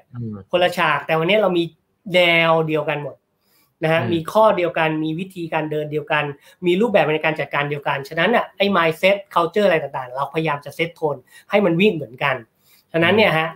[0.51, 1.65] คนละฉากแต่วันนี้เรามี
[2.15, 2.21] แน
[2.51, 3.17] วเดียวกันหมด
[3.83, 6.25] นะฮะมีข้อเดียวกันมีวิธีการเดินเดียวกัน
[6.67, 11.17] มีรูปแบบในการจัดการเดียวกัน ฉะนั้นอะไอ้ mindset culture อะไรต่างๆ เราพยายามจะ set tone
[11.51, 12.35] ให้มันวิ่งเหมือนกัน
[12.93, 13.49] ฉะนั้นเนี่ยฮะ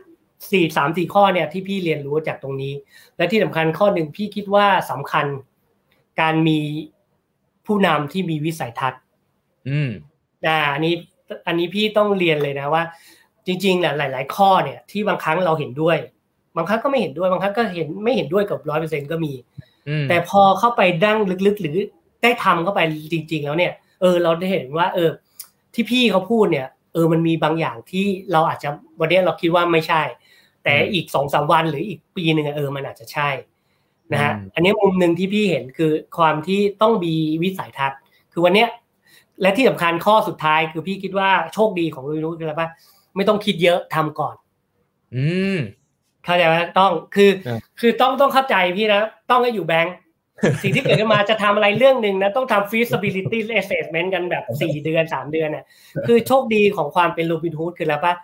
[0.50, 2.74] สี่สามสี่ข้อเนี่ยที่พี่เรียนรู้จากตรงนี้
[3.16, 5.26] และที่สำคัญข้อหนึ่งพี่คิดว่าสำคัญ
[6.20, 6.58] การมี
[7.66, 9.00] ผู้นำที่มีวิสัยทัศน์
[9.68, 9.90] อืม
[10.46, 10.94] อ่าอันนี้
[11.46, 12.82] อันนี้พี่ต้องเรียนเลยนะว่า
[13.46, 15.98] จริงๆแหละหลาย ๆ ข้อเนี่ยที่บางครั้งเราเห็นด้วย
[16.56, 19.32] บางครั้งก็ไม่เห็นด้วยบางครั้งก็เห็นไม่เห็นด้วยกับร้อยเปอร์เซ็นก็มี
[20.08, 21.76] แต่พอเข้าไปดั้งลึกๆ หรือ
[22.22, 22.80] ได้ทำเข้าไป
[23.12, 25.10] จริง ๆ แล้วเนี่ย เออ เราได้เห็นว่า เออ
[25.74, 28.68] ที่พี่เขาพูดเนี่ย เออมันมีบางอย่างที่เราอาจจะ
[29.00, 30.02] วันนี้เราคิดว่าไม่ใช่
[30.64, 33.28] แต่อีกสองสามวันหรืออีกปีหนึ่งเออมันอาจจะใช่
[34.12, 37.98] นะฮะอันนี้มุมหนึ่งที่พี่เห็นคือความที่ต้องมีวิสัยทัศน์
[38.32, 38.68] คือวันเนี้ย
[39.42, 42.68] และที่สำคัญข้อสุดท้ายคือพี่คิดว่าโชคดีของลุยนุคืออะไรปะ
[43.16, 44.34] ไม่ต้องคิดเยอะทำก่อน
[45.14, 45.24] อื
[45.56, 45.58] ม
[46.24, 47.30] เข้าใจไหมต้องคือ
[47.80, 49.94] คือต้องต้องเข้าใจพี่นะต้องให้อยู่แบงค์
[50.62, 55.64] สิ่งที่เกิดขึ้นมาจะทำอะไรเรื่องหนึ่งนะต้องทำ feasibility assessment กันแบบสี่เดือนสามเดือนเนี่ย
[56.06, 58.14] คือโชคดีของความเป็นโรบินฮูดคือแล้วปะ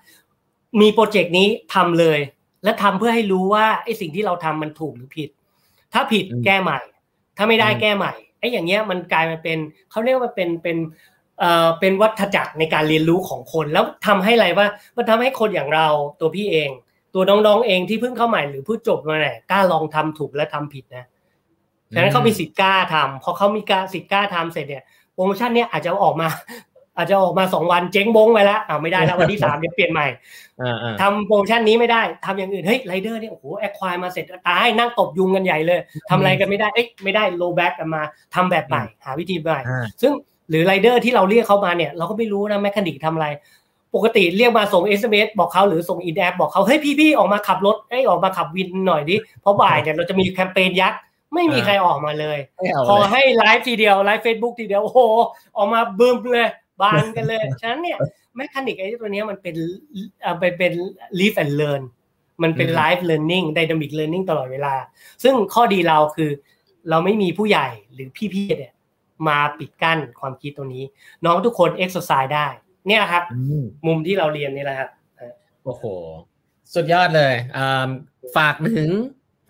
[0.81, 2.19] มีโปรเจกต์นี้ทำเลย
[2.65, 5.31] และทำเพื่อให้รู้ว่าไอ้สิ่งที่เราทำมันถูกหรือผิด
[5.93, 6.79] ถ้าผิดแก้ใหม่
[7.37, 9.59] ถ้าไม่ได้แก้ใหม่ไอ้อย่างเงี้ยมันกลายมาเป็น
[9.91, 10.77] เขาเรียกว่าเป็นเป็น
[11.39, 14.67] เอ่อเป็นวัฏจักรในการเรียนรู้ของคนแล้วทำให้อะไรว่า
[14.97, 15.89] มันทำให้คนอย่างเรา
[16.21, 16.71] ตัวพี่เอง
[17.15, 21.05] ตัวน้องๆเองที่เพิ่งเข้าใหม่หรือเพิ่งจบมาเนี่ยกล้าลองทำถูกและทำผิดนะ
[21.95, 24.85] ฉะนั้นเขามีสิทธิ์กล้าทำพอเขามีการสิทธิ์กล้าทำเสร็จเนี่ย
[25.15, 26.29] โปรโมชั่นเนี้ยอาจจะออกมา
[26.97, 30.07] อาจจะออกมาสองวันเจ๊งบงไปแล้วอ้าวไม่ได้แล้ววันที่สามเดี๋ยวเปลี่ยนใหม่
[30.61, 35.79] อ่าอ่าทำโปรโมชั่นนี้ไม่ได้ทำอย่างอื่นเฮ้ยไรเดอร์เนี่ยโอ้โห acquire มาเสร็จตายนั่งตบยุงกันใหญ่เลย
[36.11, 38.03] ทำอะไรกันไม่ได้เอ้ยไม่ได้ roll back กันมา
[38.35, 40.13] ทำแบบใหม่หาวิธีใหม่อ่าซึ่ง
[40.51, 43.29] หรือไรเดอร์ที่เราเรียกเขามาเนี่ยเราก็ไม่รู้นะ mechanic ทำอะไร
[43.95, 51.01] ปกติเรียกมาส่ง SMS บอกเขาหรือส่ง in-app บอกเขาเฮ้ยพี่ๆออกมาขับรถเอ้ยออกมาขับวินหน่อยดิเพราะบ่ายเนี่ยเราจะมีแคมเปญยักษ์
[51.35, 55.01] ไม่มีใครออกมาเลยไม่เอาพอเลยให้ไลฟ์ทีเดียวไลฟ์เฟซบุ๊กทีเดียวโอ้โห
[55.57, 56.49] ออกมาบึ้มเลย
[56.81, 57.99] บานกันเลย ฉะนั้นเนี่ย
[58.37, 59.57] mechanic ไอ้ตัวเนี้ยมันเป็น
[60.23, 60.73] เอ่อเป็นเป็น
[61.19, 61.83] live and learn
[62.43, 64.75] มันเป็นอืม live learning dynamic learning ตลอดเวลา
[65.23, 66.31] ซึ่งข้อดีเราคือ
[66.91, 68.73] เราไม่มีผู้ใหญ่หรือพี่ๆเนี่ย
[69.29, 70.85] มาปิดกั้นความคิดตรงนี้
[71.25, 72.47] น้องทุกคน exercise ได้
[72.87, 74.91] เนี่ยครับอืมมุมที่เราเรียนนี่แหละครับ
[75.65, 75.85] โอ้โห
[76.75, 77.89] สุดยอดเลยอ่า
[78.37, 78.91] ฝากถึง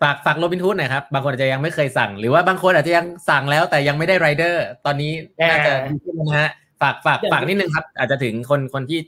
[0.01, 5.11] ฝากฝากโรบินฮูดหน่อยครับ บางคนอาจจะยังไม่เคยสั่ง หรือว่าบางคนอาจจะยังสั่งแล้วแต่ยังไม่ได้ไรเดอร์ ตอนนี้
[5.49, 6.51] น่าจะดีขึ้นแล้วนะฮะ
[6.81, 8.99] ฝากฝากฝากนิดนึงครับ อาจจะถึงคนคนที่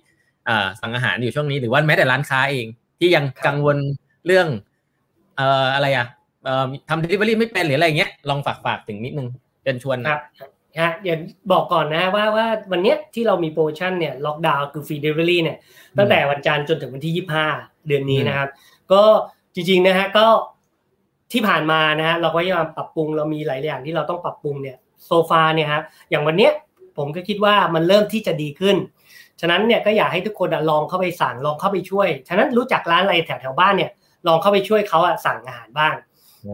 [0.49, 2.65] อ่าสั่งอาหารอยู่ช่วงนี้หรือว่าแม้แต่ร้านค้าเอง
[2.99, 3.77] ที่ยังกังวล
[4.25, 4.47] เรื่อง
[5.35, 6.07] เอ่ออะไรอะ
[6.43, 9.27] เอ่อทำเดลิเวอรี่ไม่เป็นหรืออะไรเงี้ยลองฝากฝากถึงนิดนึง
[9.61, 10.21] เชิญชวนครับ
[10.79, 11.17] ฮะเดี๋ยว
[11.51, 15.57] บอกก่อนนะว่า่าวันเนี้ยที่เรามีโปรโมชั่นเนี่ยล็อกดาวน์คือ free delivery เนี่ย
[15.97, 18.49] ตั้งแต่วันจันทร์จนถึงวันที่ 25 เดือนนี้นะครับ
[18.91, 19.03] ก็
[19.55, 20.27] จริงๆนะฮะก็
[21.33, 26.51] ที่ผ่านมานะฮะเราก็พยายามปรับปรุงเรามีหลายอย่างที่เราต้องปรับปรุงเนี่ยโซฟาเนี่ยครับอย่างวันเนี้ย
[26.97, 28.75] ผมก็คิดว่ามันเริ่มที่จะดีขึ้น
[29.41, 33.91] ฉะนั้นเนี่ยก็อยากให้ทุกคนอะลองเข้าไปสั่งลองเข้าไปช่วย ฉะนั้นรู้จักร้านอะไรแถวแถวๆบ้านเนี่ย
[34.27, 35.95] ลองเข้าไปช่วยเขาอะสั่งอาหารบ้าง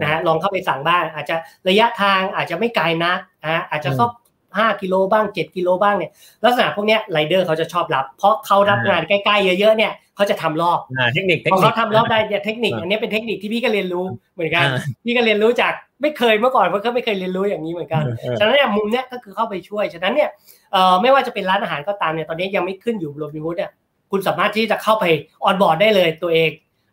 [0.02, 1.36] นะฮะลองเข้าไปสั่งบ้าง อาจจะ
[1.68, 4.10] ระยะทางอาจจะไม่ไกลนักนะฮะอาจจะสัก
[4.58, 6.10] ห้ากิโลบ้างเจ็ดกิโลบ้างเนี่ย
[6.44, 15.72] ลักษณะพวกเนี้ยไรเดอร์เขาจะชอบรับ เพราะเขารับงานใกล้ๆเยอะๆเนี่ยเขาจะทำรอบอ่าเทคนิคเทคพอนิคเขาทำรอบได้เนี่ยเทคนิคอันนี้เป็นเทคนิคที่พี่ก็เรียนรู้เหมือนกันอ่าพี่ก็เรียนรู้จาก
[16.02, 20.30] ไม่เคยเมื่อก่อนเพราะก็ไม่เคยเรียนรู้อย่างนี้เหมือนกันเออฉะนั้นเนี่ยมุมเนี้ยก็คือเข้าไปช่วย ฉะนั้นเนี่ย
[20.72, 23.70] เอ่อไม่ว่าจะเป็นร้านอาหารก็ตามเนี่ยตอนนี้ยังไม่ขึ้นอยู่บนโรบินฮูดเนี่ย
[24.10, 25.04] คุณสามารถที่จะเข้าไป
[25.44, 26.50] onboard ได้เลยตัวเอง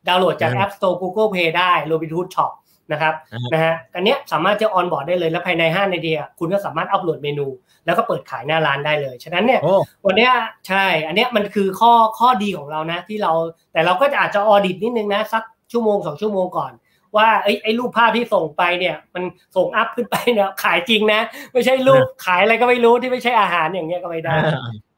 [0.08, 2.52] ดาวน์โหลดจากอืม App Store Google Play ได้ Robinhood Shop
[2.92, 7.48] นะครับอ่าฮะนะฮะอันเนี้ยสามารถจะ onboard ได้เลยแล้วภายใน5นาทีอะคุณก็สามารถอัปโหลดเมนู
[7.86, 9.74] แล้วก็เปิดขายหน้าร้านได้เลย ฉะนั้นเนี่ยโอ้
[10.06, 10.32] วันเนี้ย
[10.68, 13.32] ใช่ อันเนี้ยมันคือข้อข้อดีของเรานะที่เรา
[13.74, 16.72] แต่เราก็จะอาจจะ audit นิดนึงนะสักชั่วโมงสองชั่วโมงก่อน
[17.18, 19.24] ว่าไอ้ไอ้รูปภาพที่ส่งไปเนี่ย มัน
[19.56, 21.22] ส่ง up ขึ้นไปเนี่ยขายจริงนะ
[21.54, 24.36] ไม่ใช่รูปขายอะไรก็ไม่รู้ที่ไม่ใช่อาหารอย่างเงี้ยก็ไม่ได้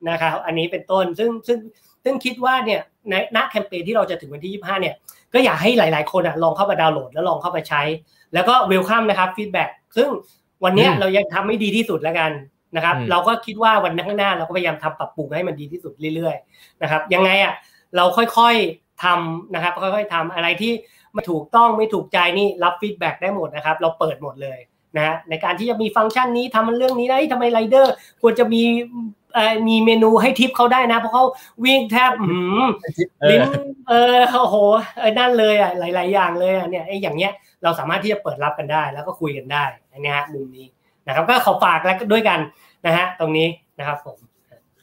[0.09, 1.59] นะครับ อันนี้เป็นต้นซึ่งซึ่ง
[2.03, 4.95] ซึ่งคิดว่าเนี่ยในณแคมเปญที่เราจะถึงวันที่ 25 เนี่ย
[5.34, 7.82] ก็อยากให้หลาย ๆ คนอะลองเข้ามาดาวน์โหลดแล้วลองเข้ามาใช้
[8.34, 9.66] แล้วก็ welcome นะครับ feedback
[9.97, 10.09] ซึ่ง
[10.64, 12.32] วันเนี้ยอืมเรายังทำไม่ดีที่สุดแล้วกัน
[12.76, 17.53] นะครับอืมเราก็คิดว่าวันข้างหน้าเราก็พยายามทำปรับปรุงให้มันดีที่สุดเรื่อย ๆ นะครับ ยังไงอะ
[17.95, 20.72] เราค่อยๆทำนะครับ ค่อยๆทำอะไรที่
[21.14, 24.59] ไม่ถูกต้องไม่ถูกใจนี่รับ feedback ได้หมดนะครับ เราเปิดหมดเลย
[24.95, 28.64] นะฮะในการที่จะมีฟังก์ชันนี้ทำมันเรื่องนี้ได้ทำไมไรเดอร์ควรจะมี
[29.34, 31.26] เอ่อมีเมนูให้ทิปเขาได้นะ เพราะเขา
[31.66, 32.64] วิ่งแทบอื้อหือ
[33.22, 33.41] เออลิ้น
[33.89, 34.55] เออโอ้โห
[35.01, 37.32] ไอ้นั่นเลยอะหลาย ๆ อย่างเลยอะเนี่ยไอ้อย่างเงี้ย
[37.64, 40.68] เราสามารถที่จะเปิดรับกันได้ แล้วก็คุยกันได้อันเนี้ยฮะมุมนี้
[41.07, 42.39] นะครับ ก็ขอฝากแล้วก็ด้วยกัน
[42.86, 43.47] นะฮะตรงนี้
[43.80, 44.18] นะครับผม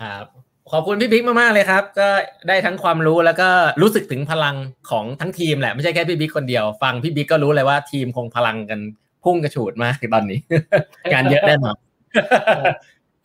[0.01, 2.09] ครับ ขอบคุณพี่บิ๊กมากๆเลยครับ ก็
[2.49, 3.49] ได้ทั้งความรู้แล้วก็
[3.83, 4.57] รู้สึกถึงพลัง
[4.91, 8.81] ของทั้งทีมแหละไม่ใช่แค่พี่บิ๊กคนเดียว ฟังพี่บิ๊กก็รู้เลยว่าทีมคงพลังกัน
[9.25, 10.39] พุ่งกระฉูดมากตอนนี้
[11.13, 11.77] งานเยอะแน่นอน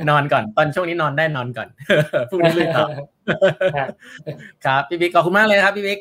[0.09, 1.67] นอนก่อน ตอนช่วงนี้นอนได้นอนก่อน
[2.29, 2.85] พรุ่งนี้ลุยต่อ
[3.75, 3.87] ครับ
[4.65, 5.99] ครับพี่บิ๊กขอบคุณมากเลยนะครับพี่บิ๊ก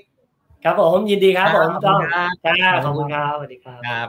[0.64, 4.09] ครับผมยินดีครับผมขอบต้คุองณครับจ้าขอบคุณครับสวัสดีครับครับ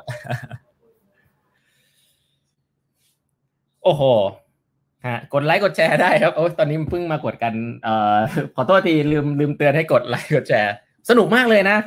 [3.83, 4.03] โอ้โห
[5.07, 8.17] ฮะกดไลค์กดแชร์ได้ครับโอ้ตอนนี้เพิ่งมากดกันเอ่อ
[8.55, 10.73] ขอโทษทีลืมลืมเตือนให้กดไลค์กดแชร์
[11.09, 11.77] สนุกมากเลยนะ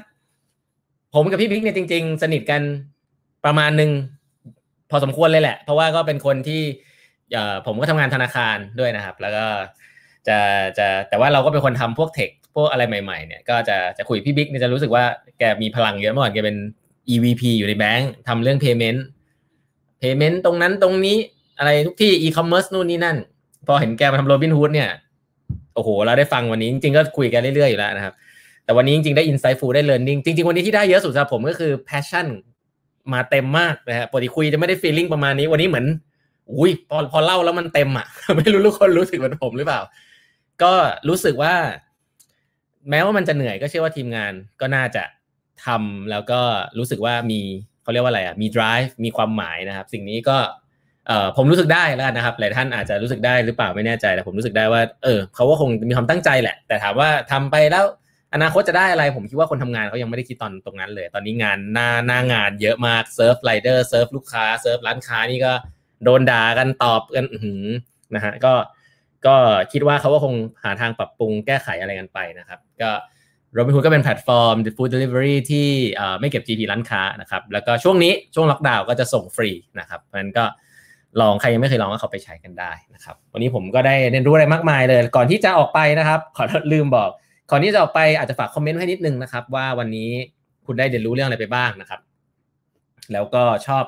[1.14, 2.62] ผมกับพี่บิ๊กเนี่ยจริง ๆ สนิทกัน
[3.44, 3.90] ประมาณหนึ่ง
[4.90, 6.62] พอสมควรเลยแหละ เพราะว่าก็เป็นคนที่
[7.32, 9.46] เอ่อผมก็ทำงานธนาคารด้วยนะครับ แล้วก็
[10.28, 10.38] จะ
[10.78, 15.04] จะแต่ว่าเราก็เป็นคนทำพวกเทคพวกอะไรใหม่ๆเนี่ยก็จะจะคุยพี่บิ๊กเนี่ยจะรู้สึกว่า
[15.38, 16.56] แกมีพลังเยอะเมื่อก่อนแกเป็น
[17.12, 19.00] EVP อยู่ในแบงก์ทำเรื่อง payment
[20.02, 21.16] payment ตรงนั้นตรงนี้
[21.59, 23.16] อะไรทุกที่ e-commerce นู่นนี่นั่น
[23.66, 24.90] พอเห็นแกมาทำโรบินฮูดเนี่ย
[25.74, 28.14] โอ้โห เราได้ฟังวันนี้จริงๆก็คุยกันเรื่อยๆอยู่แล้วนะครับ
[28.64, 32.26] แต่วันนี้จริงๆได้ insightful ได้ learning จริงๆ วันนี้ที่ได้เยอะสุดสำหรับผมก็คือ passion
[33.12, 35.86] มาเต็มมากนะฮะปกติคุยจะไม่ได้ feeling ประมาณนี้วันนี้เหมือน
[36.52, 39.80] อุ้ยพอพอเล่าแล้วมันเต็มอะ ไม่รู้ทุกคนรู้สึกเหมือนผมหรือเปล่า
[40.62, 40.72] ก็
[41.09, 41.54] รู้สึกว่า
[42.90, 45.04] แม้ว่ามันจะเหนื่อยก็เชื่อว่าทีมงานก็น่าจะ
[45.64, 46.40] ทำแล้วก็
[46.78, 47.40] รู้สึกว่ามี
[47.82, 50.36] เขาเรียกว่าอะไรอะมี drive มีความหมายนะครับ สิ่งนี้ก็
[51.07, 57.84] เอ่อผมรู้สึกได้แล้วกันนะครับ หลายท่านอาจจะรู้สึกได้หรือเปล่าไม่แน่ใจแต่ผมรู้สึกได้ว่าเออเขาก็คงมีความตั้งใจแหละ แต่ถามว่าทำไปแล้ว
[58.34, 65.52] อนาคตจะได้อะไร ผมคิดว่าคนทำงานเขายังไม่ได้คิดตอนตรงนั้นเลย ตอนนี้งานหน้าหน้างานเยอะมากเซิร์ฟไรเดอร์เซิร์ฟลูกค้าเซิร์ฟร้านค้านี่ก็
[66.04, 67.64] โดนด่ากันตอบกันหือ
[68.14, 68.54] นะฮะก็
[69.26, 69.36] ก็
[69.72, 70.34] คิดว่าเขาก็คง
[70.64, 72.90] หาทางปรับปรุงแก้ไขอะไรกันไปนะครับ ก็
[73.52, 75.68] โรบินฮูดก็เป็นแพลตฟอร์ม food delivery ที่
[76.20, 79.50] ไม่เก็บ GP ร้านค้านะครับ แล้วก็ช่วงนี้ช่วงล็อกดาวน์ก็จะส่งฟรี
[79.80, 80.44] นะครับเพราะฉะนั้นก็
[81.20, 87.10] ลองใครยังไม่เคยลองก็เข้าไปใช้กันได้นะครับ วันนี้ผมก็ได้เรียนรู้อะไรมากมายเลย ก่อนที่จะออกไปนะครับ ขอลืมบอก
[87.50, 90.10] ก่อนที่จะออกไปอาจจะฝากคอมเมนต์ให้นิดนึงนะครับ ว่าวันนี้
[90.66, 92.00] คุณได้เรียนรู้เรื่องอะไรไปบ้างนะครับ
[93.12, 93.84] แล้วก็ชอบ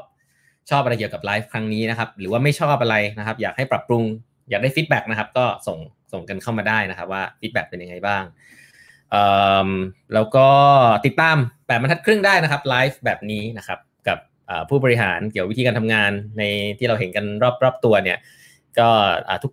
[0.70, 4.04] ชอบอะไรเกี่ยวกับไลฟ์ครั้งนี้นะครับ หรือว่าไม่ชอบอะไรนะครับ อยากให้ปรับปรุง
[4.50, 5.78] อยากได้ feedback นะครับ ก็ส่ง
[6.12, 8.24] ส่งกันเข้ามาได้นะครับ ว่า feedback เป็นยังไงบ้าง
[10.14, 10.48] แล้วก็
[11.06, 13.78] ติดตามแปดบรรทัดครึ่งได้นะครับไลฟ์แบบนี้นะครับ
[14.68, 16.42] ผู้บริหารเกี่ยววิธีการทำงานใน
[16.78, 18.18] ที่เราเห็นกันรอบรอบตัวเนี่ย
[18.78, 18.88] ก็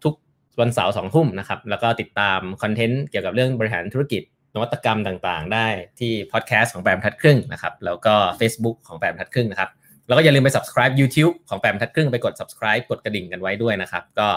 [0.06, 4.22] ทุกๆวันเสาร์สองทุ่มนะครับ แล้วก็ติดตามคอนเทนต์เกี่ยวกับเรื่องบริหารธุรกิจ
[4.54, 5.68] นวัตกรรมต่างๆ ได้
[6.00, 9.70] ที่พอดแคสต์ของแปดบรรทัดครึ่งนะครับ แล้วก็ Facebook ของแปดบรรทัดครึ่งนะครับ
[10.08, 14.28] แล้วก็อย่าลืมไป subscribe YouTube ของแปดบรรทัดครึ่งไปกด subscribe กดกระดิ่งกันไว้ด้วยนะครับ ก็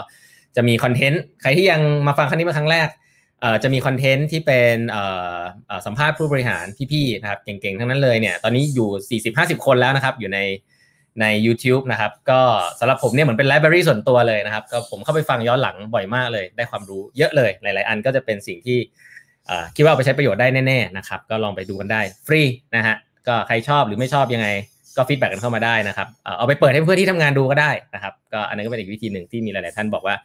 [0.55, 2.87] จะมีคอนเทนต์ใครที่ยังมาฟังครั้งนี้เป็นครั้งแรก
[3.63, 4.77] จะมีคอนเทนต์ที่เป็น
[5.85, 9.21] สัมภาษณ์ผู้บริหารพี่ๆนะครับเก่งๆ ทั้งนั้นเลยเนี่ยตอนนี้อยู่
[9.57, 10.39] 40-50 คนแล้วนะครับ อยู่ใน
[11.21, 12.41] ใน YouTube นะครับ ก็
[12.79, 18.77] สำหรับผมเนี่ยเหมือนเป็น library ส่วนตัวเลยนะครับ ก็ผมเข้าไปฟังย้อนหลังบ่อยมากเลย ได้ความรู้เยอะเลย หลาย ๆ อันก็จะเป็นสิ่งที่
[19.75, 22.41] คิดว่าไปใช้ประโยชน์ได้แน่ๆนะครับ ก็ลองไปดูกันได้ฟรี
[22.75, 22.95] นะฮะ
[23.27, 24.47] ก็ใครชอบหรือไม่ชอบยังไง
[24.97, 30.15] ก็ feedback กันเข้ามาได้นะครับเอาไปเปิดให้เพื่อนที่ทำงานดูก็ได้นะครับ ก็อันนั้นก็เป็นอีกวิธีหนึ่งที่มีหลาย ๆ ท่านบอกว่า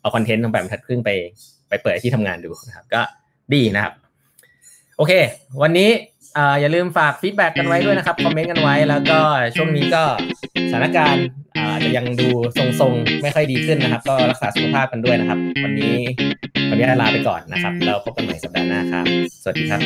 [0.00, 1.10] เอาคอนเทนต์ของแปดบรรทัดครึ่งไป
[1.74, 3.02] ไปเปิดที่ทำงานดูนะครับก็
[3.54, 3.92] ดีนะครับ
[4.96, 5.12] โอเค
[5.62, 5.90] วันนี้
[6.60, 9.18] อย่าลืมฝาก feedback กันไว้ด้วยนะครับคอมเมนต์กันไว้แล้วก็
[9.56, 10.02] ช่วงนี้ก็
[10.70, 11.26] สถานการณ์
[11.84, 12.28] จะยังดู
[12.80, 15.94] ทรงๆ ไม่ค่อยดีขึ้นนะครับ ก็รักษาสุขภาพกันด้วยนะครับ วันนี้
[16.68, 19.06] ขออนุญาตลาไปก่อนนะครับ แล้วพบกันใหม่สัปดาห์หน้าครับ
[19.42, 19.80] สวัสดีครับ